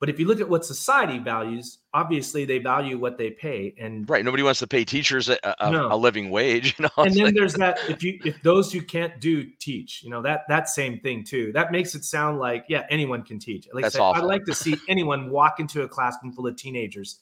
But 0.00 0.08
if 0.08 0.20
you 0.20 0.26
look 0.26 0.40
at 0.40 0.48
what 0.48 0.64
society 0.64 1.18
values, 1.18 1.78
obviously 1.92 2.44
they 2.44 2.58
value 2.58 2.98
what 2.98 3.18
they 3.18 3.30
pay, 3.30 3.74
and 3.78 4.08
right? 4.08 4.24
Nobody 4.24 4.42
wants 4.42 4.60
to 4.60 4.66
pay 4.66 4.84
teachers 4.84 5.28
a, 5.28 5.36
a, 5.58 5.70
No. 5.70 5.92
a 5.92 5.96
living 5.96 6.30
wage. 6.30 6.76
You 6.78 6.84
know, 6.84 7.04
and 7.04 7.14
then 7.14 7.24
like- 7.24 7.34
there's 7.34 7.54
that 7.54 7.78
if 7.90 8.02
you 8.02 8.18
if 8.24 8.40
those 8.42 8.72
who 8.72 8.80
can't 8.80 9.20
do 9.20 9.44
teach, 9.58 10.02
you 10.02 10.08
know 10.10 10.22
that 10.22 10.42
that 10.48 10.68
same 10.68 10.98
thing 11.00 11.24
too. 11.24 11.52
That 11.52 11.72
makes 11.72 11.94
it 11.94 12.04
sound 12.04 12.38
like 12.38 12.64
yeah, 12.68 12.86
anyone 12.90 13.22
can 13.22 13.38
teach. 13.38 13.68
Like 13.74 13.84
I 13.84 13.86
That's 13.86 13.96
said, 13.96 14.02
I'd 14.02 14.24
like 14.24 14.44
to 14.46 14.54
see 14.54 14.76
anyone 14.88 15.30
walk 15.30 15.60
into 15.60 15.82
a 15.82 15.88
classroom 15.88 16.32
full 16.32 16.46
of 16.46 16.56
teenagers 16.56 17.20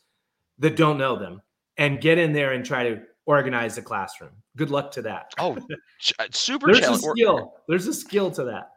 that 0.58 0.76
don't 0.76 0.98
know 0.98 1.18
them 1.18 1.42
and 1.76 2.00
get 2.00 2.18
in 2.18 2.32
there 2.32 2.52
and 2.52 2.64
try 2.64 2.84
to 2.90 3.02
organize 3.26 3.74
the 3.76 3.82
classroom. 3.82 4.30
Good 4.56 4.70
luck 4.70 4.90
to 4.92 5.02
that. 5.02 5.32
oh, 5.38 5.56
uh, 6.18 6.24
super 6.30 6.72
There's 6.72 6.86
a 6.88 6.96
skill. 6.98 7.54
There's 7.68 7.86
a 7.86 7.92
skill 7.94 8.30
to 8.32 8.44
that. 8.44 8.70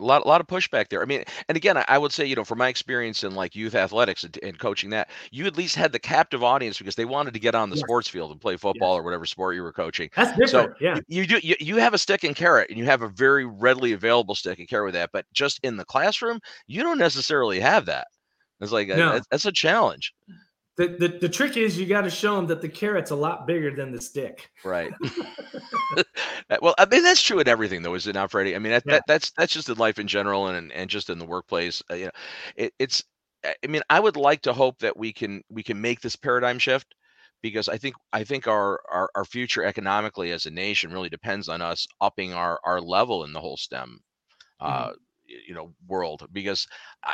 a 0.00 0.04
lot, 0.04 0.24
a 0.24 0.28
lot 0.28 0.40
of 0.40 0.48
pushback 0.48 0.88
there. 0.88 1.02
I 1.02 1.04
mean, 1.04 1.22
and 1.48 1.56
again, 1.56 1.76
I, 1.76 1.84
I 1.86 1.98
would 1.98 2.10
say, 2.10 2.24
you 2.26 2.34
know, 2.34 2.42
from 2.42 2.58
my 2.58 2.68
experience 2.68 3.22
in 3.22 3.34
like 3.36 3.54
youth 3.54 3.74
athletics 3.76 4.24
and, 4.24 4.36
and 4.42 4.58
coaching 4.58 4.90
that, 4.90 5.10
you 5.30 5.46
at 5.46 5.56
least 5.56 5.76
had 5.76 5.92
the 5.92 5.98
captive 6.00 6.42
audience 6.42 6.78
because 6.78 6.96
they 6.96 7.04
wanted 7.04 7.34
to 7.34 7.38
get 7.40 7.54
on 7.54 7.70
the 7.70 7.76
sports 7.76 8.08
field 8.08 8.32
and 8.32 8.40
play 8.40 8.56
football 8.56 8.96
or 8.96 9.02
whatever 9.04 9.24
sport 9.26 9.54
you 9.54 9.62
were 9.62 9.72
coaching. 9.72 10.10
That's 10.16 10.30
different. 10.36 10.50
So 10.50 10.84
yeah. 10.84 10.98
You 11.06 11.26
do, 11.26 11.38
you, 11.42 11.54
you 11.60 11.76
have 11.76 11.94
a 11.94 11.98
stick 11.98 12.24
and 12.24 12.34
carrot, 12.34 12.70
and 12.70 12.78
you 12.78 12.86
have 12.86 13.02
a 13.02 13.08
very 13.08 13.44
readily 13.44 13.92
available 13.92 14.34
stick 14.34 14.58
and 14.58 14.68
carrot 14.68 14.86
with 14.86 14.94
that. 14.94 15.10
But 15.12 15.26
just 15.32 15.60
in 15.62 15.76
the 15.76 15.84
classroom, 15.84 16.40
you 16.66 16.82
don't 16.82 16.98
necessarily 16.98 17.60
have 17.60 17.86
that. 17.86 18.08
It's 18.60 18.72
like 18.72 18.88
No. 18.88 18.96
that's- 18.96 19.26
that's 19.30 19.44
a 19.44 19.52
challenge, 19.52 20.12
The, 20.76 20.88
the 20.88 21.18
the 21.20 21.28
trick 21.28 21.56
is 21.56 21.78
you 21.78 21.86
got 21.86 22.02
to 22.02 22.10
show 22.10 22.34
them 22.36 22.46
that 22.48 22.60
the 22.60 22.68
carrot's 22.68 23.12
a 23.12 23.16
lot 23.16 23.46
bigger 23.46 23.74
than 23.74 23.92
the 23.92 24.00
stick. 24.00 24.50
right? 24.64 24.92
Uh, 26.50 26.56
well, 26.60 26.74
I 26.78 26.86
mean 26.86 27.02
that's 27.02 27.22
true 27.22 27.38
in 27.38 27.48
everything, 27.48 27.82
though, 27.82 27.94
is 27.94 28.06
it 28.06 28.14
not, 28.14 28.30
Fredi? 28.30 28.54
I 28.54 28.58
mean 28.58 28.72
that, 28.72 28.82
Yeah. 28.86 28.94
that 28.94 29.04
that's 29.06 29.30
that's 29.36 29.52
just 29.52 29.68
in 29.68 29.76
life 29.76 29.98
in 29.98 30.06
general, 30.06 30.48
and 30.48 30.70
and 30.72 30.90
just 30.90 31.08
in 31.08 31.18
the 31.18 31.24
workplace. 31.24 31.82
Uh, 31.90 31.94
you 31.94 32.04
know, 32.06 32.10
it, 32.56 32.74
it's. 32.78 33.02
I 33.44 33.66
mean, 33.68 33.82
I 33.90 34.00
would 34.00 34.16
like 34.16 34.42
to 34.42 34.52
hope 34.52 34.78
that 34.80 34.96
we 34.96 35.12
can 35.12 35.42
we 35.50 35.62
can 35.62 35.80
make 35.80 36.00
this 36.00 36.16
paradigm 36.16 36.58
shift 36.58 36.94
because 37.42 37.68
I 37.68 37.76
think 37.78 37.94
I 38.12 38.24
think 38.24 38.46
our, 38.48 38.80
our 38.90 39.10
our 39.14 39.24
future 39.24 39.64
economically 39.64 40.32
as 40.32 40.46
a 40.46 40.50
nation 40.50 40.92
really 40.92 41.10
depends 41.10 41.48
on 41.48 41.62
us 41.62 41.86
upping 42.00 42.32
our 42.34 42.58
our 42.64 42.80
level 42.80 43.24
in 43.24 43.32
the 43.32 43.40
whole 43.40 43.56
STEM 43.56 44.00
uh, 44.60 44.88
y- 44.90 44.94
you 45.46 45.54
know 45.54 45.72
world 45.86 46.26
because 46.32 46.66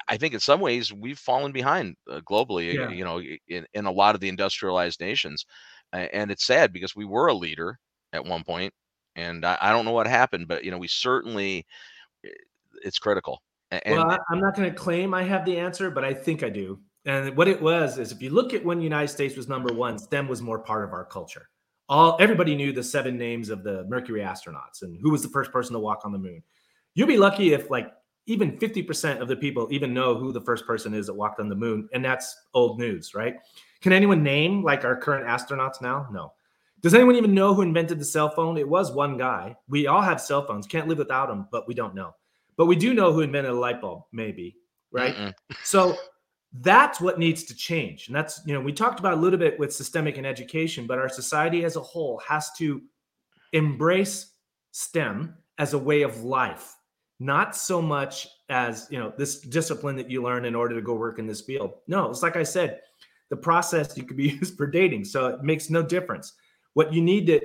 I, 0.09 0.17
think 0.17 0.35
in 0.35 0.41
some 0.41 0.61
ways 0.61 0.93
we've 0.93 1.19
fallen 1.19 1.53
behind 1.53 1.97
uh, 2.11 2.21
globally 2.21 2.75
Yeah. 2.75 2.91
you 2.91 3.05
know 3.05 3.21
in, 3.49 3.67
in 3.75 3.87
a 3.87 3.91
lot 3.91 4.15
of 4.15 4.21
the 4.21 4.29
industrialized 4.29 5.01
nations 5.01 5.47
and 5.93 6.31
it's 6.31 6.47
sad 6.47 6.73
because 6.73 6.95
we 6.95 7.05
were 7.05 7.29
a 7.29 7.35
leader 7.35 7.79
at 8.13 8.25
one 8.25 8.45
point 8.45 8.73
and 9.17 9.45
I, 9.45 9.59
I 9.61 9.73
don't 9.73 9.85
know 9.85 9.93
what 9.93 10.07
happened 10.07 10.49
but 10.49 10.65
you 10.65 10.71
know 10.71 10.79
we 10.79 10.89
certainly 10.89 11.67
it's 12.83 12.99
critical 12.99 13.43
and 13.71 13.97
well, 13.97 14.19
I'm 14.31 14.41
not 14.41 14.57
going 14.57 14.69
to 14.69 14.77
claim 14.77 15.15
I 15.15 15.23
have 15.23 15.45
the 15.45 15.57
answer, 15.57 15.91
but 15.91 16.05
I 16.05 16.13
think 16.13 16.43
I 16.43 16.49
do. 16.49 16.81
And 17.07 17.37
what 17.37 17.49
it 17.49 17.61
was 17.61 17.99
is, 17.99 18.13
if 18.13 18.21
you 18.21 18.31
look 18.31 18.53
at 18.53 18.65
when 18.65 18.79
the 18.79 18.85
United 18.85 19.09
States 19.09 19.37
was 19.37 19.49
number 19.49 19.73
one, 19.73 19.99
STEM 19.99 20.29
was 20.29 20.43
more 20.43 20.59
part 20.59 20.85
of 20.85 20.93
our 20.93 21.05
culture. 21.05 21.49
All 21.89 22.17
everybody 22.21 22.55
knew 22.55 22.73
the 22.73 22.83
seven 22.83 23.17
names 23.17 23.49
of 23.49 23.65
the 23.65 23.85
Mercury 23.89 24.21
astronauts 24.21 24.83
and 24.83 24.99
who 25.01 25.11
was 25.11 25.23
the 25.23 25.29
first 25.29 25.51
person 25.51 25.73
to 25.73 25.79
walk 25.79 26.03
on 26.05 26.13
the 26.13 26.19
moon. 26.19 26.43
You'd 26.95 27.09
be 27.09 27.17
lucky 27.17 27.53
if 27.53 27.71
like 27.71 27.93
even 28.27 28.59
50% 28.59 29.21
of 29.21 29.29
the 29.29 29.37
people 29.37 29.67
even 29.71 29.95
know 29.95 30.15
who 30.15 30.33
the 30.33 30.41
first 30.41 30.67
person 30.67 30.95
is 30.95 31.07
that 31.07 31.15
walked 31.15 31.41
on 31.41 31.49
the 31.49 31.55
moon, 31.55 31.89
and 31.93 32.05
that's 32.05 32.37
old 32.55 32.79
news, 32.79 33.15
right? 33.15 33.37
Can 33.81 33.93
anyone 33.93 34.23
name 34.23 34.63
like 34.63 34.85
our 34.85 34.97
current 34.97 35.27
astronauts 35.27 35.81
now? 35.81 36.07
No. 36.13 36.33
Does 36.83 36.95
anyone 36.95 37.17
even 37.17 37.35
know 37.35 37.55
who 37.55 37.63
invented 37.63 37.99
the 37.99 38.05
cell 38.05 38.31
phone? 38.31 38.57
It 38.57 38.69
was 38.69 38.93
one 38.93 39.19
guy. 39.19 39.57
We 39.69 39.87
all 39.87 40.01
have 40.01 40.21
cell 40.21 40.47
phones, 40.47 40.67
can't 40.67 40.89
live 40.89 40.99
without 40.99 41.29
them, 41.29 41.47
but 41.51 41.69
we 41.69 41.75
don't 41.75 41.95
know. 41.95 42.15
But 42.57 42.67
we 42.67 42.77
do 42.77 42.95
know 42.95 43.13
who 43.13 43.21
invented 43.21 43.53
a 43.53 43.59
light 43.59 43.81
bulb, 43.81 44.05
maybe, 44.13 44.57
right? 44.91 45.15
Mm-mm. 45.15 45.35
So 45.63 45.97
that's 46.61 47.01
what 47.01 47.19
needs 47.19 47.45
to 47.45 47.55
change. 47.55 48.09
And 48.09 48.17
that's, 48.17 48.41
you 48.45 48.55
know, 48.55 48.61
we 48.61 48.73
talked 48.73 48.99
about 48.99 49.13
a 49.15 49.17
little 49.17 49.39
bit 49.39 49.59
with 49.59 49.75
systemic 49.75 50.19
and 50.19 50.27
education, 50.27 50.87
but 50.87 50.99
our 50.99 51.09
society 51.09 51.65
as 51.65 51.77
a 51.77 51.81
whole 51.81 52.21
has 52.27 52.51
to 52.59 52.83
embrace 53.53 54.33
STEM 54.73 55.35
as 55.59 55.75
a 55.75 55.79
way 55.79 56.03
of 56.03 56.23
life, 56.23 56.77
not 57.21 57.55
so 57.55 57.81
much 57.83 58.27
as, 58.49 58.89
you 58.91 58.99
know, 58.99 59.13
this 59.17 59.41
discipline 59.41 59.95
that 59.97 60.11
you 60.11 60.23
learn 60.23 60.47
in 60.47 60.55
order 60.55 60.75
to 60.75 60.81
go 60.81 60.95
work 60.95 61.19
in 61.19 61.27
this 61.27 61.43
field. 61.43 61.75
No, 61.87 62.11
it's 62.11 62.23
like 62.23 62.37
I 62.37 62.43
said, 62.43 62.81
the 63.29 63.37
process 63.37 63.97
you 63.97 64.05
could 64.05 64.17
be 64.17 64.31
used 64.41 64.57
for 64.57 64.67
dating. 64.67 65.05
So 65.05 65.27
it 65.27 65.43
makes 65.43 65.71
no 65.71 65.83
difference. 65.83 66.33
What 66.73 66.93
you 66.93 67.03
need 67.03 67.27
to 67.27 67.41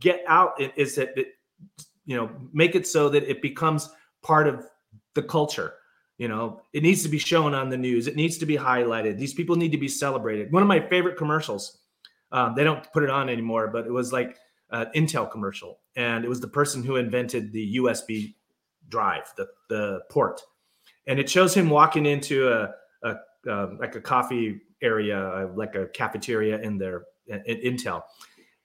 get 0.00 0.24
out 0.26 0.60
is 0.76 0.96
that, 0.96 1.16
it, 1.16 1.34
you 2.06 2.16
know, 2.16 2.30
make 2.52 2.74
it 2.74 2.86
so 2.86 3.10
that 3.10 3.24
it 3.24 3.42
becomes 3.42 3.90
part 4.22 4.48
of 4.48 4.66
the 5.14 5.22
culture. 5.22 5.74
You 6.16 6.28
know, 6.28 6.62
it 6.72 6.82
needs 6.82 7.02
to 7.02 7.08
be 7.08 7.18
shown 7.18 7.54
on 7.54 7.68
the 7.68 7.76
news. 7.76 8.08
It 8.08 8.16
needs 8.16 8.38
to 8.38 8.46
be 8.46 8.56
highlighted. 8.56 9.18
These 9.18 9.34
people 9.34 9.56
need 9.56 9.72
to 9.72 9.78
be 9.78 9.88
celebrated. 9.88 10.50
One 10.50 10.62
of 10.62 10.68
my 10.68 10.80
favorite 10.80 11.16
commercials, 11.18 11.78
um, 12.32 12.54
they 12.56 12.64
don't 12.64 12.90
put 12.92 13.04
it 13.04 13.10
on 13.10 13.28
anymore, 13.28 13.68
but 13.68 13.86
it 13.86 13.92
was 13.92 14.12
like 14.12 14.38
an 14.70 14.86
Intel 14.96 15.30
commercial. 15.30 15.80
And 15.96 16.24
it 16.24 16.28
was 16.28 16.40
the 16.40 16.48
person 16.48 16.82
who 16.82 16.96
invented 16.96 17.52
the 17.52 17.76
USB 17.76 18.34
drive, 18.88 19.32
the, 19.36 19.46
the 19.68 20.00
port. 20.10 20.40
And 21.06 21.18
it 21.18 21.28
shows 21.30 21.54
him 21.54 21.70
walking 21.70 22.06
into 22.06 22.48
a, 22.48 22.70
a 23.02 23.16
uh, 23.50 23.70
like 23.78 23.94
a 23.94 24.00
coffee 24.00 24.60
area, 24.82 25.18
uh, 25.18 25.48
like 25.54 25.74
a 25.74 25.86
cafeteria 25.86 26.60
in 26.60 26.80
in 27.26 27.42
Intel. 27.60 28.02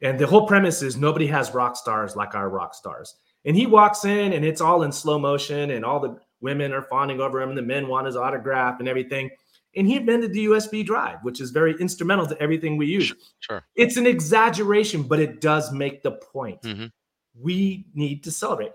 And 0.01 0.19
the 0.19 0.28
whole 0.28 0.45
premise 0.45 0.82
is 0.82 0.97
nobody 0.97 1.28
has 1.28 1.53
rock 1.53 1.78
stars 1.78 2.15
like 2.15 2.36
our 2.36 2.49
rock 2.49 2.76
stars. 2.76 3.15
And 3.45 3.55
he 3.55 3.65
walks 3.65 4.05
in 4.05 4.34
and 4.34 4.43
it's 4.43 4.61
all 4.61 4.84
in 4.84 4.91
slow 4.91 5.17
motion 5.19 5.71
and 5.71 5.86
all 5.86 5.99
the 5.99 6.17
women 6.41 6.74
are 6.74 6.82
fawning 6.82 7.21
over 7.21 7.41
him 7.41 7.49
and 7.49 7.57
the 7.57 7.63
men 7.63 7.88
want 7.88 8.05
his 8.05 8.15
autograph 8.15 8.80
and 8.80 8.88
everything. 8.88 9.30
And 9.76 9.88
he 9.88 9.95
invented 9.95 10.34
the 10.34 10.45
USB 10.45 10.86
drive, 10.86 11.19
which 11.24 11.41
is 11.41 11.49
very 11.51 11.74
instrumental 11.80 12.28
to 12.28 12.39
everything 12.41 12.78
we 12.78 12.86
use. 12.86 13.13
sure 13.39 13.65
It's 13.76 13.97
an 13.97 14.05
exaggeration, 14.05 15.03
but 15.03 15.19
it 15.19 15.41
does 15.41 15.71
make 15.71 16.03
the 16.03 16.11
point. 16.11 16.61
Mhm. 16.61 16.91
We 17.34 17.88
need 17.95 18.24
to 18.26 18.32
celebrate. 18.32 18.74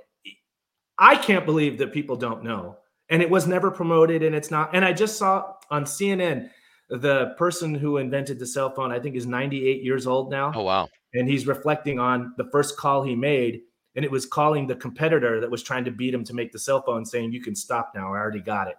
I 0.98 1.16
can't 1.16 1.44
believe 1.46 1.78
that 1.78 1.92
people 1.92 2.16
don't 2.16 2.42
know. 2.42 2.76
And 3.10 3.22
it 3.22 3.30
was 3.30 3.46
never 3.46 3.70
promoted 3.70 4.22
and 4.22 4.34
it's 4.34 4.50
not. 4.50 4.74
And 4.74 4.84
I 4.84 4.92
just 4.92 5.16
saw 5.16 5.54
on 5.70 5.84
CNN 5.84 6.50
the 6.90 7.34
person 7.38 7.74
who 7.74 7.98
invented 7.98 8.38
the 8.38 8.46
cell 8.46 8.70
phone, 8.74 8.92
I 8.92 8.98
think 8.98 9.14
is 9.16 9.26
98 9.26 9.82
years 9.82 10.06
old 10.06 10.30
now 10.30 10.52
oh 10.54 10.62
wow 10.62 10.88
and 11.14 11.28
he's 11.28 11.46
reflecting 11.46 11.98
on 11.98 12.32
the 12.38 12.44
first 12.50 12.76
call 12.78 13.02
he 13.02 13.14
made 13.14 13.60
and 13.94 14.04
it 14.04 14.10
was 14.10 14.24
calling 14.24 14.66
the 14.66 14.74
competitor 14.74 15.40
that 15.40 15.50
was 15.50 15.62
trying 15.62 15.84
to 15.84 15.90
beat 15.90 16.14
him 16.14 16.24
to 16.24 16.34
make 16.34 16.50
the 16.52 16.58
cell 16.58 16.82
phone 16.82 17.04
saying 17.04 17.30
you 17.32 17.42
can 17.42 17.54
stop 17.54 17.92
now 17.94 18.06
i 18.14 18.16
already 18.16 18.40
got 18.40 18.68
it 18.68 18.76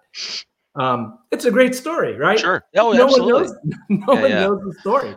Um, 0.75 1.19
it's 1.31 1.45
a 1.45 1.51
great 1.51 1.75
story, 1.75 2.15
right? 2.15 2.39
Sure. 2.39 2.63
Oh, 2.77 2.93
no 2.93 3.05
absolutely. 3.05 3.33
one 3.33 3.43
knows. 3.43 3.55
No 3.89 4.13
Yeah, 4.13 4.21
one 4.21 4.31
yeah. 4.31 4.39
knows 4.41 4.59
the 4.63 4.73
story. 4.79 5.15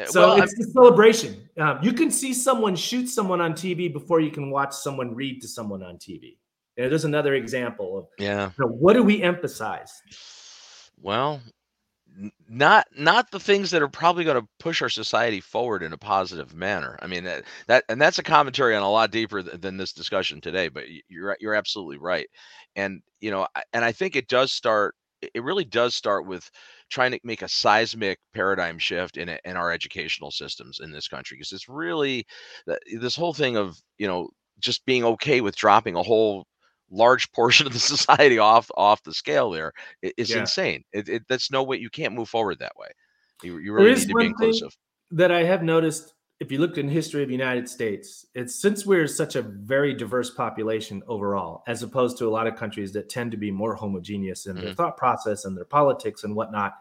Uh, 0.00 0.06
So 0.06 0.20
well, 0.20 0.32
I'm- 0.32 0.42
it's 0.42 0.56
the 0.56 0.64
celebration. 0.72 1.48
Um, 1.58 1.78
you 1.82 1.92
can 1.92 2.10
see 2.10 2.32
someone 2.32 2.76
shoot 2.76 3.08
someone 3.08 3.40
on 3.40 3.54
TV 3.54 3.92
before 3.92 4.20
you 4.20 4.30
can 4.30 4.50
watch 4.50 4.72
someone 4.74 5.14
read 5.14 5.40
to 5.42 5.48
someone 5.48 5.82
on 5.82 5.96
TV. 5.96 6.38
And 6.76 6.90
there's 6.90 7.04
another 7.04 7.34
example 7.34 7.98
of 7.98 8.06
yeah. 8.18 8.50
you 8.58 8.64
know, 8.64 8.72
what 8.72 8.94
do 8.94 9.02
we 9.02 9.22
emphasize? 9.22 10.00
Well, 11.00 11.40
not 12.48 12.86
not 12.96 13.30
the 13.30 13.40
things 13.40 13.70
that 13.70 13.82
are 13.82 13.88
probably 13.88 14.24
going 14.24 14.40
to 14.40 14.48
push 14.58 14.82
our 14.82 14.88
society 14.88 15.40
forward 15.40 15.82
in 15.82 15.92
a 15.92 15.98
positive 15.98 16.54
manner. 16.54 16.98
I 17.02 17.06
mean 17.06 17.24
that, 17.24 17.44
that 17.66 17.84
and 17.88 18.00
that's 18.00 18.18
a 18.18 18.22
commentary 18.22 18.74
on 18.74 18.82
a 18.82 18.90
lot 18.90 19.10
deeper 19.10 19.42
th- 19.42 19.60
than 19.60 19.76
this 19.76 19.92
discussion 19.92 20.40
today. 20.40 20.68
But 20.68 20.84
you're 21.08 21.36
you're 21.40 21.54
absolutely 21.54 21.98
right, 21.98 22.28
and 22.76 23.02
you 23.20 23.30
know, 23.30 23.46
and 23.72 23.84
I 23.84 23.92
think 23.92 24.16
it 24.16 24.28
does 24.28 24.52
start. 24.52 24.94
It- 25.22 25.42
really 25.42 25.64
does 25.64 25.94
start 25.94 26.26
with 26.26 26.50
trying 26.90 27.10
to 27.12 27.20
make 27.24 27.42
a 27.42 27.48
seismic 27.48 28.18
paradigm 28.34 28.78
shift 28.78 29.16
in 29.16 29.28
in 29.44 29.56
our 29.56 29.70
educational 29.72 30.30
systems 30.30 30.80
in 30.80 30.90
this 30.92 31.08
country 31.08 31.36
because 31.36 31.52
it's 31.52 31.68
really 31.68 32.26
this 33.00 33.16
whole 33.16 33.32
thing 33.34 33.56
of 33.56 33.78
you 33.98 34.06
know 34.06 34.28
just 34.60 34.84
being 34.86 35.04
okay 35.04 35.40
with 35.40 35.56
dropping 35.56 35.96
a 35.96 36.02
whole 36.02 36.46
large 36.90 37.30
portion 37.32 37.66
of 37.66 37.72
the 37.72 37.78
society 37.78 38.38
off 38.38 38.70
off 38.76 39.02
the 39.04 39.14
scale 39.14 39.50
there 39.50 39.72
i- 40.04 40.12
Yeah. 40.18 40.40
insane. 40.40 40.82
It, 40.92 41.08
it, 41.08 41.22
that's 41.28 41.50
no 41.50 41.62
way 41.62 41.76
you 41.78 41.90
can't 41.90 42.14
move 42.14 42.28
forward 42.28 42.58
that 42.58 42.76
way. 42.76 42.88
You, 43.42 43.58
you 43.58 43.72
really 43.72 43.92
is 43.92 44.06
need 44.06 44.12
to 44.12 44.18
be 44.18 44.26
inclusive. 44.26 44.76
that 45.12 45.32
I 45.32 45.44
have 45.44 45.62
noticed 45.62 46.12
if 46.40 46.50
you 46.50 46.58
looked 46.58 46.78
in 46.78 46.88
history 46.88 47.22
of 47.22 47.28
the 47.28 47.34
United 47.34 47.68
States, 47.68 48.26
it's 48.34 48.54
since 48.60 48.86
we're 48.86 49.06
such 49.06 49.36
a 49.36 49.42
very 49.42 49.92
diverse 49.92 50.30
population 50.30 51.02
overall, 51.06 51.62
as 51.66 51.82
opposed 51.82 52.16
to 52.18 52.26
a 52.26 52.30
lot 52.30 52.46
of 52.46 52.56
countries 52.56 52.92
that 52.92 53.10
tend 53.10 53.30
to 53.30 53.36
be 53.36 53.50
more 53.50 53.74
homogeneous 53.74 54.46
in 54.46 54.56
their 54.56 54.70
Mhm. 54.70 54.76
thought 54.76 54.96
process 54.96 55.44
and 55.44 55.54
their 55.54 55.66
politics 55.66 56.24
and 56.24 56.34
whatnot. 56.34 56.72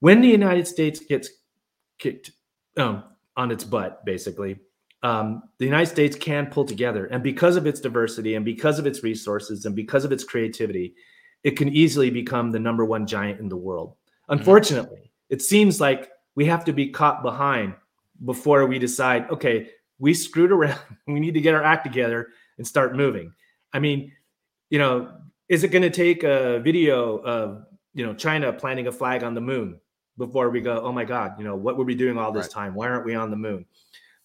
When 0.00 0.20
the 0.20 0.28
United 0.28 0.66
States 0.66 1.00
gets 1.00 1.30
kicked 1.98 2.32
um, 2.76 3.04
on 3.38 3.50
its 3.50 3.64
butt, 3.64 4.04
basically, 4.04 4.58
um, 5.02 5.44
the 5.56 5.64
United 5.64 5.86
States 5.86 6.16
can 6.16 6.46
pull 6.50 6.64
together. 6.64 7.06
And 7.06 7.22
because 7.22 7.56
of 7.56 7.66
its 7.66 7.80
diversity 7.80 8.34
and 8.34 8.44
because 8.44 8.78
of 8.78 8.86
its 8.86 9.02
resources 9.02 9.64
and 9.64 9.74
because 9.74 10.04
of 10.04 10.12
its 10.12 10.24
creativity, 10.24 10.94
it 11.42 11.52
can 11.52 11.68
easily 11.68 12.10
become 12.10 12.50
the 12.50 12.58
number 12.58 12.84
one 12.84 13.06
giant 13.06 13.40
in 13.40 13.48
the 13.48 13.56
world. 13.56 13.94
Unfortunately, 14.28 15.10
it 15.30 15.40
seems 15.40 15.80
like 15.80 16.10
we 16.34 16.44
have 16.44 16.64
to 16.64 16.72
be 16.72 16.90
caught 16.90 17.22
behind 17.22 17.74
before 18.24 18.66
we 18.66 18.78
decide, 18.78 19.28
okay, 19.30 19.70
we 19.98 20.14
screwed 20.14 20.52
around. 20.52 20.78
We 21.06 21.20
need 21.20 21.34
to 21.34 21.40
get 21.40 21.54
our 21.54 21.62
act 21.62 21.84
together 21.84 22.28
and 22.58 22.66
start 22.66 22.96
moving. 22.96 23.32
I 23.72 23.78
mean, 23.78 24.12
you 24.70 24.78
know, 24.78 25.12
is 25.48 25.62
it 25.64 25.68
going 25.68 25.82
to 25.82 25.90
take 25.90 26.24
a 26.24 26.58
video 26.60 27.18
of, 27.18 27.64
you 27.94 28.04
know, 28.04 28.14
China 28.14 28.52
planting 28.52 28.88
a 28.88 28.92
flag 28.92 29.22
on 29.22 29.34
the 29.34 29.40
moon 29.40 29.78
before 30.18 30.50
we 30.50 30.60
go, 30.60 30.80
oh 30.80 30.92
my 30.92 31.04
God, 31.04 31.34
you 31.38 31.44
know, 31.44 31.54
what 31.54 31.76
were 31.76 31.84
we 31.84 31.94
doing 31.94 32.18
all 32.18 32.32
this 32.32 32.46
Right. 32.46 32.50
time? 32.50 32.74
Why 32.74 32.88
aren't 32.88 33.04
we 33.04 33.14
on 33.14 33.30
the 33.30 33.36
moon? 33.36 33.66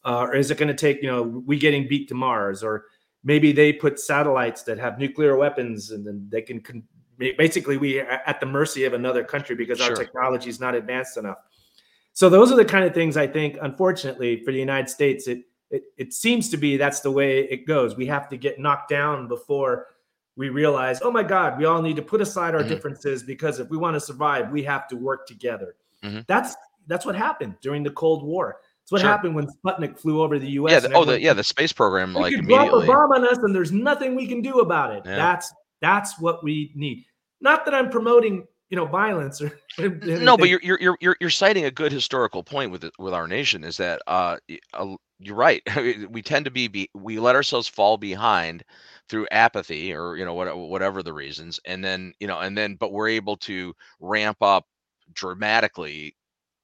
Uh, 0.04 0.22
or 0.22 0.36
is 0.36 0.50
it 0.50 0.58
going 0.58 0.68
to 0.70 0.74
take, 0.74 1.02
you 1.04 1.08
know, 1.08 1.22
we 1.22 1.58
getting 1.58 1.88
beat 1.88 2.08
to 2.08 2.16
Mars? 2.16 2.64
Or 2.64 2.86
maybe 3.24 3.52
they 3.52 3.72
put 3.72 4.00
satellites 4.00 4.64
that 4.64 4.80
have 4.80 4.98
nuclear 4.98 5.36
weapons 5.36 5.92
and 5.92 6.06
then 6.06 6.28
they 6.30 6.42
can, 6.42 6.60
con- 6.62 6.84
basically, 7.38 7.78
we 7.78 8.00
are 8.00 8.22
at 8.26 8.40
the 8.40 8.46
mercy 8.48 8.86
of 8.86 8.94
another 8.94 9.24
country 9.24 9.56
because 9.56 9.80
our 9.80 9.94
technology 9.94 10.50
is 10.50 10.60
not 10.60 10.74
advanced 10.74 11.18
enough. 11.18 11.38
So 12.14 12.30
those 12.30 12.52
are 12.52 12.56
the 12.56 12.66
kind 12.66 12.84
of 12.86 12.94
things 12.94 13.18
I 13.18 13.28
think, 13.28 13.58
unfortunately, 13.62 14.44
for 14.44 14.52
the 14.52 14.60
United 14.60 14.90
States, 14.90 15.28
it 15.28 15.44
it, 15.70 15.84
it 15.98 16.14
seems 16.14 16.50
to 16.50 16.58
be 16.58 16.76
that's 16.76 17.00
the 17.00 17.12
way 17.12 17.46
it 17.46 17.66
goes. 17.66 17.96
We 17.96 18.06
have 18.08 18.28
to 18.30 18.36
get 18.38 18.60
knocked 18.60 18.90
down 18.90 19.30
before 19.30 19.88
we 20.36 20.50
realize, 20.50 21.00
oh 21.02 21.12
my 21.12 21.24
God, 21.24 21.58
we 21.58 21.64
all 21.64 21.82
need 21.82 21.96
to 21.96 22.02
put 22.02 22.20
aside 22.20 22.54
our 22.56 22.62
Mhm. 22.62 22.68
differences 22.68 23.24
because 23.24 23.60
if 23.60 23.70
we 23.70 23.78
want 23.78 23.94
to 23.94 24.02
survive, 24.02 24.52
we 24.52 24.64
have 24.64 24.86
to 24.90 24.98
work 24.98 25.26
together. 25.28 25.76
Mhm. 26.04 26.28
That's 26.28 26.56
that's 26.88 27.06
what 27.06 27.16
happened 27.16 27.56
during 27.62 27.84
the 27.84 27.92
Cold 27.92 28.22
War. 28.24 28.58
It's 28.84 28.92
what 28.92 29.00
Sure. 29.00 29.10
happened 29.10 29.34
when 29.36 29.48
Sputnik 29.48 29.98
flew 29.98 30.22
over 30.22 30.38
the 30.40 30.50
U.S. 30.60 30.72
Yeah. 30.74 30.90
The, 30.90 30.94
oh, 30.94 31.06
the 31.06 31.22
yeah, 31.22 31.32
the 31.34 31.44
space 31.44 31.72
program 31.72 32.14
like 32.14 32.36
could 32.36 32.48
drop 32.48 32.74
a 32.74 32.86
bomb 32.86 33.14
on 33.14 33.26
us 33.26 33.38
and 33.38 33.56
there's 33.56 33.72
nothing 33.72 34.14
we 34.16 34.28
can 34.28 34.42
do 34.42 34.60
about 34.60 34.94
it. 34.94 35.04
Yeah. 35.06 35.16
That's 35.16 35.54
that's 35.80 36.20
what 36.20 36.44
we 36.44 36.74
need. 36.76 37.06
Not 37.40 37.64
that 37.64 37.74
I'm 37.74 37.90
promoting, 37.90 38.46
you 38.72 38.78
know, 38.78 38.86
violence 38.86 39.42
or 39.42 39.60
No, 39.78 40.38
but 40.38 40.50
you're 40.50 40.62
you're 40.64 40.80
you're 40.80 40.98
you're 41.02 41.18
you're 41.20 41.30
citing 41.30 41.66
a 41.66 41.72
good 41.72 41.92
historical 41.92 42.42
point 42.42 42.72
with 42.72 42.86
it, 42.86 42.94
with 42.98 43.14
our 43.14 43.28
nation 43.28 43.64
is 43.66 43.78
that 43.78 44.02
uh, 44.08 44.38
you're 45.20 45.36
right. 45.36 45.62
we 46.10 46.22
tend 46.22 46.46
to 46.46 46.52
be, 46.52 46.68
be 46.70 46.90
we 46.96 47.20
let 47.20 47.36
ourselves 47.36 47.68
fall 47.68 47.98
behind 47.98 48.64
through 49.10 49.28
apathy 49.30 49.94
or 49.94 50.16
you 50.16 50.24
know 50.24 50.34
what, 50.34 50.58
whatever 50.58 51.04
the 51.04 51.14
reasons, 51.14 51.60
and 51.66 51.84
then 51.84 52.14
you 52.22 52.28
know 52.28 52.40
and 52.40 52.58
then 52.58 52.76
but 52.76 52.94
we're 52.94 53.10
able 53.10 53.36
to 53.38 53.74
ramp 54.00 54.38
up 54.42 54.66
dramatically 55.14 56.16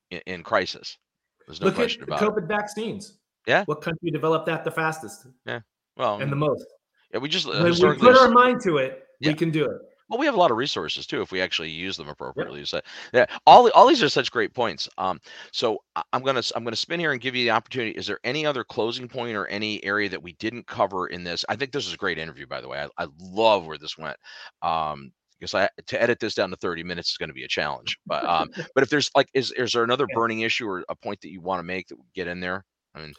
in, 0.10 0.22
in 0.26 0.44
crisis. 0.44 0.98
There's 1.46 1.60
no 1.60 1.68
look 1.68 1.76
question 1.76 2.04
about 2.04 2.22
it. 2.22 2.26
COVID 2.30 2.48
vaccines. 2.48 3.18
Yeah. 3.46 3.64
What 3.66 3.82
country 3.82 4.12
developed 4.12 4.46
that 4.48 4.64
the 4.64 4.72
fastest 4.72 5.28
yeah 5.46 5.60
Well, 5.98 6.20
and 6.22 6.32
the 6.32 6.36
most? 6.38 6.66
yeah, 7.14 7.20
we 7.20 7.28
just 7.30 7.48
uh, 7.48 7.64
When 7.64 7.72
we 7.74 7.98
put 7.98 8.18
our 8.18 8.30
mind 8.30 8.62
to 8.64 8.78
it, 8.78 9.04
Yeah. 9.20 9.32
we 9.32 9.36
can 9.36 9.52
do 9.52 9.66
it. 9.66 9.78
Well, 10.10 10.20
we 10.20 10.26
have 10.26 10.36
a 10.36 10.40
lot 10.40 10.52
of 10.52 10.58
resources 10.58 11.06
too 11.06 11.22
if 11.22 11.32
we 11.32 11.42
actually 11.42 11.70
use 11.70 11.98
them 11.98 12.08
appropriately. 12.08 12.64
So, 12.66 12.80
yeah, 13.14 13.26
all 13.46 13.70
all 13.72 13.88
these 13.88 14.02
are 14.02 14.10
such 14.10 14.32
great 14.32 14.54
points. 14.54 14.88
Um, 14.98 15.20
so 15.52 15.84
I'm 16.14 16.24
gonna 16.24 16.44
I'm 16.56 16.64
gonna 16.64 16.76
spin 16.76 17.00
here 17.00 17.12
and 17.12 17.22
give 17.22 17.36
you 17.36 17.44
the 17.44 17.52
opportunity. 17.52 17.92
Is 17.92 18.08
there 18.08 18.20
any 18.24 18.46
other 18.46 18.64
closing 18.64 19.08
point 19.08 19.36
or 19.36 19.48
any 19.48 19.84
area 19.84 20.10
that 20.10 20.22
we 20.22 20.34
didn't 20.34 20.66
cover 20.68 21.08
in 21.08 21.24
this? 21.24 21.44
I 21.50 21.56
think 21.56 21.72
this 21.72 21.88
is 21.88 21.94
a 21.94 21.98
great 21.98 22.18
interview, 22.18 22.48
by 22.48 22.62
the 22.62 22.68
way. 22.68 22.80
I, 22.80 23.04
I 23.04 23.08
love 23.20 23.66
where 23.66 23.78
this 23.78 23.98
went. 23.98 24.18
Um, 24.62 25.12
because 25.40 25.54
I 25.54 25.70
to 25.88 26.02
edit 26.02 26.20
this 26.20 26.34
down 26.34 26.50
to 26.50 26.56
30 26.56 26.84
minutes 26.84 27.12
is 27.12 27.18
going 27.18 27.30
to 27.30 27.34
be 27.34 27.44
a 27.44 27.48
challenge. 27.48 27.98
But 28.06 28.26
um, 28.26 28.50
but 28.76 28.84
if 28.84 28.90
there's 28.90 29.12
like, 29.16 29.30
is 29.34 29.52
is 29.52 29.74
there 29.74 29.84
another 29.84 30.08
burning 30.14 30.42
issue 30.42 30.68
or 30.68 30.84
a 30.90 30.96
point 30.96 31.22
that 31.22 31.32
you 31.32 31.42
want 31.42 31.60
to 31.60 31.64
make 31.64 31.88
that 31.88 31.98
would 31.98 32.14
get 32.14 32.28
in 32.28 32.40
there? 32.40 32.66
I 32.96 33.02
mean, 33.02 33.14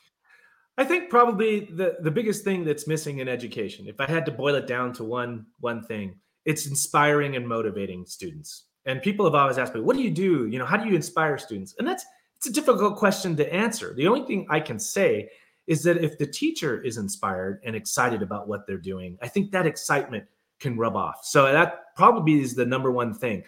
I 0.76 0.84
think 0.84 1.11
probably 1.11 1.61
the 1.61 1.97
the 2.01 2.11
biggest 2.11 2.45
thing 2.45 2.64
that's 2.64 2.86
missing 2.86 3.18
in 3.18 3.28
education, 3.28 3.86
if 3.89 4.01
I 4.01 4.07
had 4.07 4.26
to 4.26 4.32
boil 4.32 4.55
it 4.55 4.66
down 4.66 4.93
to 4.95 5.05
one 5.05 5.47
one 5.61 5.82
thing, 5.82 6.16
it's 6.49 6.66
inspiring 6.66 7.36
and 7.36 7.46
motivating 7.46 8.07
students. 8.07 8.64
And 8.86 9.03
people 9.03 9.26
have 9.26 9.34
always 9.34 9.59
asked 9.59 9.74
me, 9.74 9.82
"What 9.82 9.96
do 9.96 10.03
you 10.03 10.11
do? 10.11 10.46
You 10.46 10.59
know, 10.59 10.64
how 10.64 10.78
do 10.78 10.88
you 10.88 10.96
inspire 10.96 11.36
students?" 11.36 11.74
And 11.78 11.86
that's 11.86 12.05
it's 12.36 12.46
a 12.46 12.53
difficult 12.53 12.96
question 12.96 13.36
to 13.36 13.53
answer. 13.53 13.94
The 13.94 14.07
only 14.07 14.24
thing 14.24 14.46
I 14.49 14.61
can 14.61 14.78
say 14.78 15.28
is 15.66 15.82
that 15.82 16.03
if 16.03 16.16
the 16.16 16.26
teacher 16.26 16.80
is 16.82 16.96
inspired 16.96 17.61
and 17.64 17.76
excited 17.76 18.22
about 18.22 18.49
what 18.49 18.66
they're 18.66 18.78
doing, 18.78 19.18
I 19.20 19.28
think 19.28 19.51
that 19.51 19.66
excitement 19.66 20.24
can 20.59 20.78
rub 20.78 20.96
off. 20.96 21.24
So 21.24 21.42
that 21.44 21.94
probably 21.94 22.40
is 22.40 22.55
the 22.55 22.64
number 22.64 22.90
one 22.90 23.12
thing. 23.12 23.44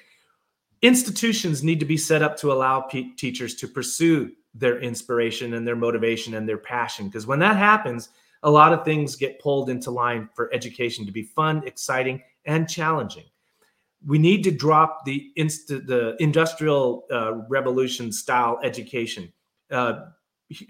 Institutions 0.83 1.63
need 1.63 1.81
to 1.81 1.87
be 1.87 1.97
set 1.97 2.21
up 2.21 2.37
to 2.39 2.53
allow 2.53 2.83
teachers 3.17 3.55
to 3.55 3.69
pursue 3.69 4.33
their 4.55 4.81
inspiration 4.81 5.55
and 5.55 5.67
their 5.67 5.77
motivation 5.77 6.35
and 6.35 6.49
their 6.49 6.59
passion. 6.59 7.07
Because 7.07 7.27
when 7.27 7.39
that 7.39 7.57
happens, 7.57 8.11
a 8.43 8.51
lot 8.51 8.73
of 8.73 8.85
things 8.85 9.17
get 9.17 9.41
pulled 9.41 9.71
into 9.71 9.91
line 9.91 10.29
for 10.35 10.53
education 10.53 11.07
to 11.07 11.13
be 11.13 11.23
fun, 11.23 11.63
exciting, 11.67 12.23
and 12.45 12.69
challenging. 12.69 13.25
We 14.07 14.19
need 14.19 14.43
to 14.45 14.51
drop 14.51 15.05
the 15.05 15.31
inst- 15.37 15.69
the 15.69 16.17
industrial 16.21 17.05
uh, 17.11 17.35
revolution 17.49 18.13
style 18.13 18.59
education 18.63 19.33
uh, 19.71 20.07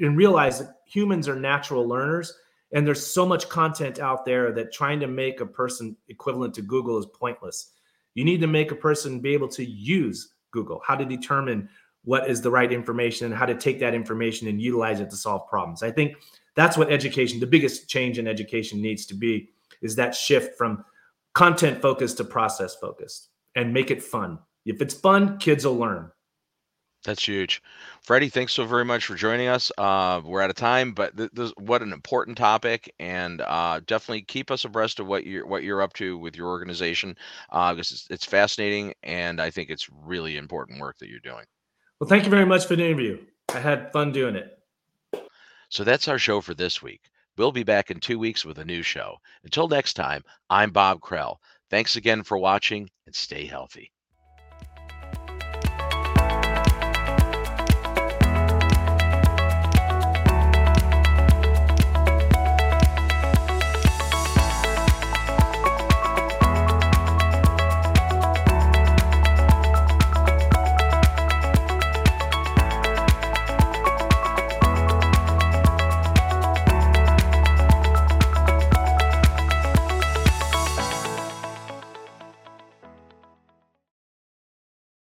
and 0.01 0.17
realize 0.17 0.59
that 0.59 0.75
humans 0.87 1.29
are 1.29 1.37
natural 1.37 1.87
learners. 1.87 2.35
And 2.73 2.87
there's 2.87 3.05
so 3.05 3.27
much 3.27 3.49
content 3.49 3.99
out 3.99 4.25
there 4.25 4.53
that 4.53 4.73
trying 4.73 5.01
to 5.01 5.07
make 5.07 5.41
a 5.41 5.47
person 5.47 5.97
equivalent 6.09 6.55
to 6.55 6.63
Google 6.63 6.99
is 6.99 7.07
pointless. 7.07 7.73
You 8.15 8.25
need 8.25 8.41
to 8.41 8.47
make 8.47 8.71
a 8.71 8.77
person 8.77 9.21
be 9.21 9.33
able 9.33 9.49
to 9.49 9.65
use 9.65 10.35
Google, 10.51 10.81
how 10.87 10.97
to 10.97 11.05
determine 11.05 11.69
what 12.05 12.29
is 12.31 12.41
the 12.41 12.51
right 12.51 12.73
information 12.73 13.27
and 13.27 13.35
how 13.35 13.47
to 13.47 13.55
take 13.55 13.79
that 13.81 13.95
information 13.95 14.49
and 14.49 14.61
utilize 14.61 15.01
it 15.01 15.11
to 15.11 15.17
solve 15.17 15.49
problems. 15.49 15.83
I 15.83 15.91
think 15.91 16.17
that's 16.55 16.77
what 16.77 16.91
education, 16.91 17.41
the 17.41 17.47
biggest 17.47 17.89
change 17.89 18.19
in 18.19 18.27
education 18.27 18.81
needs 18.81 19.07
to 19.07 19.15
be, 19.15 19.51
is 19.83 19.97
that 19.97 20.15
shift 20.15 20.57
from 20.57 20.85
content 21.35 21.81
focused 21.81 22.17
to 22.19 22.25
process 22.25 22.75
focused 22.77 23.29
and 23.55 23.73
make 23.73 23.91
it 23.91 24.03
fun. 24.03 24.39
If 24.65 24.81
it's 24.83 24.95
fun, 24.95 25.39
kids 25.39 25.65
will 25.65 25.77
learn. 25.77 26.11
That's 27.05 27.25
huge. 27.27 27.63
Fredi, 28.07 28.31
thanks 28.31 28.53
so 28.53 28.67
very 28.67 28.85
much 28.85 29.07
for 29.07 29.15
joining 29.15 29.49
us. 29.49 29.73
Uh, 29.79 30.21
we're 30.23 30.43
out 30.43 30.51
of 30.51 30.57
time, 30.57 30.93
but 30.93 31.17
th- 31.17 31.31
this 31.33 31.51
what 31.57 31.81
an 31.81 31.95
important 31.95 32.37
topic, 32.37 32.93
and 33.01 33.41
uh, 33.41 33.81
definitely 33.87 34.21
keep 34.21 34.51
us 34.51 34.67
abreast 34.67 35.01
of 35.01 35.07
what 35.07 35.25
you're 35.25 35.47
what 35.47 35.63
you're 35.63 35.81
up 35.81 35.95
to 35.95 36.19
with 36.19 36.37
your 36.37 36.49
organization, 36.49 37.17
uh, 37.51 37.73
because 37.73 37.91
it's, 37.91 38.07
it's 38.11 38.27
fascinating, 38.27 38.93
and 39.03 39.41
I 39.41 39.51
think 39.51 39.71
it's 39.71 39.89
really 39.91 40.37
important 40.37 40.79
work 40.79 40.99
that 40.99 41.09
you're 41.09 41.21
doing. 41.21 41.45
Well, 42.01 42.09
thank 42.09 42.25
you 42.25 42.31
very 42.31 42.47
much 42.47 42.67
for 42.67 42.77
the 42.77 42.85
interview. 42.85 43.19
I 43.49 43.61
had 43.61 43.93
fun 43.93 44.13
doing 44.13 44.37
it. 44.37 44.59
So 45.71 45.85
that's 45.85 46.09
our 46.09 46.19
show 46.19 46.43
for 46.43 46.53
this 46.53 46.83
week. 46.83 47.01
We'll 47.37 47.53
be 47.53 47.63
back 47.63 47.91
in 47.91 48.01
two 48.01 48.19
weeks 48.19 48.45
with 48.45 48.59
a 48.59 48.65
new 48.65 48.83
show. 48.83 49.17
Until 49.45 49.69
next 49.69 49.95
time, 49.95 50.23
I'm 50.49 50.71
Bob 50.71 51.01
Krell. 51.01 51.37
Thanks 51.71 51.97
again 51.97 52.23
for 52.23 52.37
watching, 52.37 52.91
and 53.07 53.15
stay 53.15 53.47
healthy. 53.47 53.93